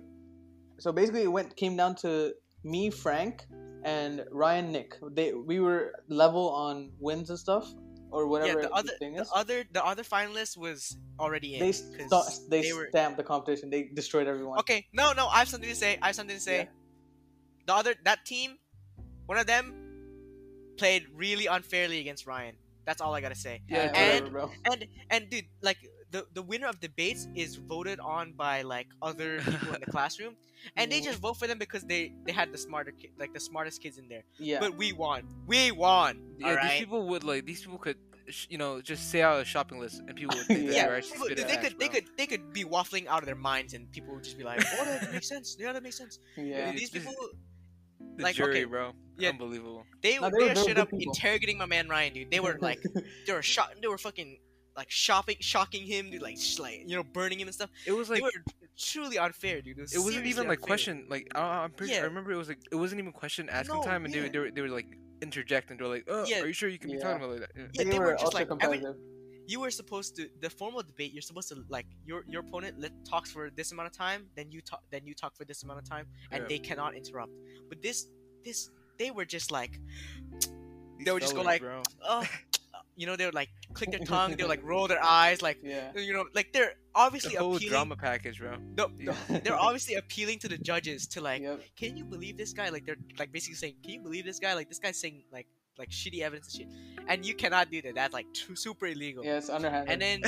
[0.78, 2.34] so basically, it went came down to
[2.64, 3.46] me, Frank,
[3.84, 4.98] and Ryan, Nick.
[5.12, 7.72] They we were level on wins and stuff,
[8.10, 11.60] or whatever Yeah, the other, thing the other, the other finalist was already in.
[11.60, 12.10] they st-
[12.50, 13.70] they, they were- stamped the competition.
[13.70, 14.58] They destroyed everyone.
[14.60, 15.28] Okay, no, no.
[15.28, 15.98] I have something to say.
[16.02, 16.58] I have something to say.
[16.58, 16.64] Yeah.
[17.66, 18.58] The other, that team,
[19.26, 19.74] one of them
[20.76, 22.56] played really unfairly against Ryan.
[22.84, 23.62] That's all I gotta say.
[23.68, 24.50] Yeah, and- bro.
[24.70, 25.78] And and dude, like
[26.12, 30.36] the the winner of debates is voted on by like other people in the classroom,
[30.76, 33.40] and they just vote for them because they they had the smarter ki- like the
[33.40, 34.22] smartest kids in there.
[34.38, 34.60] Yeah.
[34.60, 35.26] But we won.
[35.46, 36.22] We won.
[36.38, 37.96] Yeah, all these people would like these people could,
[38.48, 40.96] you know, just say out a shopping list, and people would think Yeah, they were
[40.96, 43.74] actually People- they facts, could they could they could be waffling out of their minds,
[43.74, 45.56] and people would just be like, "Oh, that makes sense.
[45.58, 46.70] Yeah, that makes sense." yeah.
[46.70, 47.14] These people,
[48.16, 48.92] The like jury, okay, bro.
[49.18, 49.30] yeah.
[49.30, 49.84] Unbelievable.
[50.02, 51.12] they No, they, they were- were they were straight up people.
[51.14, 52.30] interrogating my man Ryan, dude.
[52.30, 52.82] They were like
[53.26, 53.72] they were shot.
[53.80, 54.38] They were fucking
[54.76, 56.20] like shopping, shocking him, dude.
[56.22, 57.70] Like, sh- like you know, burning him and stuff.
[57.86, 58.32] It was like they were
[58.78, 59.78] truly unfair, dude.
[59.78, 60.66] It, was it wasn't even like unfair.
[60.66, 61.92] question like I, I'm pretty.
[61.94, 62.00] Yeah.
[62.00, 64.24] I remember it was like it wasn't even question asking No, time, and they, yeah.
[64.24, 64.86] were- they were they were like
[65.22, 65.78] interjecting.
[65.78, 66.40] They're like, "Oh, Yeah.
[66.42, 67.02] are you sure you can be Yeah.
[67.04, 67.62] talking about like that?" Yeah.
[67.72, 68.96] Yeah, they, they were, were just like every, competitive.
[69.46, 71.12] You were supposed to the formal debate.
[71.12, 74.50] You're supposed to like your your opponent let, talks for this amount of time, then
[74.50, 76.48] you talk, then you talk for this amount of time, and Yeah.
[76.48, 77.32] they cannot interrupt.
[77.68, 78.06] But this
[78.44, 79.78] this they were just like
[80.98, 81.82] These they would just go like, bro.
[82.02, 82.24] oh,
[82.96, 85.58] you know, they would like click their tongue, they would like roll their eyes, like
[85.62, 85.92] Yeah.
[85.96, 87.72] you know, like they're the obviously whole appealing.
[87.72, 88.56] drama package, bro.
[88.76, 89.14] No, Yeah.
[89.44, 91.60] they're obviously appealing to the judges to like, Yep.
[91.76, 92.70] can you believe this guy?
[92.70, 94.54] Like they're like basically saying, can you believe this guy?
[94.54, 95.46] Like this guy's saying like
[95.78, 97.94] like shitty evidence and shit, and you cannot do that.
[97.94, 99.24] That's like too, super illegal.
[99.24, 99.90] Yeah, it's underhanded.
[99.92, 100.22] And then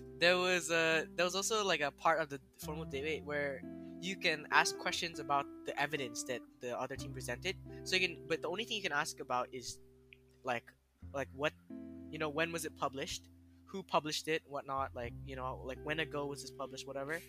[0.18, 3.62] there was a there was also like a part of the formal debate where
[4.00, 7.56] you can ask questions about the evidence that the other team presented.
[7.84, 9.78] So you can, but the only thing you can ask about is
[10.44, 10.64] like
[11.12, 11.52] like what
[12.10, 13.22] you know when was it published,
[13.66, 14.90] who published it, whatnot.
[14.94, 17.20] Like you know like when ago was this published, whatever.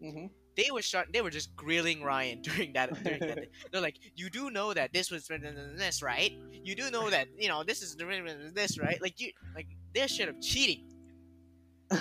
[0.00, 0.26] Hmm
[0.56, 1.06] They were shot.
[1.12, 2.88] They were just grilling Ryan during that.
[3.04, 3.48] During that.
[3.70, 6.32] They're like, you do know that this was written in this, right?
[6.64, 9.00] You do know that you know this is written in this, right?
[9.02, 10.84] Like you like they're shit of cheating.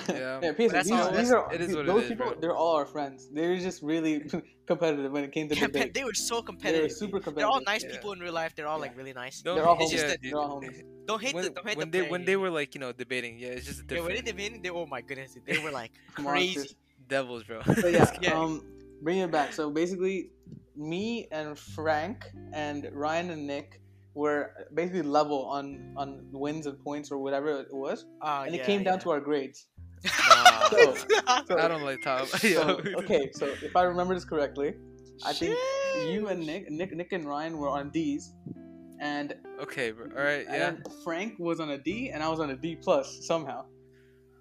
[0.09, 0.39] Yeah.
[0.43, 2.31] yeah, Peter, that's these, all- these are it is what those is, people.
[2.31, 2.39] bro.
[2.39, 3.29] They're all our friends.
[3.31, 4.23] They're just really
[4.65, 5.93] competitive when it came to Compe- debate.
[5.93, 6.91] they were so They're competitive.
[6.91, 7.35] super competitive.
[7.35, 7.91] They're all nice Yeah.
[7.91, 8.55] people in real life.
[8.55, 9.41] They're all like really nice.
[9.43, 9.91] Don't- They're all It's homies.
[9.91, 10.81] just yeah, that- They're all homies.
[11.05, 12.91] Don't hate when, the don't hate when the they when they were like you know
[12.91, 15.91] debating, yeah, it's just yeah when they did they oh my goodness they were like
[16.15, 16.75] crazy.
[17.07, 17.61] Devils, bro.
[17.63, 18.39] So yeah, Yeah.
[18.39, 18.61] um,
[19.01, 19.53] bring it back.
[19.53, 20.31] So basically,
[20.75, 23.81] me and Frank and Ryan and Nick
[24.13, 28.61] were basically level on on wins and points or whatever it was, Oh, and yeah,
[28.61, 28.99] it came down yeah.
[29.03, 29.67] to our grades.
[30.03, 30.69] Nah.
[30.69, 30.95] So,
[31.47, 32.27] so, I don't like top.
[32.27, 34.75] so, okay, so if I remember this correctly,
[35.25, 35.57] I think
[36.07, 38.33] you and Nick, Nick, Nick and Ryan were on D's,
[38.99, 39.91] and Okay.
[39.91, 40.57] All right, yeah.
[40.59, 43.65] then Frank was on a D, and I was on a D plus somehow.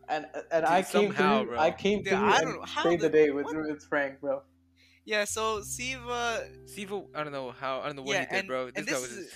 [0.09, 1.51] And and Dude, I came somehow, through.
[1.51, 1.59] bro.
[1.61, 3.57] I came Dude, through I don't know how saved the the- day with what?
[3.57, 4.43] with Frank, bro.
[5.07, 7.81] Yeah, so Siva, Sivo, I don't know how.
[7.81, 8.67] I don't know what Yeah, he did, and- bro.
[8.67, 9.11] This and this was.
[9.13, 9.33] is-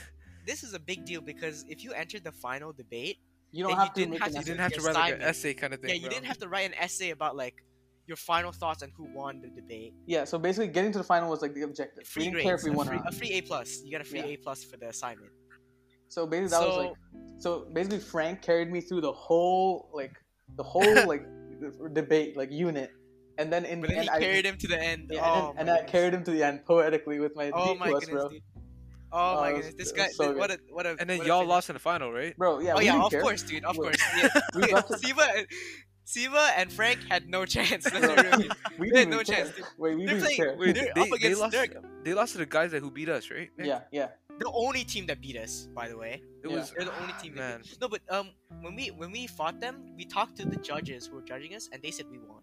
[0.46, 3.18] this is a big deal because if you entered the final debate,
[3.50, 5.20] You don't have you to didn't make have You didn't have to write like an
[5.22, 6.10] essay kind of thing, yeah, you bro.
[6.10, 7.56] didn't have to write an essay about like
[8.06, 9.92] your final thoughts on who won the debate.
[10.06, 12.06] Yeah, so basically getting to the final was like the objective.
[12.06, 13.12] Free we didn't grades, care if we a won free, or not.
[13.12, 13.82] a free A plus.
[13.84, 14.26] You got a free Yeah.
[14.26, 15.32] A plus for the assignment.
[16.08, 16.92] So basically that was like
[17.38, 20.14] so basically Frank carried me through the whole like
[20.56, 21.24] the whole like
[21.92, 22.90] debate like unit.
[23.38, 25.10] And then in But the end he I carried him to the end.
[25.12, 27.50] yeah, oh, and, then, and my I carried him to the end poetically with my
[27.54, 28.28] Oh D my plus, goodness, bro.
[28.30, 28.42] dude.
[29.10, 30.96] Oh Oh, my uh, goodness, this guy, so what a what a.
[30.98, 31.48] and then y'all finish.
[31.48, 32.36] lost in the final, right?
[32.36, 33.22] Bro, yeah, oh we yeah, didn't of care.
[33.22, 33.96] course, dude, of We- course.
[34.16, 34.28] Yeah.
[34.56, 35.46] we got to- Siva,
[36.04, 37.84] Siva and Frank had no chance.
[37.92, 39.36] Let's Bro, be we They had no care.
[39.36, 39.64] chance, dude.
[39.78, 40.56] Wait, we They're didn't playing- care.
[40.58, 41.52] Wait, They're they, up they against- lost.
[41.52, 43.48] they're- They lost to the guys that who beat us, right?
[43.56, 43.66] Nick?
[43.66, 44.08] Yeah, yeah.
[44.38, 46.22] The only team that beat us, by the way.
[46.44, 46.56] It Yeah.
[46.56, 46.70] was.
[46.72, 48.30] They're the only team Man, No, but um,
[48.60, 51.68] when we when we fought them, we talked to the judges who were judging us,
[51.72, 52.42] and they said we won,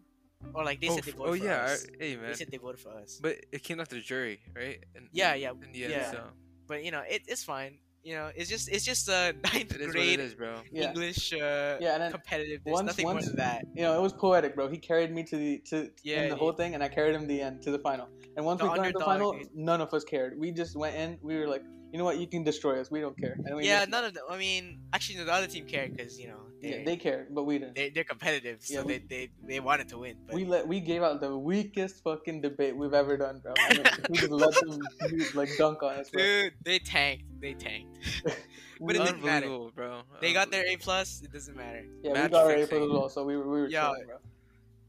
[0.53, 1.71] or like they oh, said they voted oh for yeah.
[1.73, 1.85] us.
[1.99, 3.19] I, hey They said they voted for us.
[3.21, 4.79] But it came out to the jury, right?
[4.95, 6.11] And, Yeah, yeah, In the end, yeah.
[6.11, 6.21] so
[6.67, 7.77] but you know, it, it's fine.
[8.03, 10.53] You know, it's just it's just uh, ninth it is what grade it is, bro.
[10.73, 12.65] English uh, Yeah, and then competitiveness.
[12.77, 13.65] once- Nothing once- more than that.
[13.73, 14.67] you know, it was poetic, bro.
[14.67, 17.15] He carried me to the to Yeah, in the he- whole thing, and I carried
[17.15, 18.07] him the end to the final.
[18.35, 19.49] And once The we got to the final, dude.
[19.55, 20.37] none of us cared.
[20.37, 21.17] We just went in.
[21.21, 21.63] We were like,
[21.95, 22.17] you know what?
[22.19, 22.91] You can destroy us.
[22.91, 23.37] We don't care.
[23.45, 24.25] And we Yeah, just- none of them.
[24.29, 27.33] I mean, actually, no, the other team cared because you know yeah, they're, they cared,
[27.33, 27.75] but we didn't.
[27.75, 30.17] they they're competitive, so Yeah, we- they, they they wanted to win.
[30.27, 33.53] But we let we gave out the weakest fucking debate we've ever done, bro.
[33.69, 34.79] And then we just let them
[35.39, 36.21] like dunk on us, bro.
[36.21, 37.23] dude, they tanked.
[37.39, 37.95] They tanked.
[38.81, 39.47] But it didn't matter.
[39.73, 40.01] Bro.
[40.19, 41.21] They got their A plus.
[41.23, 41.85] It doesn't matter.
[42.03, 42.79] yeah, we got our A fixing.
[42.79, 43.87] plus as well, so we were we were Yeah.
[43.87, 44.17] chilling, bro.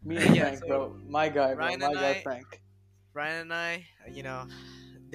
[0.03, 0.97] Me and Yeah, Frank, so bro.
[1.09, 1.65] My guy, bro.
[1.67, 2.49] Ryan My guy, I- Frank.
[3.15, 4.45] Ryan and I, uh, you know,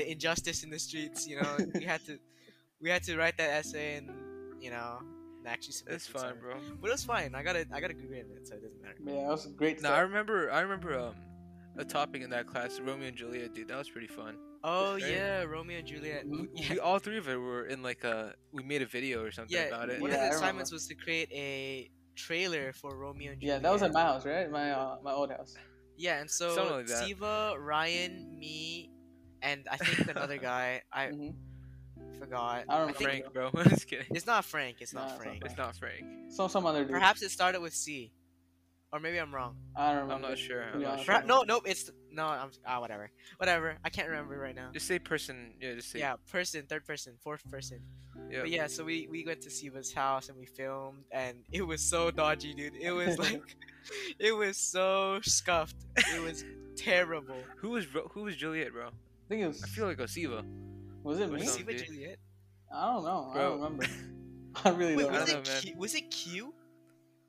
[0.01, 1.27] the injustice in the streets.
[1.27, 2.17] You know, we had to,
[2.81, 4.09] we had to write that essay and,
[4.59, 4.97] you know,
[5.39, 6.55] and actually submit It's fine, bro.
[6.79, 7.35] But it was fine.
[7.35, 7.67] I got it.
[7.73, 8.95] I got a good grade in it, so it doesn't matter.
[9.05, 9.81] Yeah, it was great.
[9.81, 9.91] No.
[9.91, 10.51] I remember.
[10.51, 11.15] I remember um,
[11.77, 13.67] a topic in that class, Romeo and Juliet, dude.
[13.69, 14.35] That was pretty fun.
[14.63, 15.03] Oh Right.
[15.11, 16.27] yeah, Romeo and Juliet.
[16.27, 18.33] We- We, Yeah, we all three of it were in like a.
[18.51, 19.65] We made a video or something yeah.
[19.73, 19.99] about it.
[19.99, 20.35] One Yeah, of the remember.
[20.45, 23.57] assignments was to create a trailer for Romeo and Juliet.
[23.57, 24.47] Yeah, that was at my house, right?
[24.51, 25.55] My uh, my old house.
[25.97, 26.87] Yeah, and so Something like.
[26.89, 28.91] Siva, Ryan, me,
[29.41, 30.81] and I think another guy.
[30.91, 31.33] I Mhm.
[32.19, 32.65] forgot.
[32.69, 33.51] I don't think Frank, bro.
[33.69, 34.05] Just kidding.
[34.11, 34.77] it's not Frank.
[34.79, 35.43] It's Nah, not it's not Frank.
[35.45, 36.05] It's not Frank.
[36.31, 36.91] So some other dude.
[36.91, 38.11] Perhaps it started with C,
[38.93, 39.55] or maybe I'm wrong.
[39.75, 40.13] I don't remember.
[40.13, 40.61] I'm not sure.
[40.61, 41.05] to I'm be not sure.
[41.05, 41.63] Perhaps, no, nope.
[41.65, 42.25] It's no.
[42.25, 43.77] I'm ah whatever, whatever.
[43.83, 44.69] I can't remember right now.
[44.73, 45.53] Just say person.
[45.59, 45.99] Yeah, just say.
[45.99, 47.79] Yeah, person, third person, fourth person.
[48.29, 48.41] Yeah.
[48.41, 51.81] But yeah, so we we went to Siva's house and we filmed, and it was
[51.81, 52.75] so dodgy, dude.
[52.79, 53.55] It was like,
[54.19, 55.75] it was so scuffed.
[55.97, 56.43] It was
[56.75, 57.35] terrible.
[57.57, 58.89] Who was Ro- Who was Juliet, bro?
[59.31, 59.63] I think it was.
[59.63, 60.43] I feel like Osiva.
[61.03, 61.45] Was it Which me?
[61.47, 61.63] Was song?
[61.69, 61.75] he?
[61.85, 62.17] Juliet?
[62.75, 63.31] I don't know.
[63.33, 63.85] I don't remember.
[64.65, 65.13] I really Wait, don't.
[65.13, 65.19] Remember.
[65.21, 65.61] Was I it don't know.
[65.61, 65.75] Q?
[65.77, 66.53] Was it Q?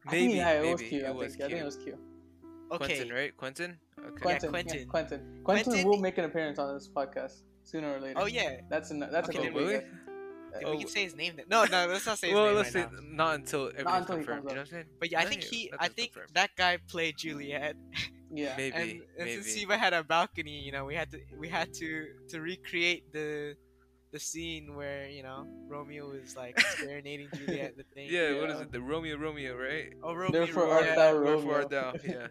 [0.04, 0.98] I think, Maybe, it was maybe, Q.
[0.98, 1.16] I it think.
[1.20, 1.98] was I think it was Q.
[2.72, 2.86] Okay.
[2.86, 3.36] Quentin, right?
[3.36, 3.78] Quentin.
[4.00, 4.20] Okay.
[4.20, 4.50] Quentin.
[4.50, 4.78] Quentin.
[4.80, 5.20] Yeah, Quentin.
[5.44, 5.64] Quentin.
[5.64, 8.18] Quentin- will make an appearance on this podcast sooner or later.
[8.18, 8.62] Oh yeah.
[8.68, 9.74] That's an, that's Okay, a good really?
[9.74, 9.84] week.
[10.54, 10.70] Then Oh.
[10.72, 11.44] we can say his name then.
[11.48, 13.24] No, no, let's not say his well, name Well, let's right say now.
[13.24, 14.42] not until everything's until confirmed.
[14.42, 14.84] You know what I'm saying?
[14.98, 16.34] But yeah, I think he, I think confirmed.
[16.34, 17.76] that guy played Juliet.
[18.32, 18.54] Yeah.
[18.56, 19.42] Maybe, and, and maybe.
[19.42, 23.12] since Siva had a balcony, you know, we had to we had to to recreate
[23.12, 23.56] the
[24.12, 27.70] the scene where you know Romeo was like serenading Juliet.
[27.72, 28.08] At the thing.
[28.10, 28.62] yeah, what is Yeah.
[28.62, 28.72] it?
[28.72, 29.92] The Romeo, Romeo, right?
[30.02, 30.32] Oh, Romeo.
[30.44, 30.74] Therefore Romeo.
[30.76, 31.54] art thou Wherefore Romeo.
[31.54, 31.92] art thou?
[32.04, 32.26] Yeah,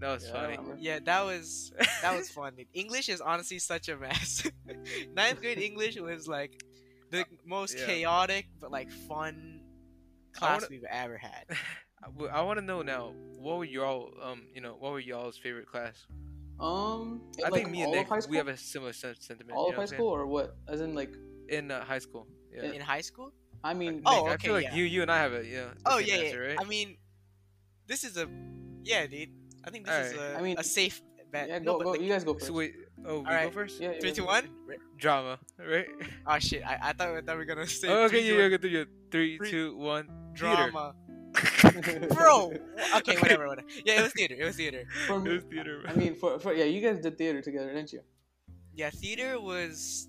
[0.00, 0.58] that was Yeah, funny.
[0.80, 1.72] Yeah, that was
[2.02, 2.54] that was fun.
[2.56, 2.66] Dude.
[2.74, 4.42] English is honestly such a mess.
[5.14, 6.52] Ninth grade English was like
[7.10, 7.86] the uh, most yeah.
[7.86, 9.62] chaotic but like fun
[10.32, 11.44] class wanna- we've ever had.
[12.02, 13.12] I, want to know now.
[13.38, 16.06] What were y'all, um, you know, what were y'all's favorite class?
[16.58, 18.30] Um, I like think me and Nick, of high school.
[18.32, 19.52] we have a similar sentiment.
[19.52, 20.56] all you of high school or what?
[20.68, 21.14] As in like,
[21.48, 22.26] in uh, high school.
[22.54, 22.72] Yeah.
[22.72, 23.32] In high school?
[23.64, 24.74] I mean, Nick, Oh, I okay, feel like yeah.
[24.74, 25.68] you, you and I have a yeah.
[25.86, 26.36] Oh same yeah, yeah.
[26.36, 26.56] right?
[26.60, 26.96] I mean,
[27.86, 28.28] this is a
[28.82, 29.30] yeah, dude.
[29.64, 30.34] I think this is Alright.
[30.34, 31.48] a, I mean, a safe bet.
[31.48, 31.90] yeah, go, but go.
[31.92, 32.46] like, you guys go first.
[32.46, 32.74] so wait,
[33.06, 33.80] oh, we go first.
[33.80, 34.48] yeah, yeah, three, two, one.
[34.98, 35.86] Drama, right?
[36.26, 36.62] Oh shit!
[36.66, 38.42] I, I thought I thought we were gonna say oh, okay, three, yeah, two, yeah,
[38.42, 38.50] one.
[38.50, 40.08] go through your three, Three- two, one.
[40.34, 41.09] drama, first.
[42.14, 42.52] bro.
[42.96, 43.66] Okay, whatever, whatever.
[43.84, 44.34] Yeah, it was theater.
[44.38, 44.84] It was theater.
[45.06, 45.82] For It was theater.
[45.86, 48.00] I mean, for, for yeah, you guys did theater together, didn't you?
[48.74, 50.08] Yeah, theater was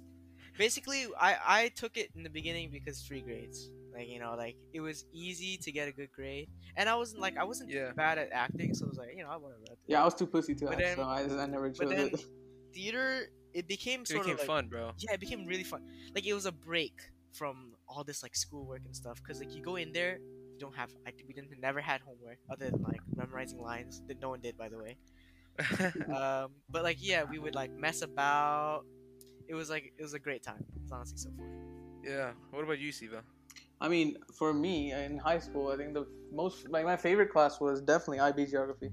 [0.57, 3.69] basically I I took it in the beginning because free grades.
[3.93, 6.47] Like you know, like it was easy to get a good grade,
[6.77, 7.91] and I wasn't like I wasn't Yeah.
[7.95, 9.59] bad at acting, so I was like, you know, I whatever.
[9.69, 9.91] I'll do it.
[9.91, 12.07] Yeah, I was too pussy to act, then- so I, I never But chose then
[12.13, 12.23] it.
[12.73, 14.91] theater, it became It sort became of like fun, bro.
[14.97, 15.83] yeah, it became really fun.
[16.15, 16.93] Like it was a break
[17.33, 19.21] from all this like schoolwork and stuff.
[19.27, 20.91] Cause like you go in there, you don't have.
[21.07, 24.57] I we didn't never had homework other than like memorizing lines that no one did
[24.57, 24.97] by the way.
[26.19, 28.83] Um, but like yeah, we would like mess about.
[29.47, 30.63] It was like it was a great time.
[30.81, 31.49] It's honestly so fun.
[32.03, 32.31] yeah.
[32.51, 33.21] What about you, Siva?
[33.81, 37.59] I mean, for me in high school, I think the most like my favorite class
[37.59, 38.91] was definitely IB geography.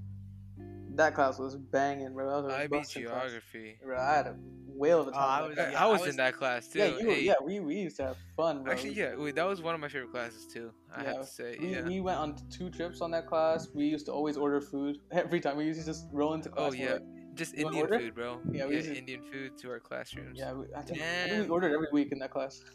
[0.95, 2.27] That class was banging, bro.
[2.27, 3.21] That was IB busting class.
[3.31, 3.79] geography.
[3.83, 4.35] Bro, I had a
[4.79, 5.43] whale of a Oh, time.
[5.43, 5.73] I was- that I, class.
[5.73, 6.79] yeah, I was I was- in that class too.
[6.79, 8.71] yeah, you were, Hey, yeah, we, we used to have fun, bro.
[8.73, 9.15] Actually, yeah.
[9.15, 10.71] Wait, that was one of my favorite classes too.
[10.95, 11.81] I Yeah, have to say, We, yeah.
[11.87, 13.67] we went on two trips on that class.
[13.73, 15.57] We used to always order food every time.
[15.57, 16.71] We used to just roll into class.
[16.71, 17.03] Oh yeah, like-
[17.35, 18.39] just you Indian food, bro.
[18.51, 20.37] Yeah, Yeah, we used to- Indian food to our classrooms.
[20.39, 20.53] yeah.
[20.53, 22.61] We, I, think, I think we ordered every week in that class.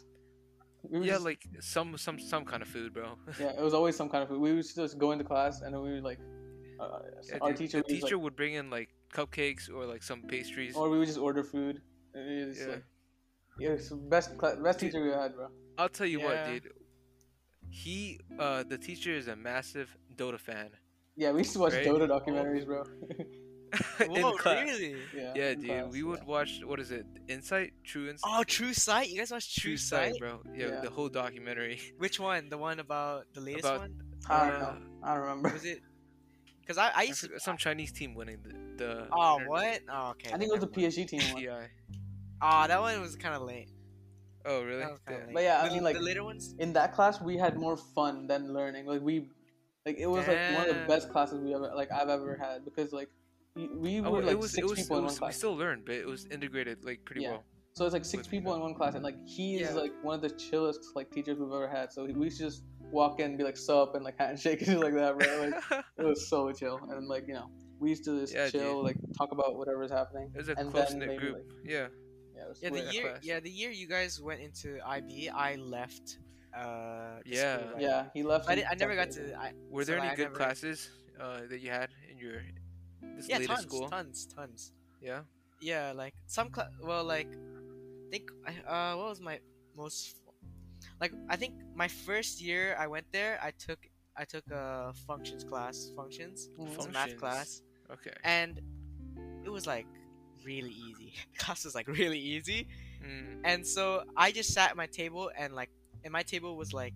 [0.91, 3.17] We would Yeah, just- like some some some kind of food, bro.
[3.39, 4.39] yeah, it was always some kind of food.
[4.39, 6.19] We would just go into class and then we would like,
[6.79, 10.03] uh, Yeah, our dude, teacher, the teacher like, would bring in like cupcakes or like
[10.03, 10.75] some pastries.
[10.75, 11.81] or we would just order food.
[12.15, 12.67] It Yeah.
[12.67, 12.83] like,
[13.59, 14.91] yeah, it's the best cla- best Dude.
[14.91, 15.49] teacher we had, bro.
[15.77, 16.71] I'll tell you what, dude.
[17.69, 20.69] He, uh, the teacher is a massive Dota fan.
[21.15, 21.85] Yeah, we used to watch Right?
[21.85, 22.83] Dota documentaries, bro.
[24.05, 24.63] in Whoa, class.
[24.69, 24.95] really?
[25.15, 25.65] yeah, Yeah, dude.
[25.65, 26.25] class, we would yeah.
[26.25, 27.05] watch what is it?
[27.27, 29.09] Insight, True Insight, Oh, True Sight.
[29.09, 30.15] You guys watched True, Sight?
[30.19, 30.41] bro.
[30.53, 30.81] Yeah, Yeah.
[30.81, 31.79] the whole documentary.
[31.97, 32.47] Which one?
[32.49, 34.01] The one about the latest About- one?
[34.29, 34.77] I don't Uh, know.
[35.03, 35.49] I don't remember.
[35.53, 35.81] Was it?
[36.61, 37.39] Because I, I I used to.
[37.39, 38.53] some Chinese team winning the.
[38.83, 39.81] the Oh, what?
[39.91, 40.31] Oh, okay.
[40.33, 40.67] I think it was the.
[40.67, 41.67] PSG team one.
[42.51, 42.63] TI.
[42.63, 43.69] Oh, that one was kind of late.
[44.45, 44.79] Oh, really?
[44.79, 45.27] That was kind of Damn.
[45.29, 45.33] late.
[45.35, 46.55] But yeah, I the, mean, like- the later ones.
[46.59, 48.85] In that class, we had more fun than learning.
[48.85, 49.29] Like we,
[49.85, 52.63] like it was like one of the best classes we ever like I've ever had
[52.65, 53.09] because like
[53.55, 54.51] we- we Oh, were like it was.
[54.51, 54.79] six It was.
[54.79, 57.31] people It in one was we still learned, but it was integrated like pretty Yeah.
[57.31, 57.43] well.
[57.73, 59.81] So it's like six with- people in one class, and like he is Yeah.
[59.81, 61.91] like one of the chillest like teachers we've ever had.
[61.91, 64.67] So we used to just walk in, and be like sup, and like handshake and
[64.69, 65.49] shit like that, bro.
[65.71, 67.49] Like it was so chill, and like you know
[67.79, 68.85] we used to just Yeah, chill, dude.
[68.85, 70.31] like talk about whatever's happening.
[70.33, 71.35] it was a close knit group.
[71.35, 71.87] like- yeah.
[72.35, 73.03] Yeah, Yeah, the year.
[73.09, 73.23] class.
[73.23, 76.19] Yeah, the year you guys went into IB, I left.
[76.55, 77.57] Uh, Yeah.
[77.57, 77.81] school, right?
[77.81, 78.49] yeah, he left.
[78.49, 79.35] I, did, I never got to.
[79.37, 80.89] I, Were so there any I good never- classes
[81.19, 82.41] uh, that you had in your
[83.15, 83.89] this Yeah, latest tons, school?
[83.89, 84.71] tons, tons.
[85.01, 85.21] Yeah.
[85.61, 86.49] Yeah, like some.
[86.53, 88.31] Cl- well, like, I think.
[88.47, 89.39] I- Uh, what was my
[89.75, 90.15] most?
[91.01, 93.79] Like, I think my first year I went there, I took
[94.17, 98.15] I took a functions class, functions, it's a math class, Okay.
[98.23, 98.61] and
[99.43, 99.87] it was like
[100.45, 101.13] really easy.
[101.37, 102.67] Class was like really easy,
[103.05, 103.41] Mm.
[103.43, 105.69] and so I just sat at my table and like,
[106.03, 106.93] and my table was like,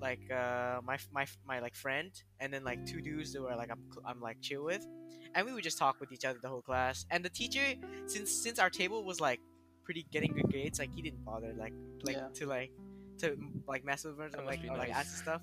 [0.00, 2.10] like uh my my my like friend,
[2.40, 4.86] and then like two dudes that were like I'm I'm like chill with,
[5.34, 7.06] and we would just talk with each other the whole class.
[7.10, 7.64] And the teacher,
[8.06, 9.40] since since our table was like
[9.84, 12.28] pretty getting good grades, like he didn't bother like like Yeah.
[12.34, 12.72] to like
[13.18, 13.36] to
[13.66, 15.40] like mess with us and like or, like ask stuff,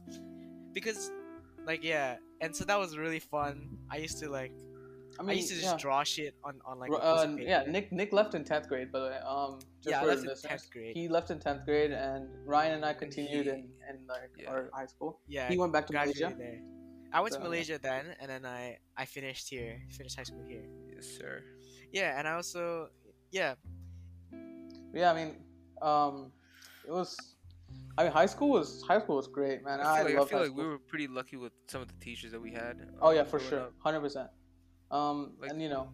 [0.73, 1.11] because
[1.65, 3.77] like yeah, and so that was really fun.
[3.89, 4.51] I used to like
[5.19, 5.77] I I, used to just yeah.
[5.77, 8.68] draw shit on on like Ro- a piece uh, yeah, Nick Nick left in tenth
[8.68, 9.19] grade, by the way.
[9.26, 10.95] Um, just Yeah, I for left in 10th grade.
[10.95, 14.49] He left in tenth grade, and Ryan and I continued he- in in like yeah.
[14.49, 15.19] our high school.
[15.27, 16.34] yeah, He went back to Malaysia.
[16.38, 16.61] there.
[17.14, 20.44] I went to So- Malaysia then, and then I I finished here, finished high school
[20.48, 20.65] here.
[20.94, 21.44] Yes, sir.
[21.91, 22.90] Yeah, and I also
[23.31, 23.53] yeah
[24.94, 25.31] Yeah, I mean,
[25.81, 26.31] Um,
[26.88, 27.18] it was.
[27.98, 29.80] I mean, high school was high school was great, man.
[29.80, 31.81] I I, feel like, I love feel high like we were pretty lucky with some
[31.81, 32.76] of the teachers that we had.
[33.02, 34.30] Oh um, yeah, for sure, hundred percent.
[34.98, 35.86] Um, Like- and you know,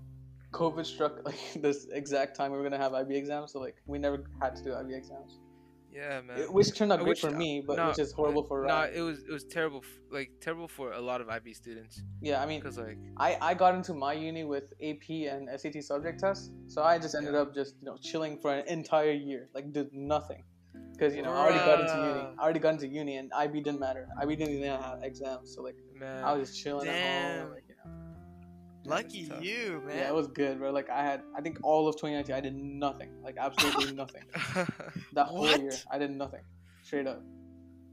[0.51, 3.97] COVID struck like this exact time we were gonna have IB exams, so like we
[4.05, 5.31] never had to do IB exams,
[5.99, 6.35] Yeah, man.
[6.41, 8.57] It- which turned out Uh, great which- for me, but no, which is horrible for
[8.71, 8.93] No, Ryan.
[8.99, 9.81] it was it was terrible.
[10.17, 11.95] Like terrible for a lot of IB students
[12.29, 12.97] Yeah, I mean, because like
[13.27, 17.13] I, I got into my uni with AP and SAT subject tests, so I just
[17.19, 17.41] ended Yeah.
[17.43, 20.41] up just you know chilling for an entire year, like did nothing,
[20.93, 22.23] because you know I already got into uni.
[22.39, 24.03] I already got into uni, and IB didn't matter.
[24.21, 26.23] IB didn't even have exams, so like man.
[26.27, 26.97] I was just chilling at
[27.41, 27.51] home.
[27.57, 27.63] Like.
[28.85, 29.97] Lucky you, man.
[29.97, 30.71] Yeah, it was good, bro.
[30.71, 34.23] Like I had, I think all of 2019, I did nothing, like absolutely nothing.
[35.13, 35.61] That whole What?
[35.61, 36.41] year, I did nothing,
[36.83, 37.21] straight up,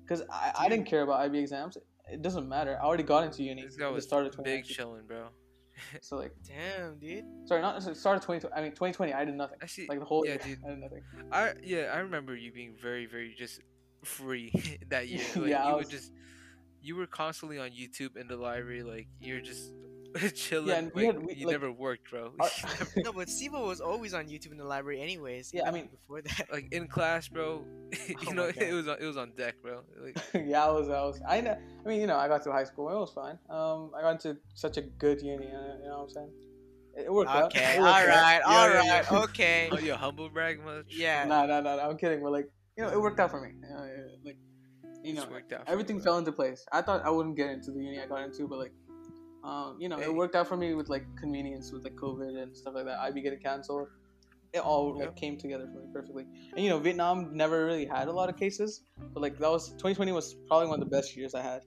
[0.02, 1.76] because I, I didn't care about IB exams.
[2.10, 2.78] It doesn't matter.
[2.80, 5.26] I already got into uni this at guy was start of big chilling, bro.
[6.00, 7.24] So like, Damn, dude.
[7.46, 8.54] sorry, not sorry, start of 2020.
[8.54, 9.58] I mean 2020, I did nothing.
[9.62, 9.86] I see.
[9.88, 10.58] Like the whole yeah, year, dude.
[10.64, 11.02] I did nothing.
[11.32, 13.60] I yeah, I remember you being very, very just
[14.04, 14.52] free
[14.88, 15.20] that year.
[15.34, 16.12] Like, Yeah, I you was- would just
[16.80, 19.72] you were constantly on YouTube in the library, like you're just
[20.34, 20.70] chilling.
[20.70, 22.32] and we like, had- we- you like, never worked, bro.
[22.40, 22.48] our-
[22.96, 25.50] No, but Sivo was always on YouTube in the library, anyways.
[25.54, 26.46] Yeah, I mean- before that.
[26.52, 27.64] like in class, bro.
[28.08, 29.82] you Oh know, it was on, it was on deck, bro.
[30.02, 31.56] Like yeah, I was, I was, I know.
[31.84, 32.88] I mean, you know, I got to high school.
[32.90, 33.38] It was fine.
[33.50, 35.46] Um, I got into such a good uni.
[35.46, 35.48] uh,
[35.82, 36.30] You know what I'm saying?
[36.96, 37.44] It, it worked out.
[37.54, 38.40] Okay, It all worked out.
[38.40, 39.18] Yeah, all yeah, right, yeah.
[39.24, 39.68] okay.
[39.70, 40.86] oh, you humble brag much?
[40.88, 41.24] Yeah.
[41.24, 41.88] Nah, nah, nah, nah.
[41.88, 42.22] I'm kidding.
[42.22, 43.50] But like, you know, it worked out for me.
[43.62, 43.82] You know,
[44.24, 44.36] like,
[45.02, 46.64] you know, Just worked out everything you, fell into place.
[46.72, 48.72] I thought I wouldn't get into the uni I got into, but like,
[49.46, 50.04] um, you know, Hey.
[50.04, 52.98] it worked out for me with like convenience with like COVID and stuff like that.
[52.98, 53.88] IB getting canceled.
[54.52, 56.24] It all like came together for me perfectly.
[56.54, 58.82] And you know, Vietnam never really had a lot of cases,
[59.12, 61.62] but like that was 2020 was probably one of the best years I had.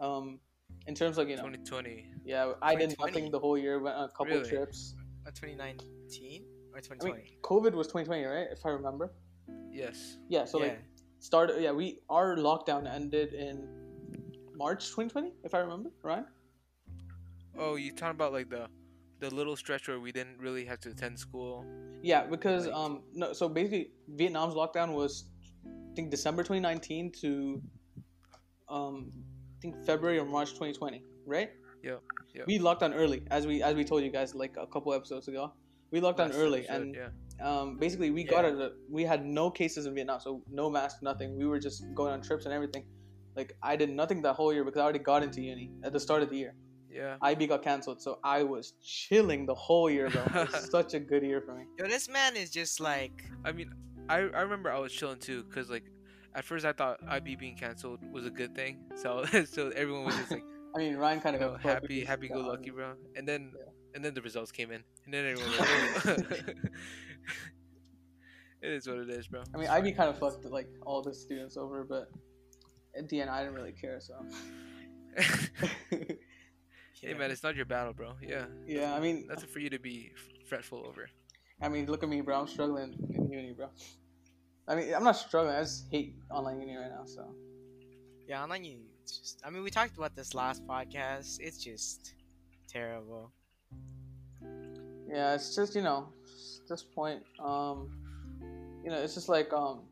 [0.00, 0.38] Um,
[0.86, 2.06] in terms of you know, 2020.
[2.24, 3.10] yeah, I did 2020?
[3.12, 3.80] nothing the whole year.
[3.80, 4.48] Went on a couple Really?
[4.48, 4.94] trips.
[5.26, 7.14] Uh, 2019 or I 2020?
[7.14, 8.46] mean, COVID was 2020, right?
[8.50, 9.12] If I remember.
[9.70, 10.18] Yes.
[10.28, 10.44] Yeah.
[10.44, 10.64] So yeah.
[10.66, 10.78] like
[11.20, 11.60] started.
[11.62, 13.66] Yeah, we our lockdown ended in
[14.54, 16.24] March 2020, if I remember, right?
[17.58, 18.68] Oh, you talking about like the
[19.20, 21.64] the little stretch where we didn't really have to attend school?
[22.02, 22.74] Yeah, because Right.
[22.74, 25.30] um no, so basically Vietnam's lockdown was
[25.66, 27.62] I think December 2019 to
[28.68, 29.10] um
[29.58, 31.50] I think February or March 2020, right?
[31.82, 31.96] Yeah.
[32.34, 32.46] yep.
[32.46, 35.28] We locked down early, as we as we told you guys like a couple episodes
[35.28, 35.52] ago.
[35.90, 37.10] We locked down early, episode, and yeah.
[37.48, 38.72] um, basically we got it.
[38.88, 41.36] We had no cases in Vietnam, so no mask, nothing.
[41.36, 42.86] We were just going on trips and everything.
[43.36, 46.00] Like I did nothing that whole year because I already got into uni at the
[46.00, 46.54] start of the year.
[46.92, 47.16] Yeah.
[47.22, 50.22] IB got canceled, so I was chilling the whole year, bro.
[50.42, 51.64] It was such a good year for me.
[51.78, 53.24] Yo, this man is just like.
[53.44, 53.70] I mean,
[54.08, 55.84] I I remember I was chilling too, cause like
[56.34, 60.16] at first I thought IB being canceled was a good thing, so so everyone was
[60.16, 60.44] just like
[60.74, 62.94] I mean, Ryan kind you of know, got happy happy go lucky, bro.
[63.16, 63.64] And then Yeah.
[63.94, 65.50] and then the results came in, and then everyone.
[65.50, 66.68] Was like, "Oh."
[68.62, 69.42] it is what it is, bro.
[69.54, 72.08] I mean, It's IB kind of fucked like all the students over, but
[72.96, 74.00] at the end, I didn't really care.
[74.00, 74.14] So
[77.02, 78.14] hey man, it's not your battle, bro.
[78.22, 80.12] Yeah, yeah, I mean, that's for you to be
[80.48, 81.08] fretful over.
[81.60, 82.40] I mean, look at me, bro.
[82.40, 83.68] I'm struggling in uni, bro.
[84.68, 85.54] I mean, I'm not struggling.
[85.54, 87.04] I just hate online uni right now.
[87.04, 87.34] So
[88.26, 88.86] Yeah, online uni.
[89.02, 89.42] It's just.
[89.44, 91.38] I mean, we talked about this last podcast.
[91.40, 92.14] It's just
[92.68, 93.32] terrible.
[95.08, 96.08] yeah, it's just you know,
[96.62, 97.90] at this point, um,
[98.84, 99.82] you know, it's just like um,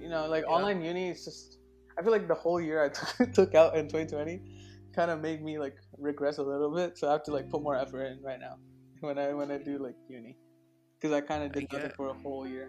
[0.00, 0.54] you know, like Yeah.
[0.56, 1.10] online uni.
[1.10, 1.58] is just
[1.98, 2.88] I feel like the whole year I
[3.18, 4.40] took took out in 2020
[4.94, 6.98] kind of made me like regress a little bit.
[6.98, 8.56] So I have to like put more effort in right now
[9.00, 10.36] when I when I do like uni
[10.98, 12.68] because I kind of did I nothing get- for a whole year.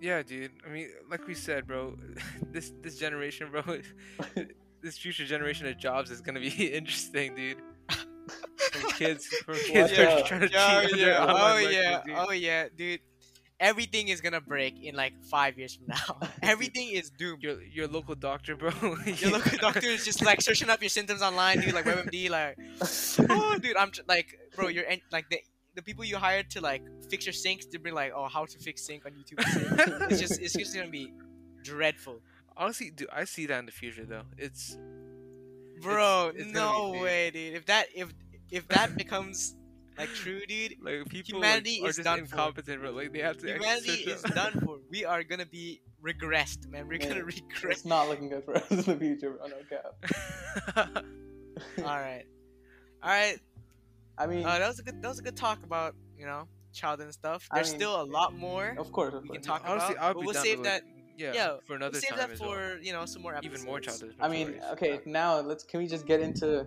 [0.00, 0.52] Yeah, dude.
[0.64, 1.96] I mean, like we said, bro,
[2.52, 3.62] this this generation, bro,
[4.82, 7.58] this future generation of jobs is gonna be interesting, dude.
[8.72, 10.20] From kids, from kids who Yeah.
[10.20, 10.56] are trying to cheat
[10.98, 11.98] Yeah, on oh, their yeah.
[11.98, 12.02] Oh yeah.
[12.04, 12.14] dude.
[12.16, 13.00] Oh yeah, dude.
[13.60, 16.28] Everything is gonna break in like five years from now.
[16.42, 17.42] Everything is doomed.
[17.42, 18.70] Your your local doctor, bro.
[19.06, 21.74] Your local doctor is just like searching up your symptoms online, dude.
[21.74, 22.56] Like WebMD, like,
[23.28, 25.40] oh, dude, I'm like, bro, you're en- like the
[25.74, 27.66] the people you hired to like fix your sinks.
[27.66, 30.10] They'll be like, oh, how to fix sink on YouTube.
[30.10, 31.12] it's just it's just gonna be
[31.64, 32.20] dreadful,
[32.56, 34.24] Honestly, dude, I see that in the future though.
[34.36, 34.76] It's
[35.80, 36.32] bro.
[36.34, 37.54] it's gonna no way, dude.
[37.54, 38.12] If that if
[38.50, 39.54] if that becomes
[39.98, 42.24] like true, dude, like people Humanity like, are is just done for.
[42.36, 42.90] incompetent, bro.
[42.92, 43.52] Like they have to.
[43.52, 44.78] actually humanity is up- done for.
[44.90, 46.86] We are gonna be regressed, man.
[46.88, 47.08] We're Yeah.
[47.08, 47.78] gonna regress.
[47.78, 49.46] It's not looking good for us in the future, bro.
[49.48, 51.04] No cap.
[51.78, 52.24] All right,
[53.02, 53.38] all right.
[54.16, 55.02] I mean, Uh, that was a good.
[55.02, 57.48] That was a good talk about you know child and stuff.
[57.50, 58.76] I There's mean, still a lot more.
[58.78, 59.38] of course, of we course.
[59.38, 60.04] can talk Honestly, about.
[60.04, 60.82] I'll but be we'll save that.
[61.16, 62.78] yeah, Yeah, for another we'll save time that as for well.
[62.80, 63.54] you know some more episodes.
[63.62, 64.14] Even more childhood.
[64.20, 64.62] I mean, stories.
[64.72, 66.66] okay, now let's can we just get into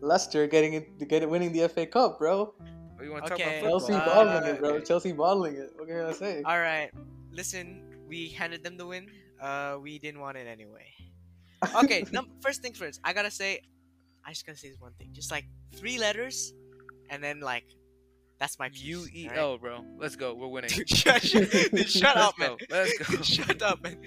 [0.00, 2.54] Leicester getting it, get it winning the FA Cup, bro?
[2.98, 3.44] Oh, You want to Okay.
[3.44, 4.80] talk about Chelsea bottling Uh, it, bro.
[4.80, 5.70] Chelsea bottling it.
[5.76, 6.42] What can I say?
[6.44, 6.90] All right,
[7.30, 9.10] listen, we handed them the win.
[9.40, 10.86] Uh, we didn't want it anyway.
[11.82, 13.00] Okay, num- first thing first.
[13.04, 13.60] I gotta say,
[14.24, 15.10] I just gotta say this one thing.
[15.12, 15.44] Just like
[15.74, 16.54] three letters,
[17.10, 17.64] and then like,
[18.38, 19.84] that's my piece, U E bro.
[19.98, 20.34] Let's go.
[20.34, 20.70] We're winning.
[20.70, 22.56] Dude, shut, shut, dude, shut Let's up, man.
[22.70, 23.22] Let's go.
[23.22, 23.98] shut up, man.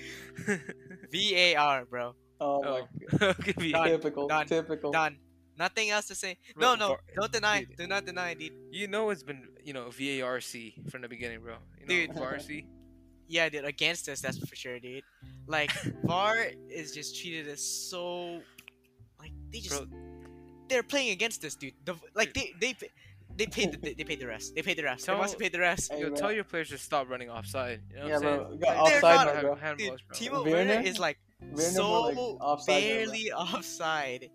[1.11, 2.16] V A R, bro.
[2.41, 2.88] Oh, oh,
[3.20, 4.48] my okay, we- typical, Done.
[4.48, 4.91] typical.
[4.91, 5.18] Done.
[5.60, 6.38] Nothing else to say.
[6.56, 7.65] Bro, No, no, var- don't deny.
[7.65, 7.76] dude.
[7.77, 8.53] Do not deny, dude.
[8.72, 11.56] You know it's been you know V A R C from the beginning, bro.
[11.80, 12.15] You know, Dude.
[12.15, 12.65] VARC.
[13.31, 15.03] Yeah, dude, against us, that's for sure, dude.
[15.45, 15.72] Like
[16.03, 16.36] VAR
[16.68, 18.41] is just treated as so,
[19.19, 19.99] like they just Bro,
[20.68, 21.73] they're playing against us, dude.
[21.86, 22.73] The, like they they
[23.38, 24.56] they paid the, they paid the rest.
[24.56, 25.06] They paid the rest.
[25.06, 25.91] They must have Tell- paid the rest.
[25.94, 27.81] Hey, Yo, tell your players to stop running offside.
[27.91, 28.44] You know Yeah, what I'm bro.
[28.48, 28.53] saying?
[28.53, 29.56] You got They're offside, not- now, bro.
[29.56, 30.18] Hand- Dude, handballs, bro.
[30.18, 30.73] Timo Werner?
[30.73, 32.95] Werner is like Werner, so like, offside, bro, bro.
[33.06, 34.30] barely offside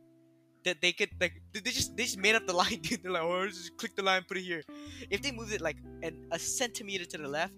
[0.65, 3.03] that they could like they they just they just made up the line, dude.
[3.03, 4.63] They're like, oh, just click the line, put it here.
[5.11, 7.55] If they moved it like an, a centimeter to the left,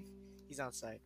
[0.48, 1.00] he's outside.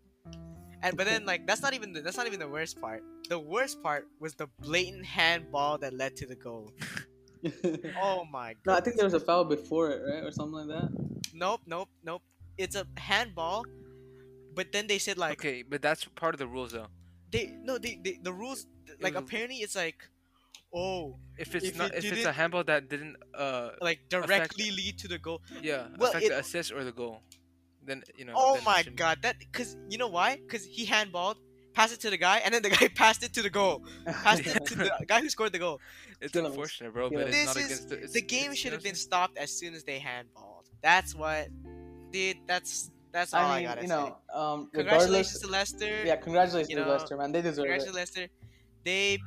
[0.83, 3.03] And but then like that's not even the, that's not even the worst part.
[3.29, 6.73] The worst part was the blatant handball that led to the goal.
[8.03, 8.67] Oh my god.
[8.67, 10.91] no, I think there was a foul before it, right, or something like that.
[11.33, 12.23] Nope, nope, nope.
[12.59, 13.65] It's a handball,
[14.55, 16.89] but then they said like Okay, but that's part of the rules though.
[17.31, 18.67] they no they, they the rules
[19.01, 20.07] like was- apparently it's like
[20.73, 24.71] oh If it's If not, it if it's a handball that didn't, uh, like directly
[24.71, 25.41] lead to the goal.
[25.63, 27.23] yeah, Well, affect it- the assist or the goal,
[27.85, 28.35] then you know.
[28.37, 30.37] Oh my shouldn't- god, that because you know why?
[30.37, 31.37] Because he handballed,
[31.73, 33.85] passed it to the guy, and then the guy passed it to the goal.
[34.07, 35.81] Passed it to the guy who scored the goal.
[36.21, 36.51] It's Feelings.
[36.55, 37.37] unfortunate, bro, but Feelings.
[37.37, 37.97] it's not is- against the.
[38.05, 40.67] It's, The game should have been stopped as soon as they handballed.
[40.83, 41.49] That's what,
[42.13, 42.37] dude.
[42.47, 44.13] That's that's all I, I gotta you say.
[44.35, 46.05] um, Congratulations to Leicester.
[46.05, 47.33] yeah, congratulations you to know, Leicester, man.
[47.33, 48.01] They deserve Congratulations, it.
[48.01, 48.29] Congratulations to Leicester.
[48.85, 49.19] They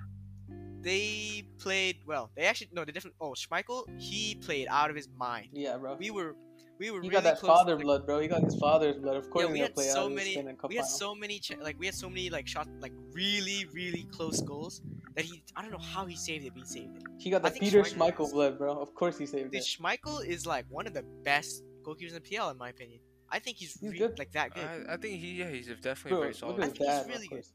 [0.83, 2.31] they played well.
[2.35, 3.15] They actually no, they different.
[3.21, 5.47] Oh, Schmeichel, he played out of his mind.
[5.53, 5.95] Yeah, bro.
[5.95, 6.35] We were
[6.79, 7.57] we were He really got that close.
[7.57, 8.19] father like, blood, bro.
[8.19, 9.15] He got his father's blood.
[9.15, 10.21] Of course, yeah, we he's had play so out many.
[10.29, 10.97] his skin in cup We had final.
[10.97, 14.81] so many ch- like we had so many like shots like really really close goals
[15.15, 17.03] that he I don't know how he saved it, but he saved it.
[17.19, 18.73] He got the Peter Schmeichel Schmeichel blood, bro.
[18.79, 19.67] Of course, he saved Dude, it.
[19.67, 22.99] Schmeichel is like one of the best goalkeepers in the PL in my opinion.
[23.29, 24.19] I think he's, He's re- good.
[24.19, 24.63] like that good.
[24.63, 26.59] I, I think he, yeah, he's definitely Bro, very look solid.
[26.59, 27.07] at I his think he's dad.
[27.09, 27.45] really good.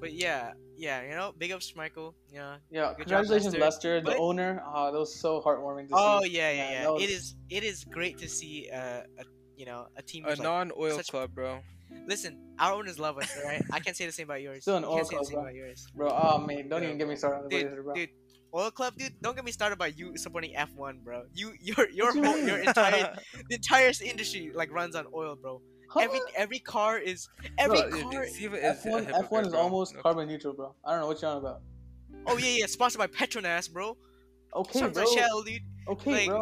[0.00, 0.10] Course.
[0.10, 2.14] But yeah, yeah, you know, big up Schmeichel.
[2.32, 2.56] Yeah.
[2.70, 3.60] Yeah, Good job, congratulations, Leicester.
[3.60, 4.00] Leicester.
[4.00, 4.62] The But- owner.
[4.66, 6.30] Oh, that was so heartwarming to Oh see.
[6.30, 6.88] yeah, yeah, Man, yeah.
[6.90, 9.24] was- It is it is great to see uh, a
[9.56, 10.24] you know a team.
[10.24, 11.60] A like, non-oil such- club, bro.
[12.06, 13.62] Listen, our owners love us, right?
[13.72, 14.62] I can't say the same about yours.
[14.62, 15.42] Still an oil can't say the club, same bro.
[15.42, 15.86] about yours.
[15.94, 17.94] Bro, oh man, don't Yeah, even get me started on the Dude, bro.
[17.94, 18.10] dude,
[18.54, 19.12] Oil Club, dude.
[19.20, 21.24] Don't get me started by you supporting F1, bro.
[21.34, 23.14] You, your, your you whole, your entire,
[23.48, 25.60] the entire industry like runs on oil, bro.
[25.90, 26.00] Huh?
[26.00, 28.26] Every, every car is, every Bro, car.
[28.26, 29.58] Steven is a F1, F1 is bro.
[29.60, 30.74] almost No- carbon neutral, bro.
[30.84, 31.60] I don't know what you're on about.
[32.26, 32.66] Oh yeah, yeah.
[32.66, 33.96] Sponsored by Petronas, bro.
[34.54, 35.12] Okay, Sponsored bro.
[35.14, 35.62] Shell, dude.
[35.88, 36.38] Okay, like, bro.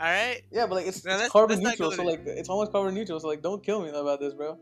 [0.00, 2.26] All right, Yeah, but like it's, No, it's carbon let's not go neutral, so like
[2.26, 3.20] it's almost carbon neutral.
[3.20, 4.58] So like, don't kill me about this, bro.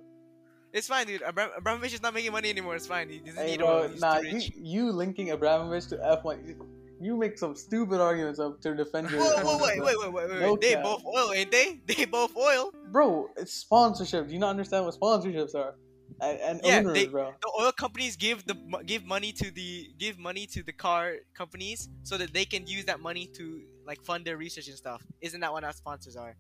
[0.73, 1.23] it's fine, dude.
[1.23, 2.77] Abram- Abramovich is not making money anymore.
[2.77, 3.09] It's fine.
[3.09, 3.91] He doesn't Hey, need bro, oil.
[3.99, 6.67] Nah, you, you linking Abramovich to F1, you,
[7.01, 9.21] you make some stupid arguments up to defend your.
[9.21, 10.41] Whoa, whoa, wait, wait, wait, wait, wait.
[10.41, 10.85] No they cap.
[10.85, 11.81] both oil, ain't they?
[11.87, 12.73] They both oil.
[12.93, 14.29] Bro, it's sponsorship.
[14.29, 15.75] Do you not understand what sponsorships are?
[16.21, 17.33] And, and Yeah, owners, they- bro.
[17.41, 21.89] the oil companies give the give money to the give money to the car companies
[22.03, 25.03] so that they can use that money to like fund their research and stuff.
[25.23, 26.37] Isn't that what our sponsors are?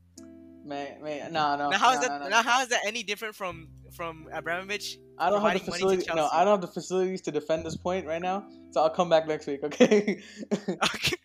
[0.65, 1.71] Man, man, nah, no.
[1.71, 2.11] now how is nah, that?
[2.11, 2.29] nah, nah.
[2.29, 4.99] Now how is that any different from from Abramovich?
[5.19, 6.15] I don't have the providing money to facility.
[6.15, 8.47] No, I don't have the facilities to defend this point right now.
[8.71, 10.23] So I'll come back next week, okay?
[10.95, 11.17] Okay.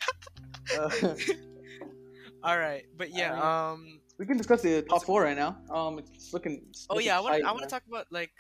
[0.78, 0.90] Uh,
[2.44, 3.34] All right, but yeah.
[3.34, 4.02] mean, Um.
[4.18, 5.58] we can discuss the top four right now.
[5.70, 6.62] Um, it's looking.
[6.70, 8.32] It's Oh looking yeah, I want I want to talk about like,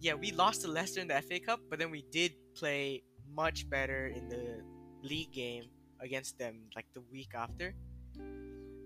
[0.00, 3.02] yeah, we lost to Leicester in the FA Cup, but then we did play
[3.34, 4.62] much better in the
[5.02, 5.64] league game
[6.00, 7.74] against them like the week after.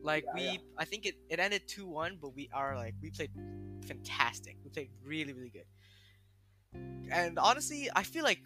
[0.06, 0.56] Like Yeah, we, yeah.
[0.78, 3.30] I think it, it ended two one, but we are like we played
[3.86, 4.56] fantastic.
[4.64, 5.66] We played really really good.
[7.10, 8.40] And honestly, I feel like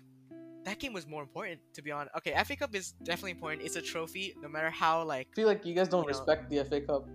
[0.65, 2.13] that game was more important to be honest.
[2.19, 3.63] Okay, FA Cup is definitely important.
[3.63, 6.19] It's a trophy, no matter how like I feel like you guys don't you know,
[6.19, 7.07] respect the FA Cup.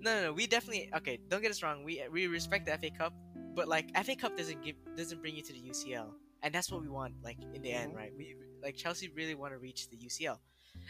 [0.00, 0.32] no, no, no.
[0.32, 1.18] We definitely okay.
[1.28, 1.84] Don't get us wrong.
[1.84, 3.12] We we respect the FA Cup,
[3.54, 6.08] but like FA Cup doesn't give doesn't bring you to the UCL,
[6.42, 7.14] and that's what we want.
[7.22, 7.96] Like in the end, Mhm.
[7.96, 8.12] right?
[8.16, 10.38] We like Chelsea really want to reach the UCL,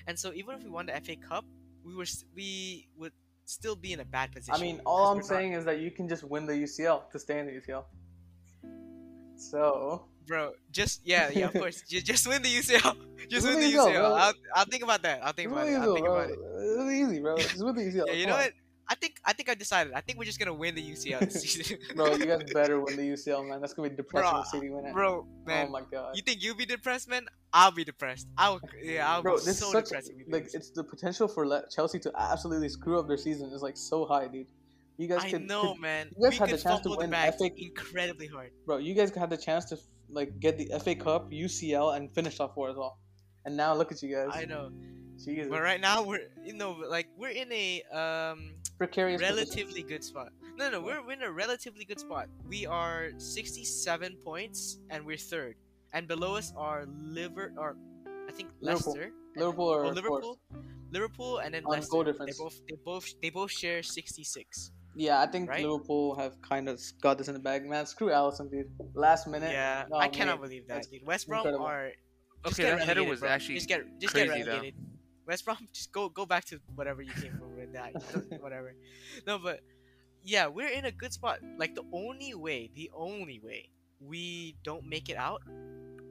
[0.07, 1.45] and so even if we won the FA Cup,
[1.85, 3.13] we were we would
[3.45, 4.55] still be in a bad position.
[4.55, 7.11] I mean, all I'm we're not- saying is that you can just win the UCL
[7.11, 7.85] to stay in the UCL.
[9.37, 12.97] So bro, just yeah, yeah, of course, just, just win the UCL,
[13.29, 14.19] just Win the UCL.
[14.19, 15.21] I'll, I'll think about that.
[15.23, 15.79] I'll think it's about really it.
[15.79, 16.15] easy, I'll think bro.
[16.15, 16.39] about it.
[16.39, 17.37] It's really easy, bro.
[17.37, 18.07] Just win the UCL.
[18.07, 18.53] Yeah, you know what?
[18.89, 19.93] I think I think I decided.
[19.95, 21.79] I think we're just gonna win the UCL this season.
[21.97, 23.61] Bro, you guys better win the UCL, man.
[23.61, 24.93] That's gonna be depressing Bro, City win it.
[24.93, 26.17] Bro, man, oh my god.
[26.17, 27.27] you think you'll be depressed, man?
[27.53, 28.27] I'll be depressed.
[28.37, 29.93] I'll yeah, I'll Bro, be this so is such
[30.29, 33.77] like it's the potential for Le- Chelsea to absolutely screw up their season is like
[33.77, 34.47] so high, dude.
[34.97, 36.11] You guys I could, know, could- man.
[36.17, 38.51] you guys we had the chance to the win bag FA incredibly hard.
[38.67, 38.77] bro.
[38.77, 39.79] You guys had the chance to
[40.11, 42.99] like get the FA Cup, UCL, and finish top four as well.
[43.45, 44.29] And now look at you guys.
[44.33, 44.71] I know,
[45.19, 49.21] Jesus, but right now we're you know like we're in a um precarious.
[49.21, 49.37] position.
[49.37, 50.29] relatively good spot.
[50.57, 52.29] No, no, we're, we're in a relatively good spot.
[52.49, 55.57] We are 67 points and we're third.
[55.93, 57.77] And below us are Liver or
[58.29, 58.95] I think Liverpool.
[58.95, 59.13] Leicester.
[59.37, 60.39] Liverpool or or oh, Liverpool.
[60.93, 61.91] Liverpool and then On Leicester.
[61.91, 64.73] goal They both they both they both share 66.
[64.97, 65.65] Yeah, I think right?
[65.65, 67.85] Liverpool have kind of got this in the bag, man.
[67.87, 68.71] Screw Alisson, dude.
[68.95, 69.51] Last minute.
[69.51, 70.49] Yeah, Oh, I cannot man.
[70.49, 71.05] believe that, That's dude.
[71.07, 71.67] West Brom incredible.
[71.67, 71.91] are
[72.47, 73.29] just Okay, get that header relegated, was bro.
[73.31, 74.63] actually just get just crazy, get though.
[75.27, 77.93] West Brom, just go go back to whatever you came from with that.
[78.41, 78.75] whatever.
[79.27, 79.61] No, but
[80.23, 81.39] yeah, we're in a good spot.
[81.59, 83.71] Like the only way, the only way
[84.01, 85.43] we don't make it out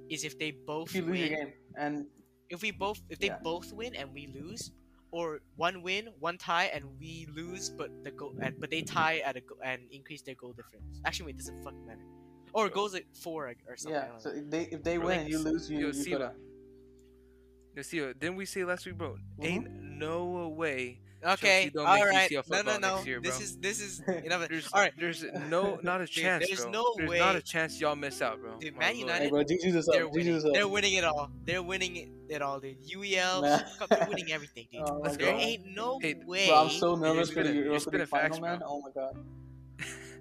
[0.10, 1.19] is if they both If you lose win.
[1.19, 2.06] your game, and
[2.49, 3.40] If we both, if they Yeah.
[3.41, 4.72] both win and we lose,
[5.11, 9.19] or one win, one tie, and we lose, but the goal, and, but they tie
[9.26, 11.02] at a go- and increase their goal difference.
[11.06, 12.06] Actually, wait, doesn't fucking matter.
[12.53, 13.99] Or it goes like four or, or something.
[14.02, 15.94] Yeah, so if they if they Bro, win like, and you lose, you yo, you
[15.94, 16.18] Siva.
[16.19, 16.35] gotta.
[17.76, 19.14] You see, didn't we say last week, bro?
[19.14, 19.44] Mm-hmm.
[19.45, 20.99] Ain't no way.
[21.26, 22.30] Okay, don't all make right.
[22.30, 23.04] UCL No, no, no.
[23.04, 24.48] year, this is this is enough.
[24.50, 24.91] There's, All right.
[25.00, 26.72] there's no, not a Dude, chance, there's bro.
[26.72, 28.58] no there's way- not a chance y'all miss out, bro.
[28.60, 28.95] Dude, Man.
[28.98, 30.34] United- Hey, bro, GG's They're winning.
[30.36, 31.30] GG's They're winning it all.
[31.45, 32.78] They're winning it, it all, dude.
[32.84, 33.60] UEL, Nah.
[33.90, 34.82] They're winning everything, dude.
[34.86, 36.48] Oh Let's there ain't no Hey, way.
[36.48, 38.62] Bro, I'm so nervous you're for the spinning- you're Europa spinning League final, man.
[38.66, 39.18] Oh my god,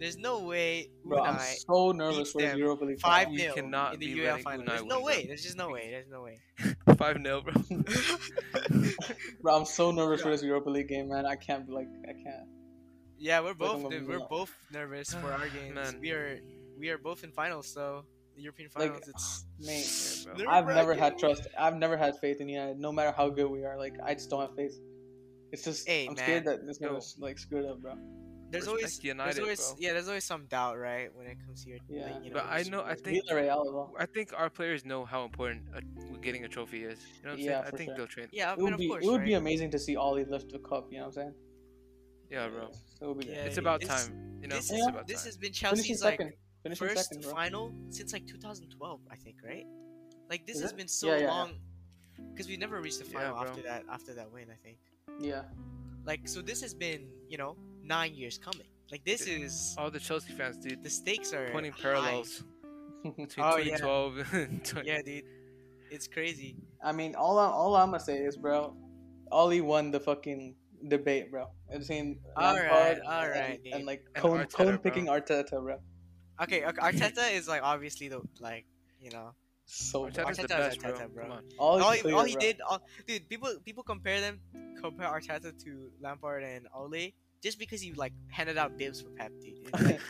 [0.01, 3.24] There's no way bro, I'm Unai so nervous beats for the them Europa League five
[3.29, 3.33] final.
[3.39, 4.65] You nil cannot in the be UEL letting final.
[4.66, 5.15] Unai There's no win, way.
[5.23, 5.27] bro.
[5.29, 5.91] There's just no way.
[5.91, 6.41] There's no way.
[6.97, 7.53] Five 0 bro.
[9.43, 11.27] Bro, I'm so nervous for this Europa League game, man.
[11.27, 12.49] I can't be like I can't.
[13.19, 14.29] Yeah, we're both gonna dude, we're out.
[14.29, 15.74] both nervous for our games.
[15.74, 15.99] Man.
[16.01, 16.41] We are
[16.79, 18.05] we are both in finals, so
[18.37, 19.09] the European Like, finals.
[19.09, 19.45] it's
[20.27, 20.53] Mate, Yeah, bro.
[20.53, 21.19] I've never had bragging.
[21.19, 21.47] trust.
[21.59, 22.79] I've never had faith in United.
[22.79, 24.77] No matter how good we are, like I just don't have faith.
[25.53, 26.61] It's just Hey, I'm scared man.
[26.61, 27.95] that it's gonna like screw it up, bro.
[28.53, 29.77] There's Respect always United, there's always bro.
[29.85, 32.03] yeah there's always some doubt right when it comes to your Yeah.
[32.05, 33.95] like, you know, But I know, I think, Villarreal as well.
[33.99, 35.81] I think our players know how important a,
[36.19, 36.99] getting a trophy is.
[37.01, 37.65] You know what I'm Yeah, saying?
[37.74, 37.97] I think sure.
[37.97, 38.29] they'll train.
[38.33, 40.23] yeah I It mean, would of be course it would be amazing to see Ole
[40.35, 40.93] lift the cup.
[40.93, 41.35] You know what I'm saying?
[42.31, 42.69] Yeah, bro.
[43.01, 43.45] It would be Yeah.
[43.49, 44.39] It's about this- time.
[44.43, 46.77] You know, this it's is about this has been Finishing Chelsea's like second.
[46.77, 49.66] First second, final since like 2012 I think right
[50.31, 50.77] like this Is has it?
[50.77, 51.55] been so long
[52.33, 53.49] because we never reached the final bro.
[53.49, 54.79] after that after that win I think
[55.20, 55.43] Yeah.
[56.07, 59.90] like so this has been you know nine years coming like this Dude, is All
[59.90, 61.82] the Chelsea fans, dude, the stakes are pointing high.
[61.82, 62.44] parallels
[63.02, 63.76] between Oh, yeah.
[63.78, 65.24] 2012 and 20 yeah dude
[65.90, 68.74] it's crazy I mean, all I, all I'm gonna say is, bro,
[69.30, 70.56] Ole won the fucking
[70.88, 71.46] debate, bro.
[71.72, 74.78] I've seen All Lampard right, and- all right, and, like And cone, Arteta, cone bro.
[74.78, 75.78] picking Arteta, bro.
[76.42, 78.66] okay, okay Arteta is like obviously the like
[79.00, 79.30] you know
[79.64, 80.26] So Arteta's bad.
[80.26, 80.92] the Arteta's best, bro.
[80.92, 81.22] Arteta, bro.
[81.24, 81.44] Come on.
[81.59, 82.40] all, all, he, clear, all he bro.
[82.40, 84.40] did all, dude people people compare them
[84.82, 87.12] compare Arteta to Lampard and Ole
[87.43, 90.01] just because he like handed out bibs for Pep dude it's, like,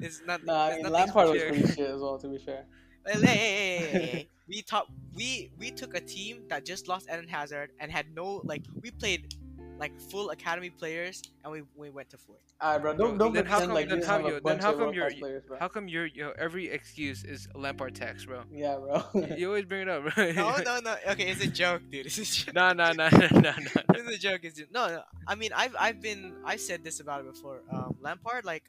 [0.00, 2.18] it's not Nah, I mean Lampard was pretty shit as well.
[2.18, 2.64] To be fair.
[3.04, 4.28] Hey, hey, hey, hey, hey.
[4.46, 8.42] we top we we took a team that just lost Eden Hazard and had no
[8.44, 9.34] like we played
[9.82, 12.38] like full academy players and we, we went to fourth.
[12.62, 12.94] Alright, bro.
[12.94, 14.42] Bro, Don't don't then how pretend come- like then we how have you- a then
[14.44, 15.56] bunch how of come world-class players, bro.
[15.58, 18.42] How come your your every excuse is Lampard tax, bro?
[18.52, 19.02] Yeah, bro.
[19.36, 20.32] You always bring it up, bro.
[20.32, 20.94] No, no, no.
[21.10, 22.06] Okay, it's a joke, dude.
[22.06, 22.54] It's a joke.
[22.54, 23.82] no, no, no, no, no, no.
[23.98, 24.40] It's a joke.
[24.44, 25.02] It's just, no, no.
[25.26, 27.62] I mean, I've I've been I've said this about it before.
[27.72, 28.64] Um, Lampard, like,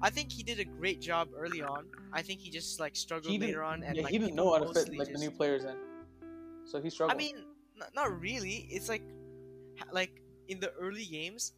[0.00, 1.86] I think he did a great job early on.
[2.12, 4.58] I think he just like struggled later on, and yeah, like he didn't know how
[4.60, 5.74] to fit mostly like the new players in.
[6.64, 7.16] So he struggled.
[7.16, 7.36] I mean,
[7.80, 8.68] n- not really.
[8.70, 9.02] It's like,
[9.78, 11.52] ha- like in the early games,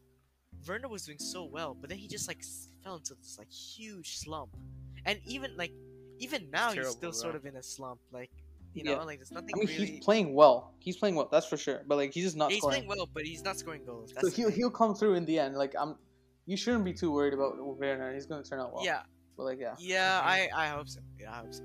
[0.67, 2.43] Werner was doing so well, but then he just like
[2.83, 4.57] fell into this like huge slump,
[5.05, 5.73] and even like,
[6.19, 7.19] even now he's still bro.
[7.19, 8.01] sort of in a slump.
[8.13, 8.31] Like,
[8.73, 8.97] you Yeah.
[8.97, 9.87] know, like there's nothing I mean, really.
[9.87, 10.75] he's playing well.
[10.79, 11.29] He's playing well.
[11.31, 11.83] That's for sure.
[11.87, 12.85] But like, he's just not he's scoring.
[12.85, 14.11] playing well, but he's not scoring goals.
[14.11, 14.57] so That's the he'll thing.
[14.59, 15.57] he'll come through in the end.
[15.57, 15.97] Like I'm,
[16.47, 18.13] you shouldn't be too worried about Werner.
[18.15, 18.85] He's gonna turn out well.
[18.85, 19.03] yeah,
[19.37, 19.75] But like, yeah.
[19.79, 20.21] yeah.
[20.23, 21.01] I I hope so.
[21.21, 21.63] Yeah, I hope so.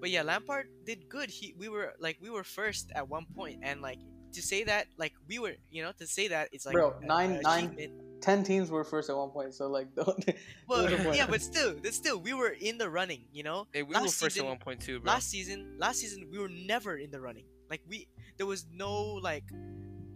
[0.00, 1.30] But yeah, Lampard did good.
[1.30, 3.98] He we were like we were first at one point, and like
[4.32, 7.06] to say that like we were you know to say that it's like Bro, a-
[7.06, 9.52] nine- a nine- Ten teams were first at one point.
[9.52, 10.24] So like, don't.
[10.68, 13.24] Well, There's a yeah, but still, but still, we were in the running.
[13.32, 15.12] You know, Hey, we Last were first season- at one point two, bro.
[15.12, 17.46] last season, last season we were never in the running.
[17.68, 18.06] Like we,
[18.36, 19.42] there was no like,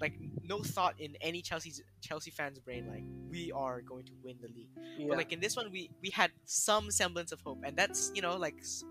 [0.01, 0.15] like
[0.45, 4.49] no thought in any Chelsea Chelsea fans' brain like we are going to win the
[4.55, 4.69] league.
[4.99, 5.07] yeah.
[5.09, 8.23] But like in this one, we we had some semblance of hope, and that's you
[8.23, 8.85] know like, s-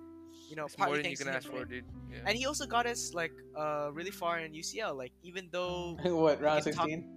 [0.50, 1.86] you know, It's partly more than you can ask for, dude.
[2.12, 2.20] Yeah.
[2.26, 4.96] And he also got us like uh really far in UCL.
[4.98, 7.12] Like even though what round sixteen?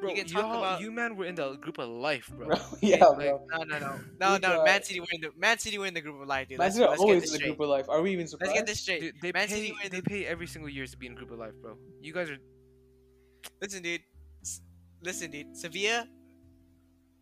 [0.00, 2.46] Bro, you can y'all, about you man were in the group of life, bro.
[2.48, 2.56] bro.
[2.82, 3.46] Yeah, like, bro.
[3.52, 4.64] no, no, no, no, no.
[4.64, 6.58] Man City were in the Man City were in the group of life, dude.
[6.58, 7.88] Man Let's, City are always this in the group of life.
[7.88, 9.00] Are we even Let's get this straight.
[9.00, 11.06] Dude, they Man pay City were in they the pay every single year to be
[11.06, 11.76] in group of life, bro.
[12.00, 12.38] You guys are
[13.60, 14.02] Listen, dude.
[15.02, 15.56] Listen, dude.
[15.56, 16.08] Sevilla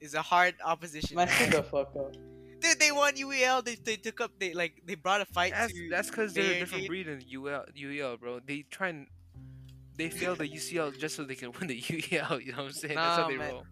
[0.01, 1.17] is a hard opposition.
[1.17, 1.37] Man, man.
[1.37, 2.15] shut the fuck up.
[2.73, 3.65] Dude, they won UEL.
[3.65, 4.33] They, they took up.
[4.39, 5.89] They like they brought a fight that's to.
[5.91, 8.41] that's because they're a different breed in UEL, UEL, bro.
[8.45, 9.07] They try and
[9.97, 12.45] they fail the UCL just so they can win the UEL.
[12.45, 12.95] You know what I'm saying?
[12.95, 13.53] that's how they man.
[13.53, 13.65] roll.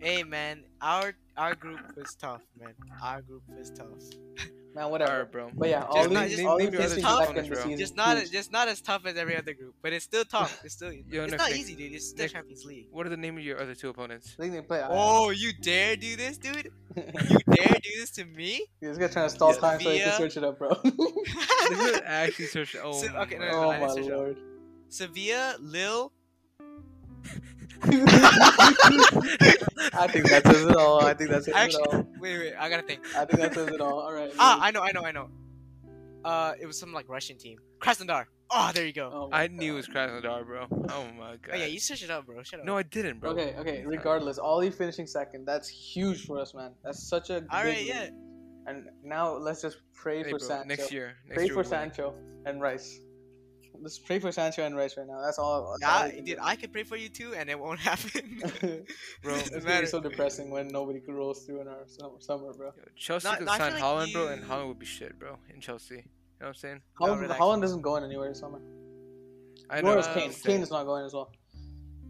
[0.00, 0.64] Hey, man.
[0.80, 2.74] Our our group was tough, man.
[3.02, 4.48] Our group was tough.
[4.78, 5.12] Man, whatever.
[5.12, 5.50] Alright, bro.
[5.54, 7.42] But yeah, Just all not- these, just all name these your finishing other two second
[7.42, 7.62] this bro.
[7.64, 7.78] season.
[7.80, 8.30] Just not huge.
[8.30, 10.60] just not as tough as every other group, but it's still tough.
[10.64, 11.92] It's still Yo, it's Nick, not easy, dude.
[11.94, 12.86] It's still Nick, Champions League.
[12.92, 14.36] What are the name of your other two opponents?
[14.38, 14.82] I think they play.
[14.88, 16.70] Oh, you dare do this, dude?
[16.96, 18.66] You dare do this to me?
[18.80, 19.60] This guy's trying to stall Yeah.
[19.60, 20.30] time so he can Sevilla.
[20.30, 20.68] search it up, bro.
[20.84, 22.76] This is actually search.
[22.82, 23.80] Oh, So- okay, my no, no, oh no, God.
[23.80, 24.18] my I search it up.
[24.18, 24.36] lord.
[24.88, 26.12] Sevilla, Lille.
[30.00, 31.04] I think that says it all.
[31.04, 32.06] I think that says it all.
[32.18, 32.54] wait, wait.
[32.58, 33.00] I gotta think.
[33.16, 34.00] I think that says it all.
[34.00, 34.30] All right.
[34.38, 35.28] Ah, I know, I know, I know.
[36.24, 37.58] Uh, it was some like Russian team.
[37.80, 38.24] Krasnodar.
[38.50, 39.10] Oh, there you go.
[39.12, 40.10] Oh my I knew it God.
[40.10, 40.66] was Krasnodar, bro.
[40.90, 41.52] Oh my god.
[41.52, 42.42] Oh yeah, you switched it up, bro.
[42.42, 42.66] Shut up.
[42.66, 43.30] No, I didn't, bro.
[43.30, 43.84] Okay, okay.
[43.86, 45.44] Regardless, Ole finishing second.
[45.46, 46.72] That's huge for us, man.
[46.82, 48.00] That's such a All big yeah.
[48.04, 48.12] lead.
[48.66, 50.68] And now let's just pray Hey, for bro, Sancho.
[50.68, 51.14] next year.
[51.26, 51.90] Next pray year for we're winning.
[51.92, 52.14] Sancho
[52.46, 53.00] and Rice.
[53.80, 55.20] Let's pray for Sancho and Rice right now.
[55.20, 55.76] That's all.
[55.80, 56.42] That's Yeah, we can dude, do.
[56.44, 58.38] I could pray for you too, and it won't happen.
[59.22, 62.52] Bro, it's Doesn't gonna be so depressing when nobody rolls through in our summer, summer
[62.54, 62.66] bro.
[62.76, 65.36] Yo, Chelsea Not- could I sign like Haaland, bro, and Haaland would be shit, bro.
[65.54, 66.04] In Chelsea, you know
[66.40, 66.80] what I'm saying?
[67.00, 67.40] Haaland, relax.
[67.40, 68.60] Haaland isn't going anywhere this summer.
[69.70, 69.98] I Nor know.
[70.00, 70.22] is uh, Kane.
[70.24, 70.56] I'm just saying.
[70.56, 71.30] Kane is not going as well.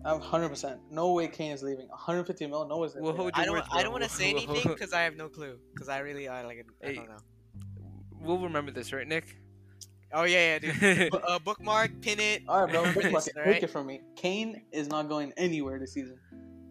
[0.05, 0.79] I'm 100%.
[0.93, 1.89] No way Kane is leaving.
[1.89, 2.69] 150 mil.
[2.69, 3.65] No one's We'll hold I don't.
[3.73, 5.59] I don't want to say anything because I have no clue.
[5.75, 6.95] Because I really, I like, I Hey.
[6.95, 7.17] don't know.
[8.21, 9.37] We'll remember this, right, Nick?
[10.13, 11.11] Oh yeah, yeah, dude.
[11.13, 12.43] Bu- uh, bookmark, pin it.
[12.49, 12.85] All right, bro.
[12.95, 13.37] Bookmark it.
[13.37, 13.55] Alright.
[13.55, 14.01] Take it from me.
[14.17, 16.19] Kane is not going anywhere this season.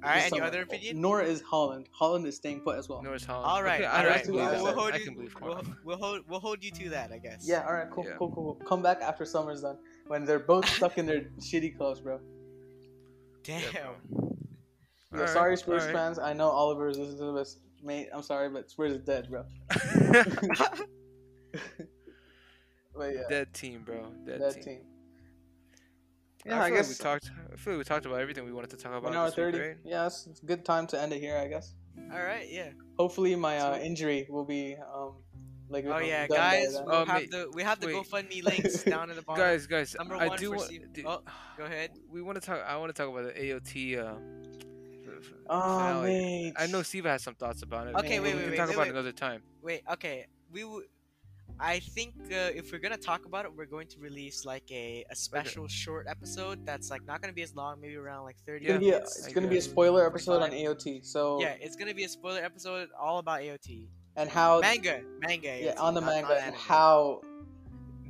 [0.04, 0.48] All right, This and your summer.
[0.48, 1.02] other opinion?
[1.02, 1.86] Nor is Haaland.
[2.00, 3.02] Haaland is staying put as well.
[3.02, 3.46] Norris Haaland.
[3.46, 5.76] All right, Okay, all I, I can We'll- believe we'll hold you- We'll, Haaland.
[5.84, 7.48] we'll hold we'll hold you to that, I guess.
[7.48, 8.16] Yeah, all right, cool, Yeah.
[8.18, 8.68] cool, cool, cool.
[8.68, 9.78] Come back after summer's done
[10.08, 12.20] when they're both stuck in their shitty clubs, bro.
[13.44, 13.62] Damn.
[13.62, 13.70] Yeah,
[14.12, 14.38] bro.
[15.14, 15.96] Yeah, Alright, sorry, Spurs alright.
[15.96, 16.20] fans.
[16.20, 18.10] I know Oliver is listening to this, mate.
[18.14, 19.46] I'm sorry, but Spurs is dead, bro.
[22.98, 24.12] But yeah, Dead team, bro.
[24.26, 24.64] Dead that team.
[24.64, 24.80] team.
[26.46, 27.32] Yeah, I, feel guess like we talked.
[27.54, 29.04] I feel like we talked about everything we wanted to talk about.
[29.04, 29.60] one hour this week, thirty.
[29.60, 29.78] right?
[29.84, 31.74] Yeah, it's, it's a good time to end it here, I guess.
[32.14, 32.70] All right, yeah.
[32.98, 35.16] Hopefully, my uh, injury will be um
[35.70, 35.86] like.
[35.88, 36.86] Oh um, yeah, guys, then.
[36.86, 37.96] we'll Oh, have mate, the we have the wait.
[37.98, 39.44] GoFundMe links down in the bottom.
[39.44, 40.68] Guys, guys, Number I one do for want.
[40.68, 41.22] Steve- dude, oh,
[41.58, 41.92] go ahead.
[42.10, 42.62] We want to talk.
[42.66, 43.98] I want to talk about the AOT.
[44.00, 44.16] Uh,
[45.50, 46.08] Oh, finale.
[46.10, 46.54] mate.
[46.58, 47.96] I know Steve has some thoughts about it.
[47.96, 48.88] Okay, but wait, we can wait, talk wait, about wait.
[48.90, 49.42] it another time.
[49.62, 50.28] Wait, okay.
[50.52, 50.86] We w-
[51.60, 55.04] I think uh, if we're gonna talk about it, we're going to release like a,
[55.10, 58.66] a special short episode that's like not gonna be as long, maybe around like thirty
[58.66, 59.18] It's gonna be a, minutes.
[59.20, 61.04] it's I gonna be a spoiler episode on AOT.
[61.06, 63.88] So Yeah, it's gonna be a spoiler episode all about AOT.
[64.16, 65.48] and how Manga, manga.
[65.60, 67.22] yeah AOT, on the not- manga not and how.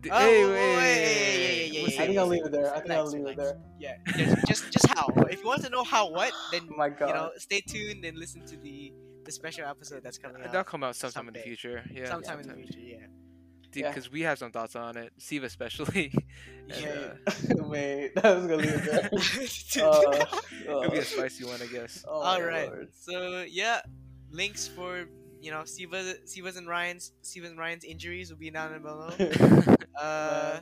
[0.01, 2.03] D- Oh, hey, whoa, wait, whoa, wait, yeah, wait, yeah, wait, yeah, wait, yeah, yeah,
[2.03, 2.71] I think I'll leave it there.
[2.75, 3.57] I think I'll Relax, leave it there.
[3.79, 5.07] Yeah, just, just just how.
[5.29, 7.07] If you want to know how what, then Oh my god.
[7.07, 8.93] you know, stay tuned and listen to the
[9.25, 11.49] the special episode that's coming out That'll come out sometime in the someday.
[11.49, 11.83] future.
[11.91, 12.79] Yeah, sometime in the future.
[12.79, 12.97] Yeah.
[13.73, 13.89] Yeah.
[13.89, 15.11] Because we have some thoughts on it.
[15.17, 16.13] Steve especially.
[16.69, 17.13] And, Yeah.
[17.27, 19.09] uh, Wait, I was gonna leave it there.
[19.09, 19.83] Dude.
[19.83, 20.25] Uh,
[20.65, 22.03] It'll be uh, a spicy one, I guess.
[22.05, 22.67] oh All my right.
[22.69, 22.89] lord.
[22.93, 23.79] So yeah,
[24.31, 25.07] links for
[25.39, 29.11] you know Siva, Siva's and Ryan's, Siva and Ryan's injuries will be down below.
[29.99, 30.59] Uh,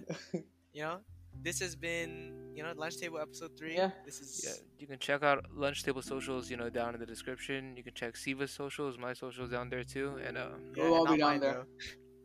[0.74, 1.00] you know,
[1.42, 3.76] this has been you know lunch table episode three.
[3.76, 3.90] Yeah.
[4.06, 7.06] This is Yeah, you can check out lunch table socials, you know, down in the
[7.06, 7.76] description.
[7.76, 10.20] You can check Siva's socials, my socials down there too.
[10.26, 11.54] And uh, We'll all be down there.
[11.54, 11.66] though.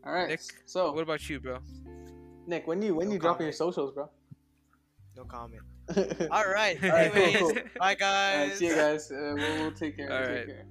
[0.04, 0.28] All right.
[0.28, 1.58] Nick, so what about you, bro?
[2.46, 4.08] Nick, when you when No you dropping your socials, bro?
[5.16, 5.62] No comment.
[6.30, 6.82] All right.
[6.82, 7.14] All right.
[7.14, 7.62] right, cool, cool.
[7.78, 8.48] bye guys.
[8.48, 9.10] right, see you guys.
[9.10, 10.10] Uh, we'll, we'll take care.
[10.10, 10.46] All we'll right.
[10.46, 10.64] take care.